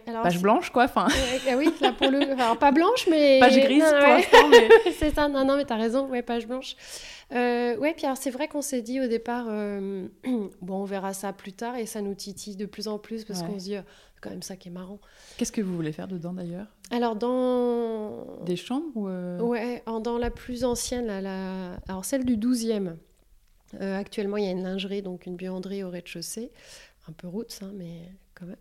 [0.07, 1.07] alors page blanche quoi enfin.
[1.49, 4.69] Ah oui là pour le enfin, pas blanche mais page grise pour l'instant mais
[4.99, 6.75] c'est ça non non mais t'as raison ouais page blanche.
[7.33, 10.07] Euh, ouais puis alors c'est vrai qu'on s'est dit au départ euh,
[10.61, 13.41] bon on verra ça plus tard et ça nous titille de plus en plus parce
[13.41, 13.83] qu'on se dit oh,
[14.15, 14.99] c'est quand même ça qui est marrant.
[15.37, 16.67] Qu'est-ce que vous voulez faire dedans d'ailleurs?
[16.91, 19.39] Alors dans des chambres ou euh?
[19.39, 21.79] Ouais dans la plus ancienne là, la...
[21.87, 22.95] alors celle du 12e
[23.79, 26.51] euh, actuellement il y a une lingerie donc une buanderie au rez-de-chaussée.
[27.07, 28.57] Un peu route ça mais quand même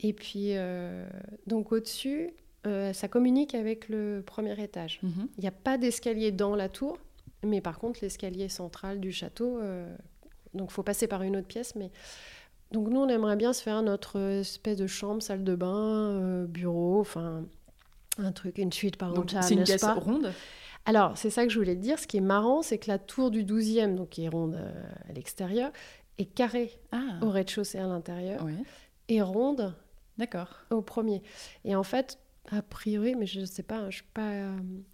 [0.00, 1.06] et puis, euh,
[1.46, 2.30] donc au-dessus,
[2.66, 5.00] euh, ça communique avec le premier étage.
[5.02, 5.28] Mhm.
[5.38, 6.98] Il n'y a pas d'escalier dans la tour,
[7.42, 9.94] mais par contre, l'escalier central du château, euh,
[10.54, 11.74] donc il faut passer par une autre pièce.
[11.76, 11.90] Mais...
[12.72, 17.00] Donc nous, on aimerait bien se faire notre espèce de chambre, salle de bain, bureau,
[17.00, 17.44] enfin
[18.18, 19.42] un truc, une suite parentale.
[19.42, 20.32] C'est une pièce ronde?
[20.86, 21.98] Alors, c'est ça que je voulais te dire.
[21.98, 24.58] Ce qui est marrant, c'est que la tour du 12e, donc qui est ronde
[25.08, 25.70] à l'extérieur,
[26.18, 27.18] est carrée ah.
[27.22, 28.46] au rez-de-chaussée à l'intérieur,
[29.08, 29.74] et ronde
[30.18, 30.48] D'accord.
[30.70, 31.22] Au premier.
[31.64, 32.18] Et en fait,
[32.52, 34.04] a priori, mais je ne sais pas, je ne suis,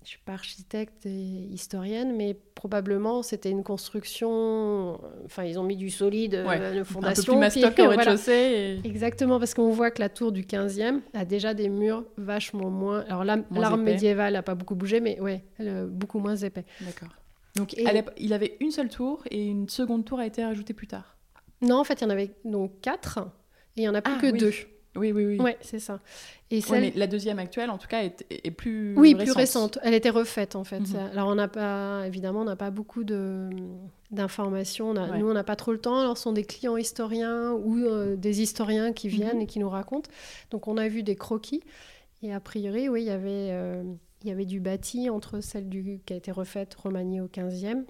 [0.04, 4.98] suis pas architecte et historienne, mais probablement c'était une construction.
[5.24, 6.76] Enfin, ils ont mis du solide, ouais.
[6.76, 7.34] de fondation.
[7.34, 8.80] Un peu plus mastoc au rez-de-chaussée.
[8.84, 13.04] Exactement, parce qu'on voit que la tour du 15e a déjà des murs vachement moins.
[13.08, 15.44] Alors là, l'arme médiévale n'a pas beaucoup bougé, mais ouais,
[15.88, 16.64] beaucoup moins épais.
[16.80, 17.10] D'accord.
[17.54, 21.16] Donc il avait une seule tour et une seconde tour a été ajoutée plus tard.
[21.60, 23.18] Non, en fait, il y en avait donc quatre
[23.76, 24.52] et il y en a plus ah, que deux.
[24.94, 25.40] Oui, oui, oui.
[25.40, 26.00] Ouais, c'est ça.
[26.50, 26.92] Et celle...
[26.96, 29.24] la deuxième actuelle, en tout cas, est, plus oui, récente.
[29.24, 29.78] plus récente.
[29.82, 30.80] Elle était refaite, en fait.
[30.80, 30.96] Mhm.
[31.12, 33.48] Alors, on n'a pas, évidemment, on n'a pas beaucoup de
[34.10, 34.92] d'informations.
[34.92, 35.98] Nous, on n'a pas trop le temps.
[35.98, 39.42] Alors, ce sont des clients historiens ou euh, des historiens qui viennent mhm.
[39.42, 40.10] et qui nous racontent.
[40.50, 41.62] Donc, on a vu des croquis.
[42.22, 43.82] Et a priori, oui, il y avait, euh,
[44.22, 47.84] il y avait du bâti entre celle du, qui a été refaite, remaniée au 15e,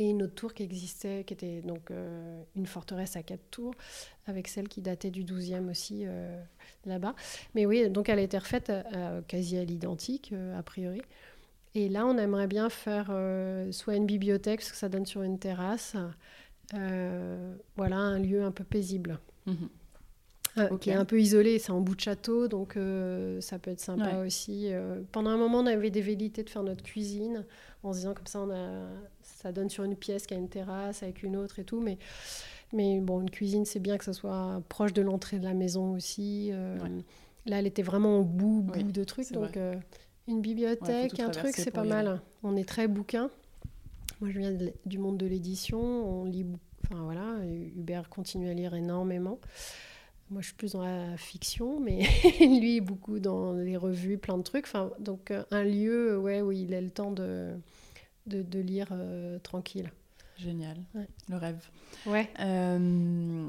[0.00, 3.74] et une autre tour qui existait, qui était donc euh, une forteresse à quatre tours,
[4.26, 6.42] avec celle qui datait du 12e aussi euh,
[6.86, 7.14] là-bas.
[7.54, 8.72] Mais oui, donc elle a été refaite
[9.28, 11.02] quasi à l'identique, a priori.
[11.74, 13.12] Et là, on aimerait bien faire
[13.72, 15.94] soit une bibliothèque, parce que ça donne sur une terrasse,
[16.72, 19.20] voilà, un lieu un peu paisible.
[19.44, 19.68] Mhm.
[20.58, 23.70] Euh, qui est un peu isolé, c'est en bout de château, donc euh, ça peut
[23.70, 24.72] être sympa aussi.
[24.72, 27.44] Euh, pendant un moment, on avait des velléités de faire notre cuisine,
[27.82, 28.88] en se disant comme ça, on a,
[29.40, 31.98] ça donne sur une pièce qui a une terrasse avec une autre et tout, mais,
[32.72, 35.92] mais bon, une cuisine, c'est bien que ça soit proche de l'entrée de la maison
[35.92, 36.52] aussi.
[37.46, 39.58] Là, elle était vraiment au bout, bout de trucs, donc
[40.28, 42.20] une bibliothèque, un truc, c'est pas mal.
[42.42, 43.30] On est très bouquin.
[44.20, 46.44] Moi, je viens du monde de l'édition, on lit,
[46.84, 49.38] enfin voilà, Hubert continue à lire énormément.
[50.30, 52.02] Moi, je suis plus dans la fiction, mais
[52.40, 54.66] lui, beaucoup dans les revues, plein de trucs.
[54.66, 57.50] Enfin, donc, euh, un lieu ouais, où il a le temps de,
[58.26, 59.90] de, lire euh, tranquille.
[60.36, 60.78] Génial,
[61.28, 61.68] le rêve.
[62.06, 62.30] Ouais.
[62.40, 63.46] Euh,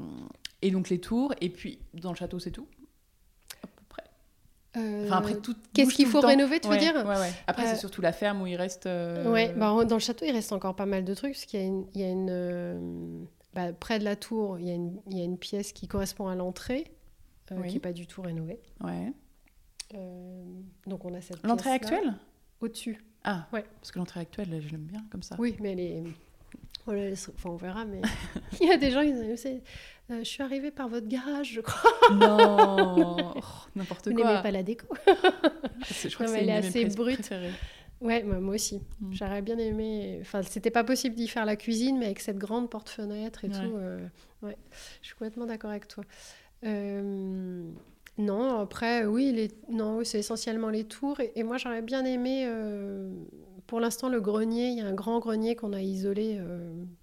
[0.60, 2.66] et donc, les tours, et puis, dans le château, c'est tout
[3.62, 4.04] À peu près.
[4.76, 5.56] Enfin, après, tout.
[5.72, 7.32] Qu'est-ce qu'il faut rénover, tu veux dire ouais.
[7.46, 8.86] Après, c'est surtout la ferme où il reste.
[8.86, 11.62] Ouais, bah, dans le château, il reste encore pas mal de trucs, parce qu'il y
[11.62, 11.86] a une.
[11.94, 15.20] Il y a une bah, près de la tour, il y, a une, il y,
[15.20, 16.90] a une pièce qui correspond à l'entrée,
[17.50, 18.60] euh, qui n'est pas du tout rénovée.
[18.80, 19.12] Ouais.
[19.94, 20.44] Euh,
[20.86, 22.14] donc on a cette L'entrée actuelle?
[22.60, 23.04] Au-dessus.
[23.24, 23.64] Ah, ouais.
[23.80, 25.36] Parce que l'entrée actuelle, je l'aime bien comme ça.
[25.38, 26.04] Oui, mais elle est...
[26.86, 28.00] enfin, on verra, mais
[28.60, 29.46] il y a des gens qui disent
[30.10, 31.90] euh, Je suis arrivée par votre garage, je crois.
[32.12, 33.34] Non
[33.76, 34.12] N'importe quoi.
[34.12, 37.32] Vous n'aimez pas la déco Je crois que c'est une est assez brute.
[38.00, 38.82] Ouais, moi aussi.
[39.00, 39.12] Mm.
[39.12, 40.18] J'aurais bien aimé.
[40.22, 43.76] Enfin, c'était pas possible d'y faire la cuisine, mais avec cette grande porte-fenêtre et tout.
[43.76, 44.04] Euh,
[44.42, 44.56] ouais,
[45.00, 46.04] je suis complètement d'accord avec toi.
[46.64, 47.62] Euh,
[48.18, 49.50] non, après, oui, les...
[49.70, 51.18] non, c'est essentiellement les tours.
[51.34, 52.44] Et, moi, j'aurais bien aimé.
[52.46, 53.10] Euh,
[53.66, 56.38] pour l'instant, le grenier, il y a un grand grenier qu'on a isolé,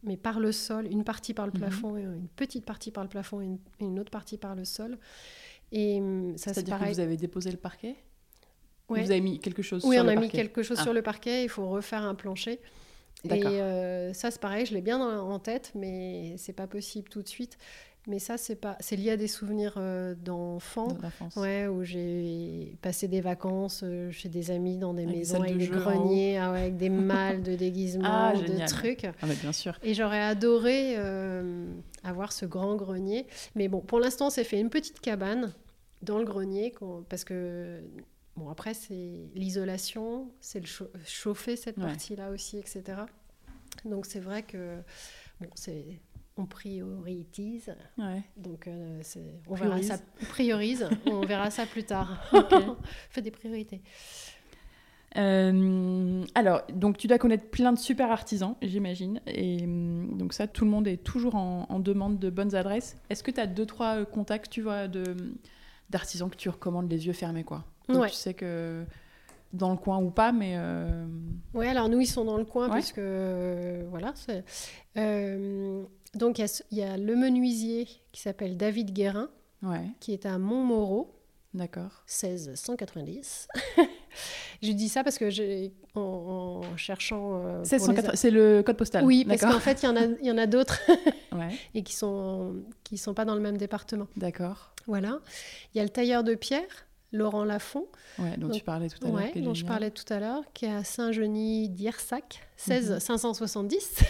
[0.03, 1.60] mais par le sol, une partie par le mhm.
[1.60, 3.49] plafond, une petite partie par le plafond et
[3.80, 4.99] une, autre partie par le sol.
[5.72, 5.99] Et
[6.36, 7.95] ça, c'est-à-dire que vous avez déposé le parquet
[8.90, 10.80] vous avez mis quelque chose oui, sur le parquet Oui, on a mis quelque chose
[10.80, 10.94] sur ah.
[10.94, 11.44] le parquet.
[11.44, 12.60] Il faut refaire un plancher.
[13.26, 17.22] Et euh, ça, c'est pareil, je l'ai bien en tête, mais c'est pas possible tout
[17.22, 17.57] de suite.
[18.10, 20.98] Mais ça, c'est pas, c'est lié à des souvenirs euh, d'enfants,
[21.38, 25.68] ouais, où j'ai passé des vacances euh, chez des amis dans des maisons avec des
[25.68, 29.06] greniers, ah avec des malles de déguisement, ah, de trucs.
[29.06, 29.77] Ah, bien sûr.
[29.84, 30.95] Et j'aurais adoré
[32.03, 33.27] avoir ce grand grenier.
[33.56, 35.53] Mais bon, pour l'instant, c'est fait une petite cabane
[36.02, 36.73] dans le grenier,
[37.10, 37.81] parce que
[38.40, 43.02] Bon, après, c'est l'isolation, c'est le chauffer cette partie-là aussi, etc.
[43.84, 44.77] Donc, c'est vrai que
[45.41, 45.99] bon, c'est
[46.40, 47.76] on priorise.
[47.98, 48.24] Ouais.
[48.38, 49.02] Donc, euh,
[49.48, 49.98] on verra ça.
[50.30, 50.88] priorise.
[51.06, 52.18] on verra ça plus tard.
[52.34, 52.66] Okay.
[53.10, 53.82] Fais des priorités.
[55.18, 59.20] Euh, alors, donc tu dois connaître plein de super artisans, j'imagine.
[59.28, 62.98] Et hum, donc ça, tout le monde est toujours en, en demande de bonnes adresses.
[63.10, 64.88] Est-ce que tu as deux, trois contacts, tu vois,
[65.90, 67.66] d'artisans que tu recommandes les yeux fermés, quoi?
[67.88, 68.86] Tu sais que
[69.53, 70.53] dans le coin ou pas, mais...
[70.57, 71.07] Euh...
[71.53, 74.14] Oui, alors nous, ils sont dans le coin parce que, euh, voilà.
[74.98, 75.84] Euh,
[76.15, 79.30] donc, il y, a le menuisier qui s'appelle David Guérin,
[79.99, 81.15] qui est à Montmoreau.
[81.53, 82.03] D'accord.
[82.06, 83.48] 16 190.
[84.61, 87.41] je dis ça parce que j'ai en, cherchant.
[87.44, 89.03] Euh, c'est le code postal.
[89.03, 90.80] Oui, parce qu'en fait, il y en a, y en a d'autres
[91.73, 94.07] et qui sont qui sont pas dans le même département.
[94.15, 94.76] D'accord.
[94.86, 95.19] Voilà.
[95.73, 97.88] Il y a le tailleur de pierre Laurent Lafont.
[98.19, 99.31] Ouais, dont tu parlais tout à l'heure.
[99.36, 104.03] dont je parlais tout à l'heure, qui est à Saint-Genis d'Irsac, 16 570.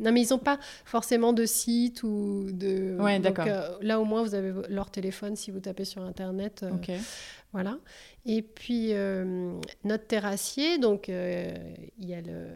[0.00, 2.96] non, mais ils n'ont pas forcément de site ou de.
[2.98, 3.46] Ouais, d'accord.
[3.48, 6.62] Euh, là, au moins, vous avez leur téléphone si vous tapez sur Internet.
[6.62, 6.90] Euh, ok.
[7.52, 7.78] Voilà.
[8.26, 9.52] Et puis, euh,
[9.84, 12.48] notre terrassier, donc, il y a le.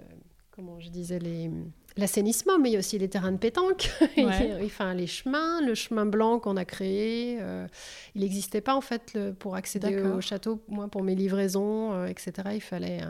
[0.51, 1.51] Comment je disais les
[1.97, 3.91] l'assainissement, mais il y a aussi les terrains de pétanque,
[4.63, 7.39] enfin, les chemins, le chemin blanc qu'on a créé.
[7.41, 7.67] Euh,
[8.15, 10.61] il n'existait pas en fait pour accéder au château.
[10.69, 13.01] Moi, pour mes livraisons, euh, etc., il fallait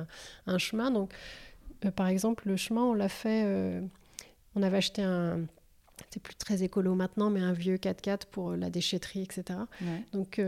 [0.46, 0.90] un, chemin.
[0.90, 1.12] Donc,
[1.84, 3.46] euh, par exemple, le chemin, on l'a fait.
[4.54, 5.40] on avait acheté un.
[6.10, 9.60] C'est plus très écolo maintenant, mais un vieux 4x4 pour la déchetterie, etc.
[10.12, 10.40] Donc,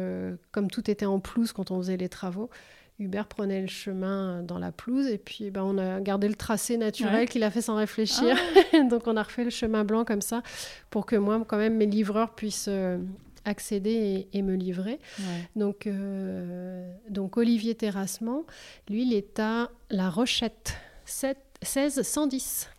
[0.50, 2.50] comme tout était en plus quand on faisait les travaux,
[2.98, 6.78] Hubert prenait le chemin dans la pelouse et puis ben, on a gardé le tracé
[6.78, 8.36] naturel qu'il a fait sans réfléchir.
[8.72, 8.82] Ah.
[8.90, 10.42] donc on a refait le chemin blanc comme ça
[10.90, 12.98] pour que moi, quand même, mes livreurs puissent euh,
[13.44, 14.98] accéder et, me livrer.
[15.54, 18.44] Donc, euh, donc Olivier Terrassement,
[18.88, 22.70] lui, il est à La Rochette, 7, 16 110.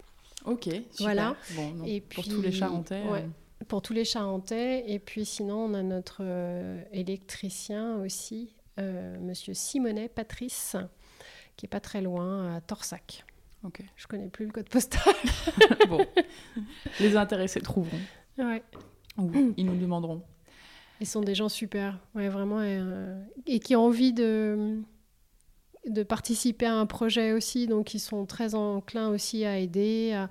[0.46, 0.86] Ok, super.
[1.00, 1.36] Voilà.
[1.56, 3.04] Bon, et pour tous les Charentais.
[3.12, 3.22] Euh,
[3.68, 4.84] pour tous les Charentais.
[4.88, 6.24] Et puis sinon, on a notre
[6.92, 10.76] électricien aussi, euh, Monsieur Simonet Patrice,
[11.56, 13.26] qui est pas très loin, à Torsac.
[13.64, 13.82] Ok.
[13.96, 15.16] Je connais plus le code postal.
[15.90, 16.06] bon,
[17.00, 18.00] les intéressés trouveront.
[18.38, 18.64] Ouais.
[19.18, 20.24] Ou ils nous demanderont.
[21.02, 23.24] Ils sont des gens super, ouais, vraiment, et, euh,
[23.64, 24.80] qui ont envie de,
[25.88, 30.14] de participer à un projet aussi, donc ils sont très enclins aussi à aider.
[30.14, 30.30] À...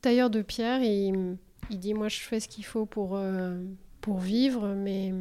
[0.00, 1.36] Tailleur de pierre, il,
[1.70, 3.60] il, dit moi je fais ce qu'il faut pour, euh,
[4.00, 5.12] pour vivre, mais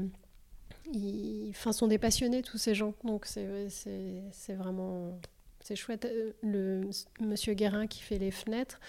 [0.94, 2.94] ils enfin, sont des passionnés, tous ces gens.
[3.04, 5.20] Donc, c'est vraiment
[5.68, 6.06] c'est chouette.
[6.06, 6.90] Euh, le
[7.20, 8.80] monsieur Guérin qui fait les fenêtres,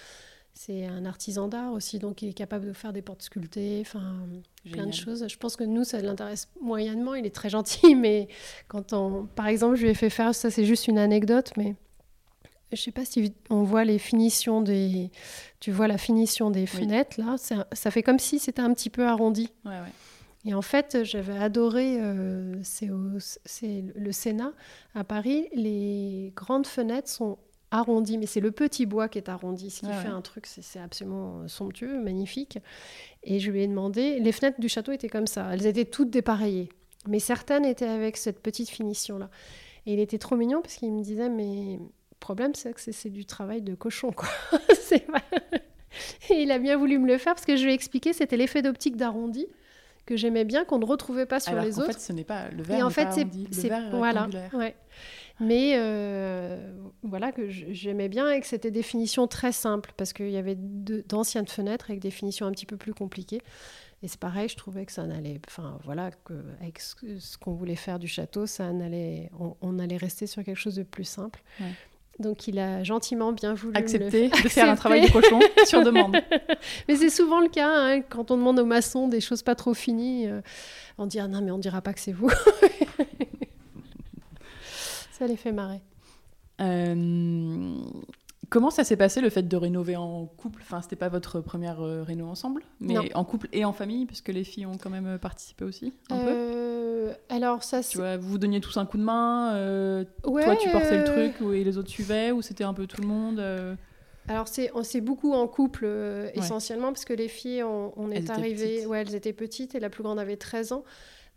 [0.53, 4.27] c'est un artisan d'art aussi, donc il est capable de faire des portes sculptées, enfin
[4.71, 5.25] plein de choses.
[5.27, 7.15] Je pense que nous, ça l'intéresse moyennement.
[7.15, 8.27] Il est très gentil, mais
[8.67, 11.75] quand on, par exemple, je lui ai fait faire, ça c'est juste une anecdote, mais
[12.71, 15.11] je sais pas si on voit les finitions des,
[15.59, 19.05] tu vois la finition des fenêtres là, ça fait comme si c'était un petit peu
[19.05, 19.49] arrondi.
[19.65, 19.93] Ouais, ouais.
[20.45, 24.53] Et en fait, j'avais adoré, euh, c'est le Sénat
[24.95, 27.37] à Paris, les grandes fenêtres sont
[27.71, 30.79] arrondies, mais c'est le petit bois qui est arrondi, ce qui fait un truc, c'est
[30.79, 32.57] absolument somptueux, magnifique.
[33.23, 36.09] Et je lui ai demandé, les fenêtres du château étaient comme ça, elles étaient toutes
[36.09, 36.69] dépareillées,
[37.07, 39.29] mais certaines étaient avec cette petite finition-là.
[39.85, 43.09] Et il était trop mignon parce qu'il me disait, mais le problème, c'est que c'est
[43.09, 44.29] du travail de cochon, quoi.
[46.29, 48.37] Et il a bien voulu me le faire parce que je lui ai expliqué, c'était
[48.37, 49.47] l'effet d'optique d'arrondi
[50.09, 51.89] que j'aimais bien, qu'on ne retrouvait pas sur les autres.
[51.89, 52.79] En fait, ce n'est pas le verre.
[52.79, 53.09] Et en fait,
[53.51, 54.75] c'est voilà, ouais.
[55.39, 56.73] Mais euh,
[57.03, 60.57] voilà que j'aimais bien et que c'était des finitions très simples parce qu'il y avait
[60.57, 63.41] d'anciennes fenêtres avec des finitions un petit peu plus compliquées.
[64.01, 67.75] Et c'est pareil, je trouvais que ça n'allait, enfin voilà, que avec ce qu'on voulait
[67.75, 71.41] faire du château, ça n'allait, on, on, allait rester sur quelque chose de plus simple.
[71.59, 71.73] Ouais.
[72.19, 76.17] Donc il a gentiment bien voulu accepter de faire un travail de cochon sur demande.
[76.87, 79.73] mais c'est souvent le cas hein, quand on demande aux maçons des choses pas trop
[79.73, 80.41] finies, euh,
[80.97, 82.29] on dit ah non mais on dira pas que c'est vous.
[85.11, 85.81] ça les fait marrer.
[86.59, 87.75] Euh,
[88.47, 90.61] Comment ça s'est passé le fait de rénover en couple?
[90.63, 94.29] Enfin, c'était pas votre première euh, réno ensemble, mais en couple et en famille, puisque
[94.29, 96.29] les filles ont quand même euh, participé aussi un peu?
[96.29, 99.53] Euh, alors ça, tu vois, vous vous donniez tous un coup de main.
[100.23, 103.07] toi, tu portais le truc et les autres suivaient, ou c'était un peu tout le
[103.07, 103.77] monde
[104.27, 105.87] alors c'est on s'est beaucoup en couple
[106.35, 110.03] essentiellement parce que les filles on, est arrivées ouais elles étaient petites et la plus
[110.03, 110.83] grande avait 13 ans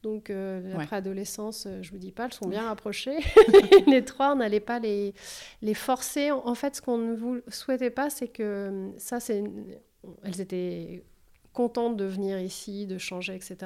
[0.03, 3.19] donc, euh, après adolescence, euh, je vous dis pas, elles sont bien rapprochées.
[3.87, 5.15] les trois, on n'allait pas les,
[5.63, 6.33] les forcer.
[6.33, 9.45] En, fait, ce qu'on ne souhaitait pas, c'est que euh, ça, c'est.
[10.25, 11.05] Elles étaient
[11.53, 13.59] contentes de venir ici, de changer, etc.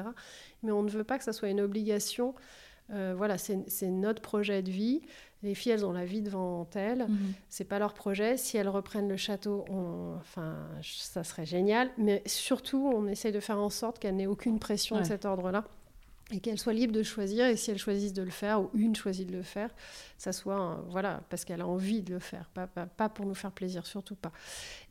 [0.61, 2.35] Mais on ne veut pas que ça soit une obligation.
[2.89, 5.01] voilà, c'est notre projet de vie.
[5.41, 7.05] Les filles, elles ont la vie devant elles.
[7.07, 8.37] Ce n'est C'est pas leur projet.
[8.37, 9.65] Si elles reprennent le château,
[10.17, 11.89] enfin, ça serait génial.
[11.97, 15.63] Mais surtout, on essaye de faire en sorte qu'elles n'aient aucune pression de cet ordre-là
[16.31, 18.95] et qu'elle soit libre de choisir, et si elle choisit de le faire, ou une
[18.95, 19.73] choisit de le faire,
[20.17, 23.51] ça soit, voilà, parce qu'elle a envie de le faire, pas, pas, pour nous faire
[23.51, 24.33] plaisir, surtout pas.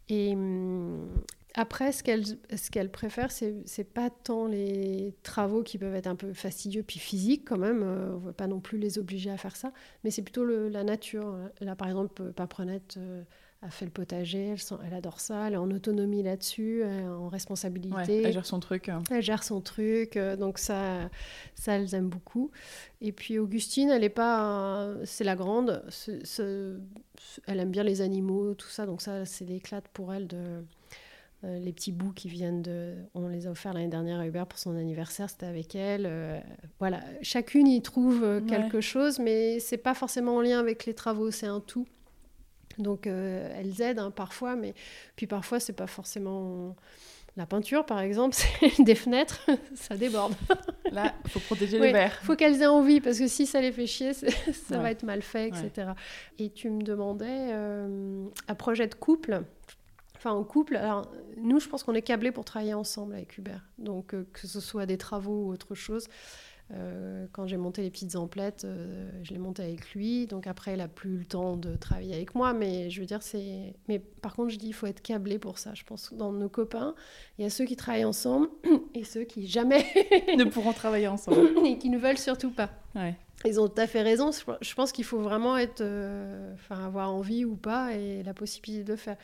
[0.09, 1.09] Et hum,
[1.55, 6.17] après, ce qu'elle ce qu'elle préfère, c'est pas tant les travaux qui peuvent être un
[6.17, 9.31] peu fastidieux, puis physiques quand même, euh, on ne veut pas non plus les obliger
[9.31, 9.73] à faire ça,
[10.05, 11.37] mais c'est plutôt la nature.
[11.61, 12.97] Là, par exemple, Paprenette...
[12.99, 13.23] Euh,
[13.63, 18.23] a fait le potager, elle, elle, adore ça, elle est en autonomie là-dessus, en responsabilité.
[18.23, 18.91] elle gère son truc.
[19.11, 21.09] Elle gère son truc, euh, donc ça,
[21.55, 22.51] ça, elles aiment beaucoup.
[23.01, 25.83] Et puis Augustine, elle est pas, c'est la grande,
[27.47, 30.65] elle aime bien les animaux, tout ça, donc ça, c'est l'éclat pour elle de
[31.45, 32.95] euh, les petits bouts qui viennent de.
[33.15, 36.07] On les a offerts l'année dernière à Hubert pour son anniversaire, c'était avec elle.
[36.07, 36.41] Euh,
[36.79, 41.31] voilà, chacune y trouve quelque chose, mais c'est pas forcément en lien avec les travaux,
[41.31, 41.87] c'est un tout.
[42.79, 44.75] Donc euh, elles aident hein, parfois, mais
[45.17, 46.77] puis parfois c'est pas forcément
[47.37, 50.35] la peinture, par exemple, c'est des fenêtres, ça déborde.
[50.91, 52.19] Là, il faut protéger les verres.
[52.23, 54.13] Il faut qu'elles aient envie, parce que si ça les fait chier,
[54.69, 55.91] ça va être mal fait, etc.
[56.39, 59.43] Et tu me demandais euh, un projet de couple.
[60.17, 63.65] Enfin, en couple, alors nous, je pense qu'on est câblés pour travailler ensemble avec Hubert.
[63.77, 66.09] Donc, euh, que ce soit des travaux ou autre chose,
[66.75, 70.27] Euh, quand j'ai monté les petites emplettes, euh, je les montais avec lui.
[70.27, 72.53] Donc après, il a plus le temps de travailler avec moi.
[72.53, 73.75] Mais je veux dire, c'est.
[73.89, 75.75] Mais par contre, je dis, il faut être câblé pour ça.
[75.75, 76.95] Je pense que dans nos copains,
[77.39, 78.49] il y a ceux qui travaillent ensemble
[78.95, 79.85] et ceux qui jamais
[80.37, 82.71] ne pourront travailler ensemble et qui ne veulent surtout pas.
[83.45, 84.31] Ils ont tout à fait raison.
[84.33, 88.83] Je pense qu'il faut vraiment être, euh, enfin, avoir envie ou pas et la possibilité
[88.83, 89.17] de le faire.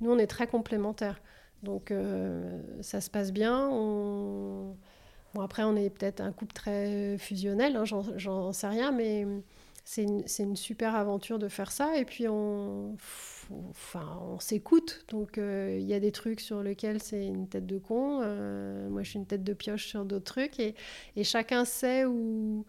[0.00, 1.20] Nous, on est très complémentaires.
[1.62, 1.92] Donc,
[2.80, 3.68] ça se passe bien.
[3.70, 4.74] On
[5.34, 9.26] Bon, après, on est peut-être un couple très fusionnel, hein, j'en sais rien, mais
[9.84, 11.96] c'est une, une, super aventure de faire ça.
[11.96, 12.96] Et puis, on,
[13.70, 15.04] enfin, on s'écoute.
[15.08, 18.20] Donc, euh, il y a des trucs sur lesquels c'est une tête de con.
[18.22, 20.60] Euh, moi, je suis une tête de pioche sur d'autres trucs.
[20.60, 20.74] Et,
[21.16, 22.66] et, chacun sait où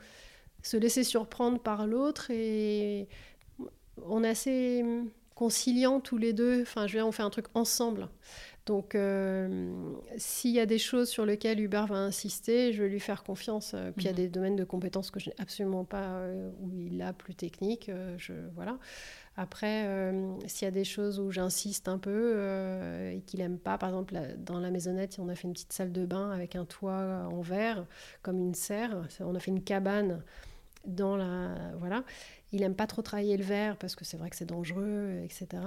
[0.63, 2.31] se laisser surprendre par l'autre.
[2.31, 3.07] Et
[4.03, 4.83] on est assez
[5.35, 6.61] conciliants tous les deux.
[6.61, 8.09] Enfin, je veux dire, on fait un truc ensemble.
[8.67, 9.73] Donc, euh,
[10.17, 13.73] s'il y a des choses sur lesquelles Hubert va insister, je vais lui faire confiance.
[13.73, 14.17] Euh, puis il y a mhm.
[14.17, 17.89] des domaines de compétences que je n'ai absolument pas, euh, où il a plus technique.
[18.17, 18.77] je, voilà.
[19.37, 20.13] Après,
[20.45, 22.35] s'il y a des choses où j'insiste un peu
[23.13, 25.93] et qu'il n'aime pas, par exemple, dans la maisonnette, on a fait une petite salle
[25.93, 27.85] de bain avec un toit en verre,
[28.23, 29.07] comme une serre.
[29.21, 30.21] On a fait une cabane
[30.85, 31.55] dans la.
[31.79, 32.03] Voilà.
[32.51, 35.63] Il n'aime pas trop travailler le verre parce que c'est vrai que c'est dangereux, etc.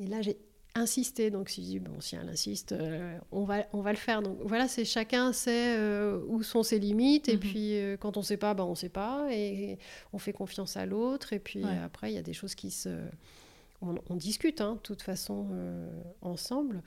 [0.00, 0.36] Et là, j'ai
[0.74, 1.30] insister.
[1.30, 4.22] Donc, si dit, bon, si elle insiste, euh, on, va, on va le faire.
[4.22, 7.28] Donc, voilà, c'est chacun sait euh, où sont ses limites.
[7.28, 7.40] Et mhm.
[7.40, 9.28] puis, euh, quand on ne sait pas, ben, on ne sait pas.
[9.30, 9.78] Et
[10.12, 11.32] on fait confiance à l'autre.
[11.32, 12.90] Et puis, après, il y a des choses qui se.
[14.08, 15.48] On, discute, hein, de toute façon,
[16.22, 16.82] ensemble.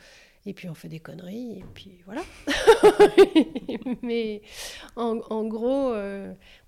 [0.48, 1.60] Et puis, on fait des conneries.
[1.60, 2.24] Et puis, voilà.
[4.02, 4.42] Mais
[4.96, 5.94] en, en gros,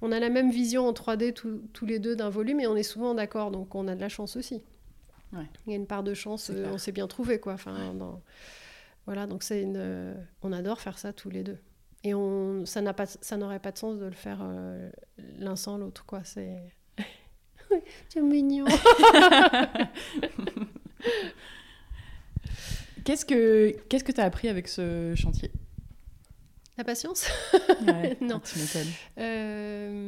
[0.01, 2.59] on a la même vision en 3D tous les deux d'un volume.
[2.59, 3.49] Et on est souvent d'accord.
[3.49, 4.61] Donc, on a de la chance aussi.
[5.33, 7.53] Il y a une part de chance, euh, on s'est bien trouvé quoi.
[7.53, 7.95] Enfin,
[9.05, 11.57] Voilà, donc c'est une, euh, on adore faire ça tous les deux.
[12.03, 14.89] Et on, ça n'a pas, ça n'aurait pas de sens de le faire euh,
[15.37, 16.23] l'un sans l'autre quoi.
[16.23, 16.57] C'est,
[18.09, 18.65] c'est mignon.
[23.03, 25.51] qu'est-ce que, qu'est-ce que tu as appris avec ce chantier?
[26.77, 27.27] La patience?
[28.21, 28.39] Non.
[28.39, 28.87] Tu m'étonnes.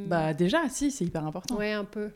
[0.08, 1.56] Bah déjà, si, c'est hyper important.
[1.56, 2.10] Ouais, un peu.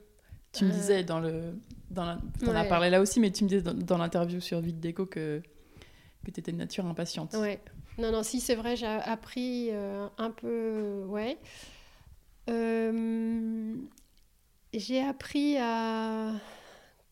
[0.52, 1.54] Tu me disais dans le,
[1.90, 5.06] dans on a parlé là aussi, mais tu me disais dans, l'interview sur Vite Déco
[5.06, 5.42] que,
[6.24, 7.34] que tu étais de nature impatiente.
[7.34, 7.60] Ouais.
[7.98, 11.04] Non, non, si, c'est vrai, j'ai appris euh, un peu.
[11.08, 11.38] Ouais.
[12.50, 13.74] Euh,
[14.74, 16.32] j'ai appris à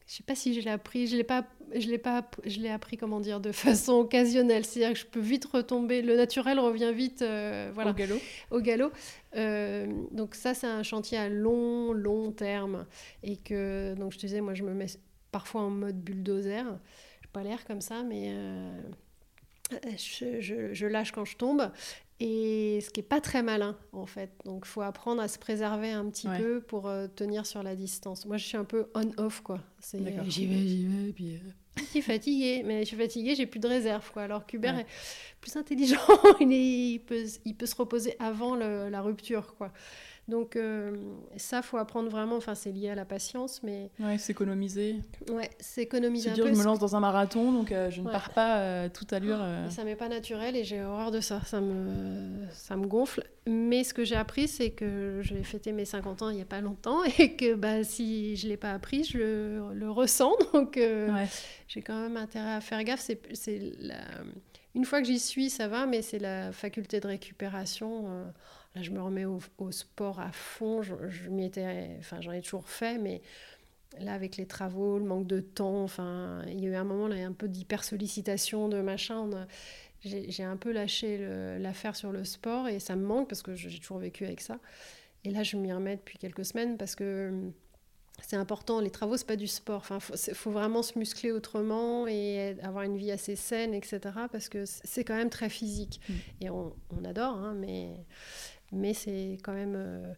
[0.07, 2.69] je sais pas si je l'ai appris, je l'ai pas, je l'ai pas, je l'ai
[2.69, 6.93] appris comment dire de façon occasionnelle, c'est-à-dire que je peux vite retomber, le naturel revient
[6.95, 8.21] vite, euh, voilà, au galop.
[8.51, 8.93] Au galop.
[9.37, 12.87] Euh, donc ça, c'est un chantier à long, long terme,
[13.23, 14.87] et que donc je te disais, moi, je me mets
[15.33, 16.65] parfois en mode bulldozer,
[17.23, 18.81] j'ai pas l'air comme ça, mais euh,
[19.97, 21.71] je, je, je, lâche quand je tombe
[22.21, 24.31] et ce qui n'est pas très malin en fait.
[24.45, 27.75] Donc il faut apprendre à se préserver un petit peu pour euh, tenir sur la
[27.75, 28.27] distance.
[28.27, 29.61] Moi je suis un peu on-off quoi.
[30.29, 31.35] J'y vais, j'y vais, puis...
[31.37, 31.39] Euh.
[31.77, 34.23] Je suis fatiguée, mais je suis fatiguée, j'ai plus de réserve quoi.
[34.23, 34.87] Alors qu'Hubert est
[35.41, 35.99] plus intelligent,
[36.41, 39.73] il, il, peut, il peut se reposer avant le, la rupture quoi.
[40.27, 40.97] Donc euh,
[41.37, 42.37] ça, faut apprendre vraiment.
[42.37, 44.97] Enfin, c'est lié à la patience, mais ouais, s'économiser.
[45.31, 48.31] Ouais, s'économiser un dire, Je me lance dans un marathon, donc euh, je ne pars
[48.31, 49.39] pas euh, toute allure.
[49.41, 49.69] Euh...
[49.69, 51.43] Ça m'est pas naturel et j'ai horreur de ça.
[51.45, 53.23] Ça me ça me gonfle.
[53.47, 56.47] Mais ce que j'ai appris, c'est que j'ai fêté mes 50 ans il y a
[56.47, 60.33] pas longtemps et que bah si je l'ai pas appris, je le, ressens.
[60.55, 60.81] Donc
[61.69, 63.01] j'ai quand même intérêt à faire gaffe.
[63.01, 63.97] C'est c'est la...
[64.75, 68.25] une fois que j'y suis, ça va, mais c'est la faculté de récupération
[68.75, 69.41] Là, je me remets au,
[69.71, 70.83] sport à fond.
[70.83, 73.23] Je, m'y étais, enfin, j'en ai toujours fait, mais
[74.01, 77.07] là, avec les travaux, le manque de temps, enfin, il y a eu un moment
[77.07, 79.31] là, un peu d'hyper sollicitation, de machin.
[80.01, 81.19] J'ai un peu lâché
[81.59, 84.59] l'affaire sur le sport et ça me manque parce que j'ai toujours vécu avec ça.
[85.25, 87.33] Et là, je m'y remets depuis quelques semaines parce que
[88.21, 88.81] c'est important.
[88.81, 89.79] Les travaux, c'est pas du sport.
[89.79, 94.01] Enfin, faut, faut vraiment se muscler autrement et avoir une vie assez saine, etc.
[94.31, 96.01] Parce que c'est quand même très physique.
[96.09, 96.13] Mm.
[96.43, 98.05] Et on, on adore, hein, mais
[98.75, 100.13] mais c'est quand même euh,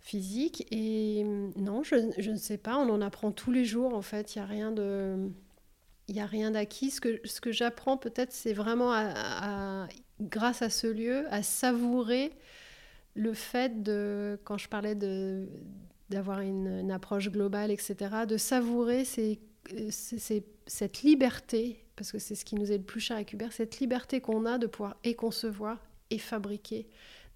[0.00, 0.66] physique.
[0.70, 4.34] Et mm, non, je, ne sais pas, on en apprend tous les jours en fait,
[4.34, 4.44] il n'y
[6.20, 6.90] a rien d'acquis.
[6.90, 8.92] Ce que, ce que j'apprends peut-être, c'est vraiment,
[10.20, 12.32] grâce à ce lieu, à savourer
[13.16, 17.96] le fait de, quand je parlais d'avoir une, approche globale, etc.,
[18.28, 23.22] de savourer cette liberté, parce que c'est ce qui nous est le plus cher à
[23.22, 25.78] Hubert, cette liberté qu'on a de pouvoir et concevoir
[26.10, 26.86] et fabriquer.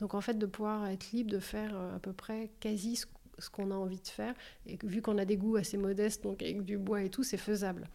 [0.01, 3.51] Donc en fait, de pouvoir être libre de faire euh, à peu près quasi ce
[3.51, 4.35] qu'on a envie de faire.
[4.67, 7.37] Et vu qu'on a des goûts assez modestes, donc avec du bois et tout, c'est
[7.37, 7.89] faisable.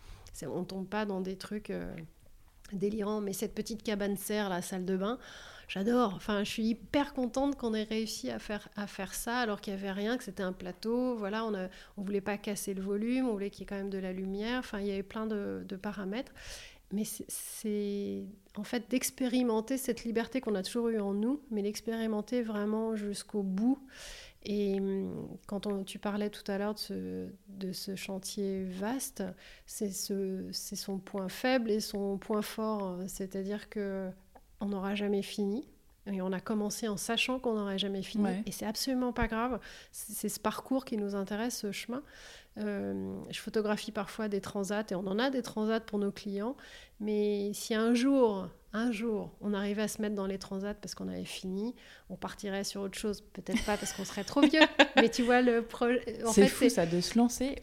[0.44, 1.69] On ne tombe pas dans des trucs...
[1.69, 1.94] Euh,
[2.73, 3.22] délirant.
[3.22, 5.18] Mais cette petite cabane serre, la salle de bain,
[5.68, 6.14] j'adore.
[6.15, 9.73] Enfin, je suis hyper contente qu'on ait réussi à faire, à faire ça alors qu'il
[9.73, 11.15] n'y avait rien, que c'était un plateau.
[11.15, 11.68] Voilà, on ne
[11.98, 14.60] voulait pas casser le volume, on voulait qu'il y ait quand même de la lumière.
[14.60, 16.32] Enfin, il y avait plein de paramètres.
[16.91, 18.25] Mais c'est
[18.55, 23.43] en fait d'expérimenter cette liberté qu'on a toujours eue en nous, mais l'expérimenter vraiment jusqu'au
[23.43, 23.79] bout.
[24.43, 29.23] Et hum, quand tu parlais tout à l'heure de ce, chantier vaste,
[29.65, 32.99] c'est ce, son point faible et son point fort.
[33.07, 34.09] C'est-à-dire que
[34.61, 35.67] on n'aura jamais fini.
[36.11, 38.27] Et on a commencé en sachant qu'on n'aurait jamais fini.
[38.45, 39.60] Et c'est absolument pas grave.
[39.91, 42.03] C'est ce parcours qui nous intéresse, ce chemin.
[42.57, 46.56] Euh, je photographie parfois des transats et on en a des transats pour nos clients.
[46.99, 50.95] Mais si un jour, un jour, on arrivait à se mettre dans les transats parce
[50.95, 51.73] qu'on avait fini,
[52.10, 53.22] on partirait sur autre chose.
[53.22, 54.60] Peut-être pas parce qu'on serait trop vieux.
[54.97, 56.03] mais tu vois, le projet.
[56.34, 57.56] C'est fou ça de se lancer.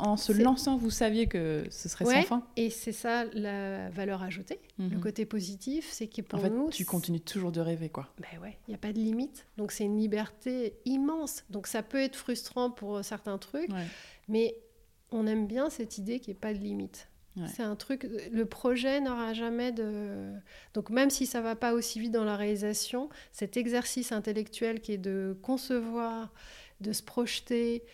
[0.00, 2.46] En se lançant, vous saviez que ce serait sans fin.
[2.56, 4.60] Et c'est ça la valeur ajoutée.
[4.78, 5.00] Le mhm.
[5.00, 6.70] côté positif, c'est que pour en fait, nous.
[6.70, 8.08] Tu continues toujours de rêver, quoi.
[8.18, 9.46] Ben ouais, il n'y a pas de limite.
[9.56, 11.44] Donc c'est une liberté immense.
[11.50, 13.70] Donc ça peut être frustrant pour certains trucs.
[14.26, 14.56] Mais
[15.10, 17.08] on aime bien cette idée qu'il n'y ait pas de limite.
[17.46, 20.32] C'est un truc, le projet n'aura jamais de...
[20.74, 24.92] Donc même si ça va pas aussi vite dans la réalisation, cet exercice intellectuel qui
[24.92, 26.32] est de concevoir,
[26.80, 27.84] de se projeter,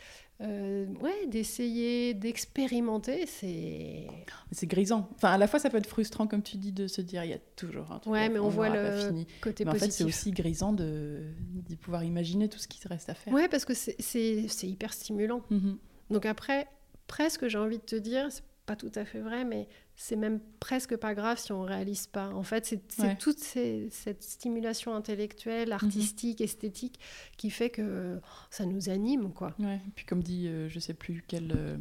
[0.40, 4.06] euh, ouais, d'essayer, d'expérimenter, c'est...
[4.50, 5.08] C'est grisant.
[5.14, 7.30] Enfin, à la fois, ça peut être frustrant, comme tu dis, de se dire, il
[7.30, 8.12] y a toujours un truc.
[8.12, 11.22] Ouais, mais on, voit le côté mais En fait, c'est aussi grisant de,
[11.68, 13.32] de pouvoir imaginer tout ce qui reste à faire.
[13.32, 15.42] Ouais, parce que c'est hyper stimulant.
[15.50, 15.78] Mhm.
[16.10, 16.66] Donc après,
[17.06, 20.40] presque, j'ai envie de te dire, c'est pas tout à fait vrai, mais c'est même
[20.58, 22.28] presque pas grave si on réalise pas.
[22.30, 25.74] En fait, c'est toute cette stimulation intellectuelle, mhm.
[25.74, 26.98] artistique, esthétique
[27.36, 28.20] qui fait que
[28.50, 29.54] ça nous anime, quoi.
[29.58, 29.80] Ouais.
[29.86, 31.76] Et puis comme dit, euh, je sais plus quel euh,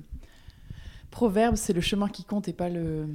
[1.10, 3.08] proverbe, c'est le chemin qui compte et pas le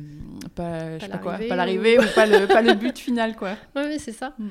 [0.55, 2.03] pas, pas pas pas l'arrivée ou...
[2.15, 3.57] pas le pas le but final, quoi.
[3.77, 4.35] Oui, c'est ça.
[4.39, 4.51] Mm, mm.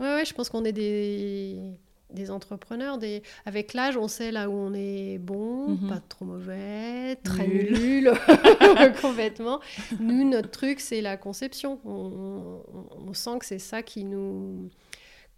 [0.00, 1.78] Ouais, ouais, je pense qu'on est des
[2.10, 2.98] des entrepreneurs.
[2.98, 3.22] Des...
[3.44, 5.88] Avec l'âge, on sait là où on est bon, mhm.
[5.88, 8.12] pas trop mauvais, très nul,
[9.02, 9.60] complètement.
[10.00, 11.80] Nous, notre truc, c'est la conception.
[11.84, 14.70] On, sent que c'est ça qui nous...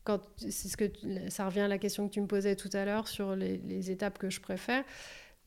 [0.04, 0.84] Quand, ce que
[1.28, 4.18] ça revient à la question que tu me posais tout à l'heure sur les, étapes
[4.18, 4.84] que je préfère.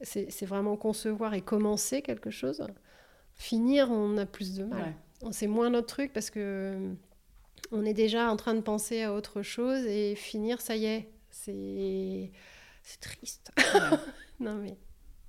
[0.02, 2.66] C'est vraiment concevoir et commencer quelque chose.
[3.36, 4.94] Finir, on a plus de mal.
[5.32, 6.94] C'est moins notre truc parce que
[7.72, 11.10] on est déjà en train de penser à autre chose et finir, ça y est,
[11.46, 12.32] c'est
[12.84, 13.52] c'est triste.
[14.40, 14.78] non mais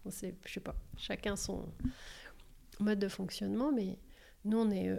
[0.04, 1.66] on sait, je sais pas, chacun son
[2.80, 3.98] mode de fonctionnement, mais
[4.44, 4.98] nous on est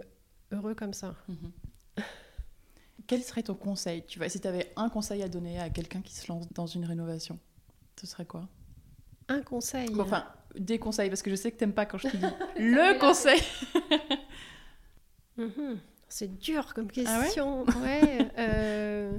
[0.52, 1.14] heureux comme ça.
[1.28, 1.52] Mhm.
[3.06, 6.02] Quel serait ton conseil Tu vois, si tu avais un conseil à donner à quelqu'un
[6.02, 7.38] qui se lance dans une rénovation,
[8.00, 8.48] ce serait quoi?
[9.28, 9.88] Un conseil.
[10.00, 10.26] Enfin,
[10.56, 12.26] des conseils, parce que je sais que t'aimes pas quand je te dis
[12.58, 13.40] le conseil.
[15.38, 15.78] Mhm.
[16.08, 17.64] C'est dur comme ah question.
[17.82, 19.18] ouais, euh,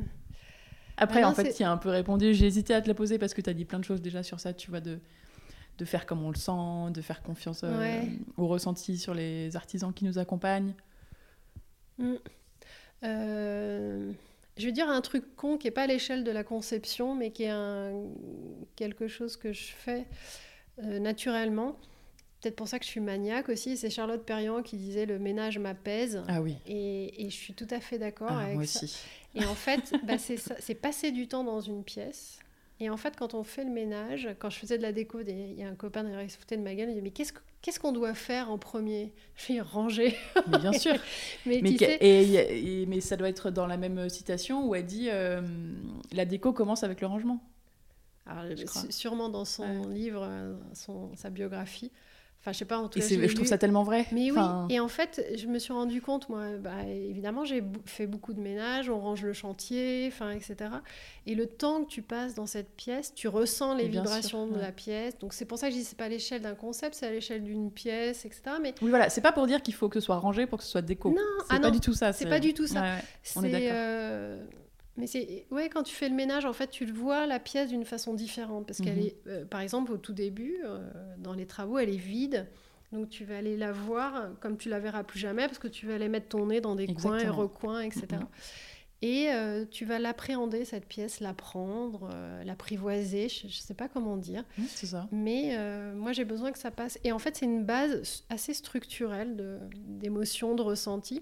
[0.97, 2.33] Après, en fait, tu as un peu répondu.
[2.33, 4.23] J'ai hésité à te la poser parce que tu as dit plein de choses déjà
[4.23, 4.99] sur ça, tu vois, de,
[5.77, 8.01] de faire comme on le sent, de faire confiance euh,
[8.37, 10.73] au ressenti sur les artisans qui nous accompagnent.
[11.99, 12.15] Mm.
[13.03, 14.11] Euh,
[14.57, 17.31] je veux dire un truc con qui n'est pas à l'échelle de la conception, mais
[17.31, 17.93] qui est un,
[18.75, 20.05] quelque chose que je fais
[20.81, 21.77] naturellement
[22.41, 23.77] peut-être pour ça que je suis maniaque aussi.
[23.77, 26.23] C'est Charlotte Perriand qui disait le ménage m'apaise.
[26.27, 26.55] Ah oui.
[26.67, 28.83] Et, et, je suis tout à fait d'accord ah, avec moi ça.
[28.83, 28.99] Aussi.
[29.35, 32.39] Et en fait, bah, c'est passer du temps dans une pièce.
[32.79, 35.55] Et en fait, quand on fait le ménage, quand je faisais de la déco, il
[35.55, 37.91] y a un copain qui se foutait de ma gueule, il dit Mais qu'est-ce qu'on
[37.91, 39.13] doit faire en premier?
[39.35, 40.15] Je vais ranger.
[40.47, 40.93] Mais bien sûr.
[41.47, 45.41] mais, mais, et, mais ça doit être dans la même citation où elle dit euh,
[46.11, 47.41] La déco commence avec le rangement.
[48.27, 48.43] Alors,
[48.89, 51.91] sûrement dans son livre, euh, son, sa biographie.
[52.47, 54.05] Enfin, je sais pas, en tout cas, je, trouve ça tellement vrai.
[54.13, 58.07] Mais oui, et en fait, je me suis rendu compte, moi, bah, évidemment, j'ai fait
[58.07, 60.55] beaucoup de ménage, on range le chantier, enfin, etc.
[61.25, 64.71] Et le temps que tu passes dans cette pièce, tu ressens les vibrations de la
[64.71, 65.17] pièce.
[65.17, 67.11] Donc, c'est pour ça que je dis, c'est pas à l'échelle d'un concept, c'est à
[67.11, 68.43] l'échelle d'une pièce, etc.
[68.61, 68.73] Mais...
[68.81, 70.71] Oui, voilà, c'est pas pour dire qu'il faut que ce soit rangé pour que ce
[70.71, 71.09] soit déco.
[71.09, 71.17] Non,
[71.49, 72.13] c'est ah pas du tout ça.
[72.13, 72.95] C'est pas du tout ça.
[73.35, 73.71] on est d'accord.
[73.73, 74.41] Euh,
[74.97, 77.69] mais c'est ouais, quand tu fais le ménage, en fait, tu le vois la pièce
[77.69, 79.05] d'une façon différente parce qu'elle mhm.
[79.05, 82.47] est, euh, par exemple, au tout début, euh, dans les travaux, elle est vide.
[82.91, 85.87] Donc tu vas aller la voir comme tu la verras plus jamais parce que tu
[85.87, 88.07] vas aller mettre ton nez dans des coins et recoins, etc.
[89.03, 92.09] Et euh, tu vas l'appréhender, cette pièce, l'apprendre,
[92.45, 94.43] l'apprivoiser, je ne sais pas comment dire.
[94.69, 95.07] c'est ça.
[95.11, 95.55] Mais
[95.95, 96.97] moi, j'ai besoin que ça passe.
[97.03, 101.21] Et en fait, c'est une base assez structurelle d'émotions, de, de ressentis.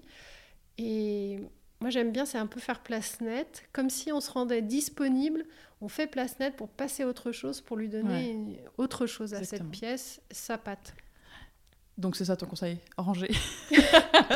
[0.78, 1.40] Et
[1.80, 5.44] moi j'aime bien, c'est un peu faire place nette, comme si on se rendait disponible,
[5.80, 9.68] on fait place nette pour passer autre chose, pour lui donner autre chose à cette
[9.70, 10.94] pièce, sa patte.
[11.98, 13.32] Donc c'est ça ton conseil, ranger.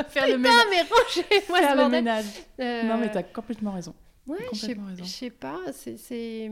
[0.08, 0.64] Faire le ménage.
[0.70, 2.24] mais ranger, moi, Faire le ménage.
[2.58, 3.94] Euh, non, mais t'as complètement raison.
[4.26, 6.50] Ouais, je sais pas, c'est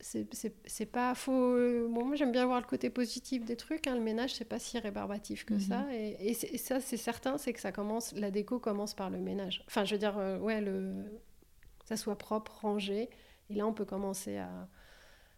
[0.00, 1.88] c'est pas faux.
[1.88, 3.86] Bon, moi, j'aime bien voir le côté positif des trucs.
[3.86, 3.94] Hein.
[3.94, 5.80] Le ménage, c'est pas si rébarbatif que ça.
[5.80, 5.90] Mhm.
[5.90, 8.12] Et, et, ça, c'est certain, c'est que ça commence.
[8.14, 9.62] La déco commence par le ménage.
[9.66, 11.04] Enfin, je veux dire, euh, ouais, le,
[11.84, 13.10] ça soit propre, rangé.
[13.50, 14.68] Et là, on peut commencer à,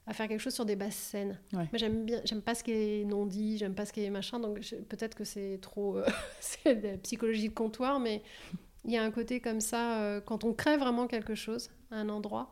[0.06, 1.38] à faire quelque chose sur des basses scènes.
[1.52, 4.10] Moi, j'aime bien, j'aime pas ce qui est non dit, j'aime pas ce qui est
[4.10, 4.38] machin.
[4.38, 6.06] Donc, peut-être que c'est trop, euh,
[6.40, 8.22] c'est de la psychologie de comptoir, mais
[8.84, 11.96] il y a un côté comme ça euh, quand on crée vraiment quelque chose à
[11.96, 12.50] un endroit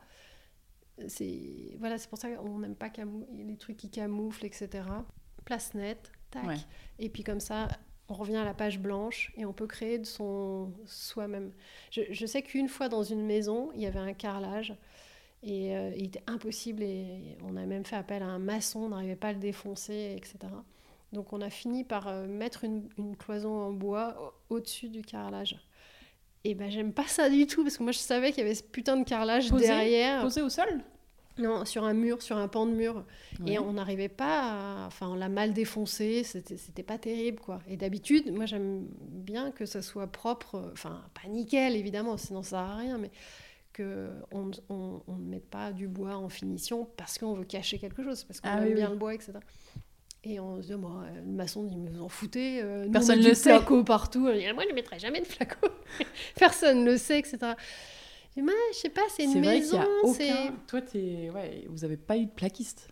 [1.08, 2.90] c'est voilà, c'est pour ça qu'on n'aime pas
[3.32, 4.68] les trucs qui camouflent, etc.
[5.44, 6.66] Place nette, tac.
[6.98, 7.68] Et puis comme ça,
[8.10, 11.52] on revient à la page blanche et on peut créer de son soi-même.
[11.90, 14.74] Je, sais qu'une fois dans une maison, il y avait un carrelage
[15.42, 18.88] et euh, il était impossible et on a même fait appel à un maçon, on
[18.90, 20.38] n'arrivait pas à le défoncer, etc.
[21.12, 25.56] Donc on a fini par euh, mettre une, une, cloison en bois au-dessus du carrelage.
[26.44, 28.54] Et ben j'aime pas ça du tout parce que moi je savais qu'il y avait
[28.54, 30.22] ce putain de carrelage derrière.
[30.22, 30.80] Posé au sol?
[31.38, 33.04] Non, sur un mur, sur un pan de mur.
[33.46, 34.86] Et on n'arrivait pas à...
[34.86, 37.60] Enfin, on l'a mal défoncé, c'était pas terrible quoi.
[37.68, 42.50] Et d'habitude, moi j'aime bien que ça soit propre, enfin pas nickel évidemment, sinon ça
[42.50, 43.10] sert à rien, mais
[43.74, 48.02] qu'on ne on, on mette pas du bois en finition parce qu'on veut cacher quelque
[48.02, 49.32] chose, parce qu'on ah aime bien le bois, etc.
[50.22, 53.20] Et on se dit, bon, euh, le maçon dit, mais vous en foutez, euh, personne
[53.20, 53.50] ne le sait.
[53.50, 54.20] flaco partout.
[54.20, 55.68] moi, je ne mettrai jamais de flaco.
[56.36, 57.38] personne ne le sait, etc.
[58.36, 59.78] Je dis, je sais pas, c'est une maison.
[59.78, 60.54] Vrai aucun...
[60.66, 61.30] Toi, es...
[61.30, 62.88] Ouais, vous n'avez pas eu de plaquiste.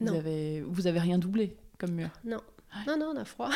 [0.00, 0.18] Vous non.
[0.18, 0.62] Avez...
[0.62, 2.10] Vous avez rien doublé comme mur.
[2.24, 2.40] Non.
[2.86, 3.50] Non, non, on a froid.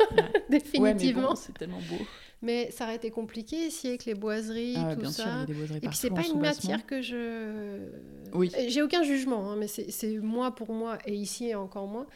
[0.50, 1.34] Définitivement.
[1.34, 2.04] c'est tellement beau.
[2.42, 5.44] Mais ça aurait été compliqué ici avec les boiseries, ah tout ça.
[5.82, 7.86] et puis c'est pas une matière que je.
[8.32, 8.50] Oui.
[8.68, 12.06] J'ai aucun jugement, hein, mais c'est moi pour moi et ici encore moins.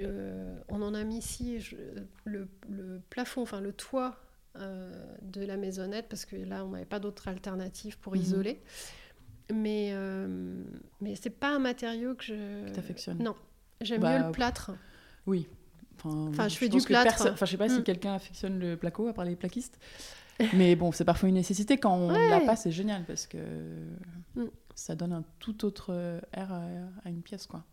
[0.00, 1.58] Euh, on en a mis ici
[2.24, 2.48] le,
[3.10, 4.16] plafond, enfin le toit
[4.56, 8.22] euh, de la maisonnette, parce que là, on n'avait pas d'autre alternative pour mhm.
[8.22, 8.62] isoler.
[9.52, 10.64] Mais, euh,
[11.00, 12.72] mais c'est pas un matériau que je.
[12.72, 13.36] t'affectionnes Non.
[13.80, 14.72] J'aime bah, mieux le plâtre.
[15.26, 15.46] Oui.
[16.02, 17.26] Enfin, je, fais du plâtre.
[17.32, 17.84] Enfin, je sais pas si mm.
[17.84, 19.78] quelqu'un affectionne le placo, à part les plaquistes.
[20.54, 21.78] Mais bon, c'est parfois une nécessité.
[21.78, 23.38] Quand on ne l'a pas, c'est génial parce que
[24.34, 24.46] mm.
[24.74, 27.64] ça donne un tout autre air à, une pièce, quoi.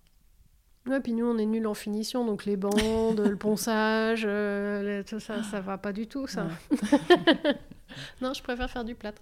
[0.88, 5.20] Ouais, puis nous, on est nuls en finition, donc les bandes, le ponçage, euh, tout
[5.20, 6.48] ça, ça va pas du tout, ça.
[8.22, 9.22] non, je préfère faire du plâtre.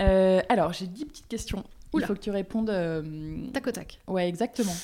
[0.00, 1.64] Euh, alors, j'ai dix petites questions.
[1.94, 2.70] Il faut que tu répondes.
[2.70, 3.02] Euh...
[3.52, 4.00] Tac au tac.
[4.06, 4.74] Ouais, exactement.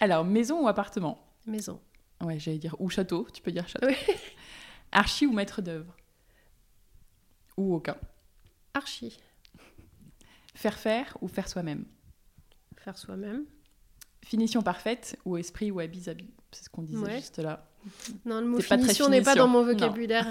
[0.00, 1.18] Alors, maison ou appartement?
[1.46, 1.80] Maison.
[2.22, 3.88] Ouais, j'allais dire ou château, tu peux dire château.
[4.92, 5.94] Archi ou maître d'œuvre?
[7.56, 7.96] Ou aucun
[8.74, 9.18] Archi.
[10.54, 11.84] Faire faire ou faire soi-même?
[12.76, 13.44] Faire soi-même.
[14.24, 17.68] Finition parfaite ou esprit ou habits habits C'est ce qu'on disait juste là.
[18.24, 20.26] Non, le mot finition n'est pas dans mon vocabulaire.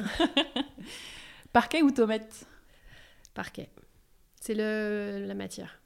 [1.53, 2.45] Parquet ou tomate
[3.33, 3.69] Parquet.
[4.41, 5.81] C'est la matière.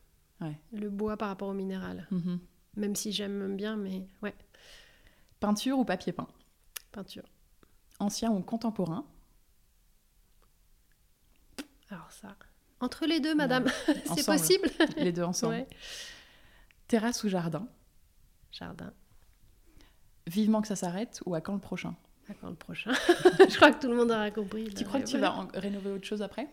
[0.73, 2.07] Le bois par rapport au minéral.
[2.11, 2.39] Mhm.
[2.77, 4.33] Même si j'aime bien, mais ouais.
[5.39, 6.27] Peinture ou papier peint
[6.91, 7.23] Peinture.
[7.99, 9.05] Ancien ou contemporain
[11.89, 12.35] Alors ça.
[12.79, 13.65] Entre les deux, madame.
[14.15, 15.65] C'est possible Les deux ensemble.
[16.87, 17.67] Terrasse ou jardin
[18.51, 18.93] Jardin.
[20.27, 21.95] Vivement que ça s'arrête ou à quand le prochain
[22.29, 22.91] À quand le prochain
[23.49, 24.73] Je crois que tout le monde aura compris.
[24.73, 26.47] Tu crois que tu vas rénover autre chose après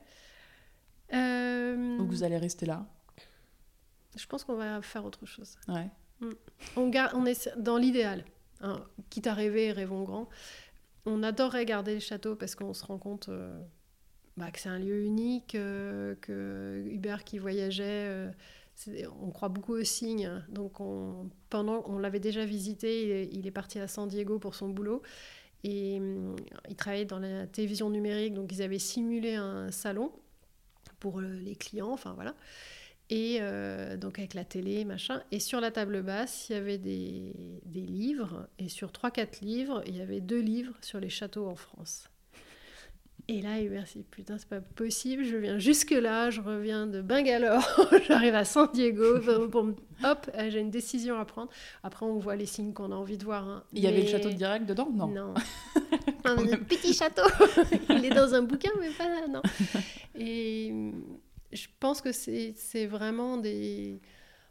[1.13, 1.99] euh...
[1.99, 2.85] Ou que vous allez rester là
[4.17, 5.57] Je pense qu'on va faire autre chose.
[5.69, 5.89] Ouais.
[6.21, 6.31] Mm.
[6.77, 8.25] On, garde, on est dans l'idéal.
[8.61, 10.29] Hein, quitte à rêver, rêvons grand.
[11.05, 13.61] On adorerait garder le château parce qu'on se rend compte euh,
[14.37, 18.31] bah, que c'est un lieu unique, euh, que Hubert qui voyageait, euh,
[19.23, 20.43] on croit beaucoup aux signes.
[20.49, 24.69] Donc on, pendant, on l'avait déjà visité, il est, parti à San Diego pour son
[24.69, 25.03] boulot.
[25.65, 26.01] Et
[26.69, 30.13] il travaillait dans la télévision numérique, donc ils avaient simulé un salon
[31.01, 32.37] pour les clients, enfin voilà.
[33.09, 35.23] Et euh, donc avec la télé, machin.
[35.31, 37.33] Et sur la table basse, il y avait des,
[37.65, 38.49] des livres.
[38.59, 42.11] Et sur 3-4 livres, il y avait deux livres sur les châteaux en France.
[43.29, 47.67] Et là, il dit putain, c'est pas possible, je viens jusque-là, je reviens de Bangalore,
[48.07, 51.51] j'arrive à San Diego, hop, euh, j'ai une décision à prendre.
[51.83, 53.49] Après, on voit les signes qu'on a envie de voir.
[53.49, 53.65] Hein.
[53.73, 54.89] Il y avait le château de direct dedans?
[54.95, 55.09] Non.
[55.09, 55.35] Non.
[56.25, 57.23] un petit château.
[57.91, 59.43] il est dans un bouquin, mais pas là, non.
[60.15, 60.73] Et
[61.53, 64.01] je pense que c'est vraiment des,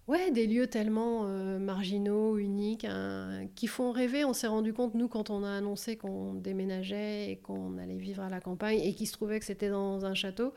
[0.07, 4.25] ouais, des lieux tellement euh, marginaux, uniques, hein, qui font rêver.
[4.25, 8.23] On s'est rendu compte, nous, quand on a annoncé qu'on déménageait et qu'on allait vivre
[8.23, 10.53] à la campagne et qu'il se trouvait que c'était dans un château,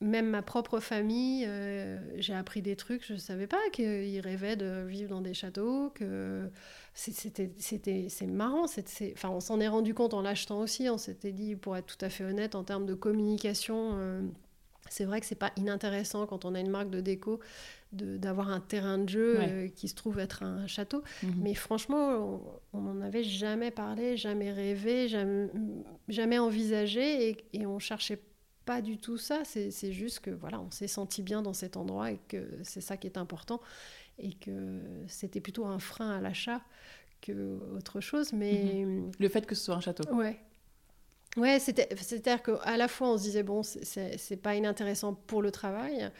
[0.00, 4.56] même ma propre famille, euh, j'ai appris des trucs, je ne savais pas qu'ils rêvaient
[4.56, 6.50] de vivre dans des châteaux, que
[6.94, 7.50] c'était,
[8.26, 11.86] marrant, enfin, on s'en est rendu compte en l'achetant aussi, on s'était dit, pour être
[11.86, 14.22] tout à fait honnête, en termes de communication, euh,
[14.90, 17.40] c'est vrai que c'est pas inintéressant quand on a une marque de déco
[17.92, 21.02] d'avoir un terrain de jeu euh, qui se trouve être un château.
[21.24, 21.34] Mhm.
[21.42, 22.40] Mais franchement,
[22.72, 25.48] on n'en avait jamais parlé, jamais rêvé, jamais,
[26.08, 28.20] jamais envisagé et, et on cherchait
[28.64, 29.42] pas du tout ça.
[29.44, 32.96] C'est juste que voilà, on s'est senti bien dans cet endroit et que c'est ça
[32.96, 33.60] qui est important
[34.18, 36.60] et que c'était plutôt un frein à l'achat
[37.20, 38.32] que autre chose.
[38.32, 39.10] Mais mhm.
[39.18, 40.08] le fait que ce soit un château.
[40.14, 40.40] Ouais.
[41.36, 46.10] Ouais, c'est-à-dire qu'à la fois on se disait bon, c'est pas inintéressant pour le travail.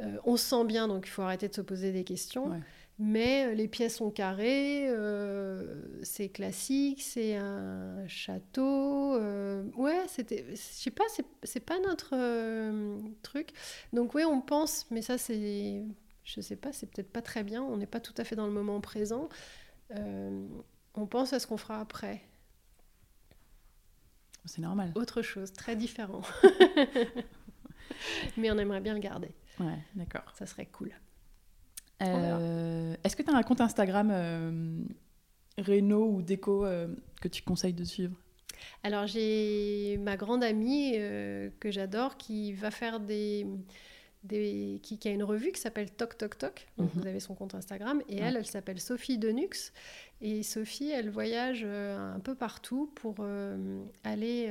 [0.00, 2.60] Euh, on se sent bien, donc il faut arrêter de se poser des questions.
[2.98, 9.18] Mais euh, les pièces sont carrées, euh, c'est classique, c'est un château.
[9.76, 11.04] ouais, c'était, je sais pas,
[11.42, 12.14] c'est pas notre
[13.22, 13.50] truc.
[13.92, 15.84] Donc oui, on pense, mais ça c'est,
[16.24, 17.62] je sais pas, c'est peut-être pas très bien.
[17.62, 19.28] On n'est pas tout à fait dans le moment présent.
[19.90, 22.22] on pense à ce qu'on fera après.
[24.44, 24.92] C'est normal.
[24.94, 26.22] Autre chose, très différent.
[28.36, 29.30] mais on aimerait bien le garder.
[29.58, 30.24] Ouais, d'accord.
[30.34, 30.92] Ça serait cool.
[32.02, 34.78] Euh, est-ce que tu as un compte Instagram euh,
[35.58, 36.88] Réno ou déco euh,
[37.20, 38.16] que tu conseilles de suivre?
[38.82, 43.46] Alors j'ai ma grande amie que j'adore qui va faire des,
[44.22, 46.68] des qui, a une revue qui s'appelle Toc Toc Toc.
[46.76, 47.00] Donc mhm.
[47.00, 49.72] vous avez son compte Instagram et elle, elle s'appelle Sophie Denux
[50.20, 53.16] et Sophie, elle voyage un peu partout pour
[54.04, 54.50] aller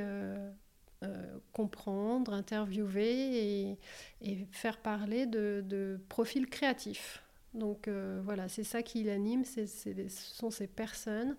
[1.02, 3.78] euh, comprendre, interviewer
[4.20, 7.22] et, faire parler de, profils créatifs.
[7.54, 9.64] Donc euh, voilà, c'est ça qui l'anime, ce
[10.10, 11.36] sont ces personnes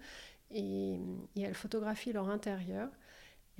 [0.49, 0.98] et,
[1.38, 2.90] elle photographie leur intérieur.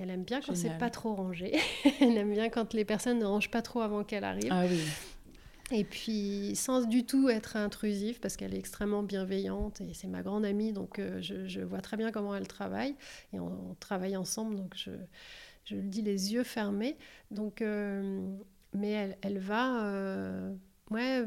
[0.00, 1.56] Elle aime bien quand c'est pas trop rangé.
[2.00, 4.50] elle aime bien quand les personnes ne rangent pas trop avant qu'elle arrive.
[4.50, 4.82] Ah oui.
[5.72, 10.22] Et puis, sans du tout être intrusive, parce qu'elle est extrêmement bienveillante et c'est ma
[10.22, 12.94] grande amie, donc euh, je, vois très bien comment elle travaille.
[13.32, 14.90] Et on travaille ensemble, donc je,
[15.64, 16.96] je le dis les yeux fermés.
[17.30, 18.20] Donc, euh,
[18.74, 20.54] mais elle, elle va euh,
[20.90, 21.26] ouais,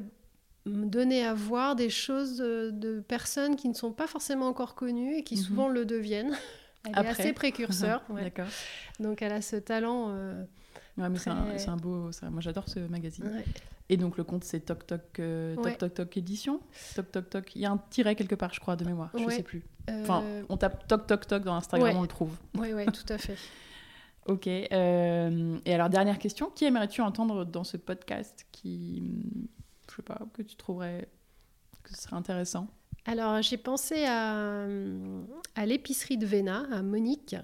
[0.65, 5.15] me donner à voir des choses de, personnes qui ne sont pas forcément encore connues
[5.15, 5.41] et qui mhm.
[5.41, 6.37] souvent le deviennent.
[6.83, 8.03] Elle est assez précurseur.
[8.09, 8.45] D'accord.
[8.99, 10.15] Donc elle a ce talent.
[10.97, 12.09] Euh, ouais, mais c'est un, beau.
[12.31, 13.43] moi j'adore ce magazine.
[13.89, 16.59] Et donc le compte c'est Toc Toc Toc Toc Toc édition.
[16.95, 17.55] Toc Toc Toc.
[17.55, 19.11] Il y a un tiret quelque part, je crois, de mémoire.
[19.13, 19.63] Je ne sais plus.
[19.89, 22.35] Enfin, on tape Toc Toc Toc dans Instagram, on le trouve.
[22.57, 23.37] Oui, oui, tout à fait.
[24.25, 24.47] Ok.
[24.47, 26.49] Euh, et alors, dernière question.
[26.49, 29.03] Qui aimerais-tu entendre dans ce podcast qui,
[29.89, 31.07] je sais pas, que tu trouverais
[31.83, 32.67] que ce serait intéressant?
[33.05, 34.65] Alors, j'ai pensé à,
[35.55, 37.35] à l'épicerie de Véna, à Monique,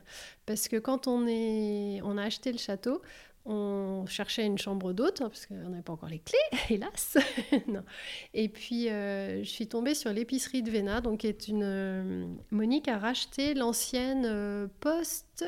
[0.47, 3.03] parce que quand on, est, on a acheté le château,
[3.45, 6.37] on cherchait une chambre d'hôte, hein, parce qu'on n'avait pas encore les clés,
[6.69, 7.17] hélas.
[7.67, 7.83] non.
[8.33, 11.63] Et puis, euh, je suis tombée sur l'épicerie de Véna, donc est une...
[11.63, 15.45] Euh, Monique a racheté l'ancienne poste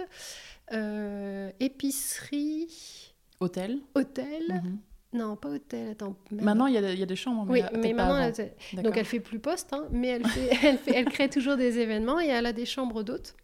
[0.72, 3.14] euh, épicerie.
[3.40, 3.80] Hôtel.
[3.96, 4.44] Hôtel.
[4.50, 4.80] Mhm.
[5.14, 5.92] Non, pas hôtel.
[5.92, 6.16] Attends.
[6.32, 7.46] Maintenant, il y, y, a des chambres.
[7.46, 10.24] Mais oui, mais maintenant, elle, donc elle fait plus poste, hein, mais elle,
[10.64, 13.36] elle, fait, elle, crée toujours des événements et elle a des chambres d'hôtes.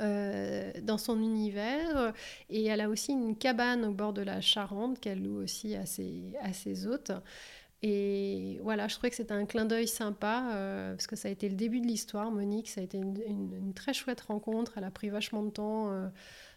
[0.00, 2.12] Euh, dans son univers
[2.50, 5.86] et elle a aussi une cabane au bord de la Charente qu'elle loue aussi à
[5.86, 7.12] ses, à ses hôtes.
[7.86, 11.30] Et voilà, je trouvais que c'était un clin d'œil sympa, euh, parce que ça a
[11.30, 12.30] été le début de l'histoire.
[12.30, 14.78] Monique, ça a été une, très chouette rencontre.
[14.78, 16.08] Elle a pris vachement de temps euh,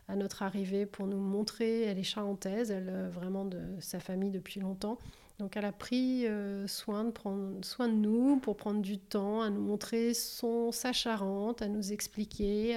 [0.07, 1.81] à notre arrivée pour nous montrer.
[1.81, 4.99] Elle est charentaise, elle euh, vraiment de sa famille depuis longtemps.
[5.39, 6.25] Donc elle a pris
[6.65, 10.93] soin, de prendre soin de nous pour prendre du temps, à nous montrer son, sa
[10.93, 12.71] Charente, à nous expliquer.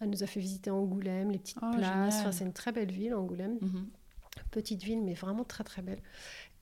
[0.00, 2.20] elle nous a fait visiter Angoulême, les petites oh, places.
[2.20, 3.58] Enfin, c'est une très belle ville, Angoulême.
[3.60, 3.86] Mhm.
[4.50, 6.00] Petite ville, mais vraiment très très belle.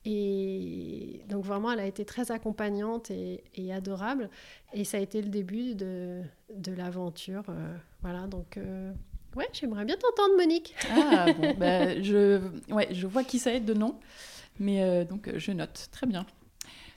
[0.05, 4.29] Et donc vraiment, elle a été très accompagnante et, adorable.
[4.73, 6.21] Et ça a été le début de,
[6.53, 7.43] de l'aventure.
[7.49, 8.91] Euh, voilà, donc euh,
[9.35, 10.75] ouais, j'aimerais bien t'entendre, Monique.
[10.91, 13.95] Ah bon, bah, je, ouais, je vois qui ça est de nom,
[14.59, 15.87] mais euh, donc je note.
[15.91, 16.25] Très bien.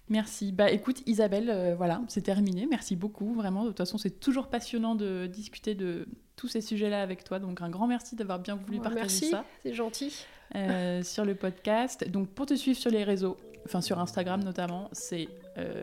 [0.09, 0.53] Merci.
[0.53, 2.67] Bah écoute, Isabelle, voilà, c'est terminé.
[2.71, 3.65] Merci beaucoup, vraiment.
[3.65, 6.07] De toute façon, c'est toujours passionnant de discuter de
[6.37, 7.41] tous ces sujets-là avec toi.
[7.41, 9.37] Donc un grand merci d'avoir bien voulu partager ça.
[9.39, 10.27] Merci, c'est gentil.
[10.55, 12.09] Euh, sur le podcast.
[12.09, 15.29] Donc pour te suivre sur les réseaux, enfin sur Instagram notamment, c'est
[15.59, 15.83] euh,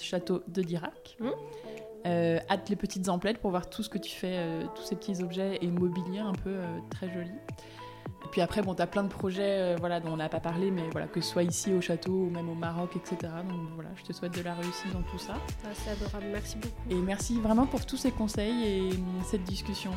[0.00, 1.16] château de Dirac.
[1.18, 1.28] Mmh.
[2.04, 5.22] Euh, les petites emplettes pour voir tout ce que tu fais, euh, tous ces petits
[5.22, 6.56] objets et mobilier un peu
[6.90, 7.30] très jolis.
[8.24, 10.70] Et puis après, bon, tu as plein de projets voilà, dont on n'a pas parlé,
[10.70, 13.32] mais voilà, que ce soit ici au château ou même au Maroc, etc.
[13.48, 15.34] Donc voilà, je te souhaite de la réussite dans tout ça.
[15.64, 16.90] Ah, c'est adorable, merci beaucoup.
[16.90, 18.90] Et merci vraiment pour tous ces conseils et
[19.24, 19.92] cette discussion.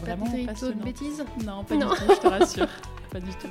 [0.00, 1.24] vraiment pas de bêtises?
[1.44, 2.68] Non, pas du tout, je te rassure.
[3.10, 3.48] pas du tout.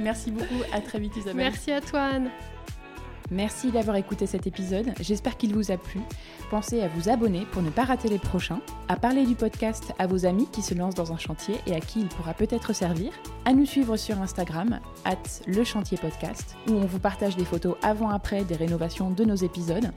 [0.00, 1.36] Merci beaucoup, à très vite Isabelle.
[1.36, 2.30] Merci à toi Anne.
[3.30, 6.00] Merci d'avoir écouté cet épisode, j'espère qu'il vous a plu.
[6.50, 10.06] Pensez à vous abonner pour ne pas rater les prochains, à parler du podcast à
[10.06, 13.12] vos amis qui se lancent dans un chantier et à qui il pourra peut-être servir,
[13.46, 15.98] à nous suivre sur Instagram, at le chantier
[16.68, 19.90] où on vous partage des photos avant-après des rénovations de nos épisodes,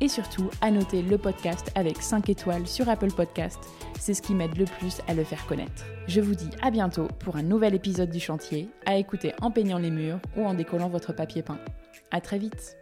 [0.00, 3.58] et surtout à noter le podcast avec 5 étoiles sur Apple Podcast,
[3.98, 5.84] c'est ce qui m'aide le plus à le faire connaître.
[6.08, 9.78] Je vous dis à bientôt pour un nouvel épisode du chantier, à écouter en peignant
[9.78, 11.58] les murs ou en décollant votre papier peint.
[12.10, 12.79] À très vite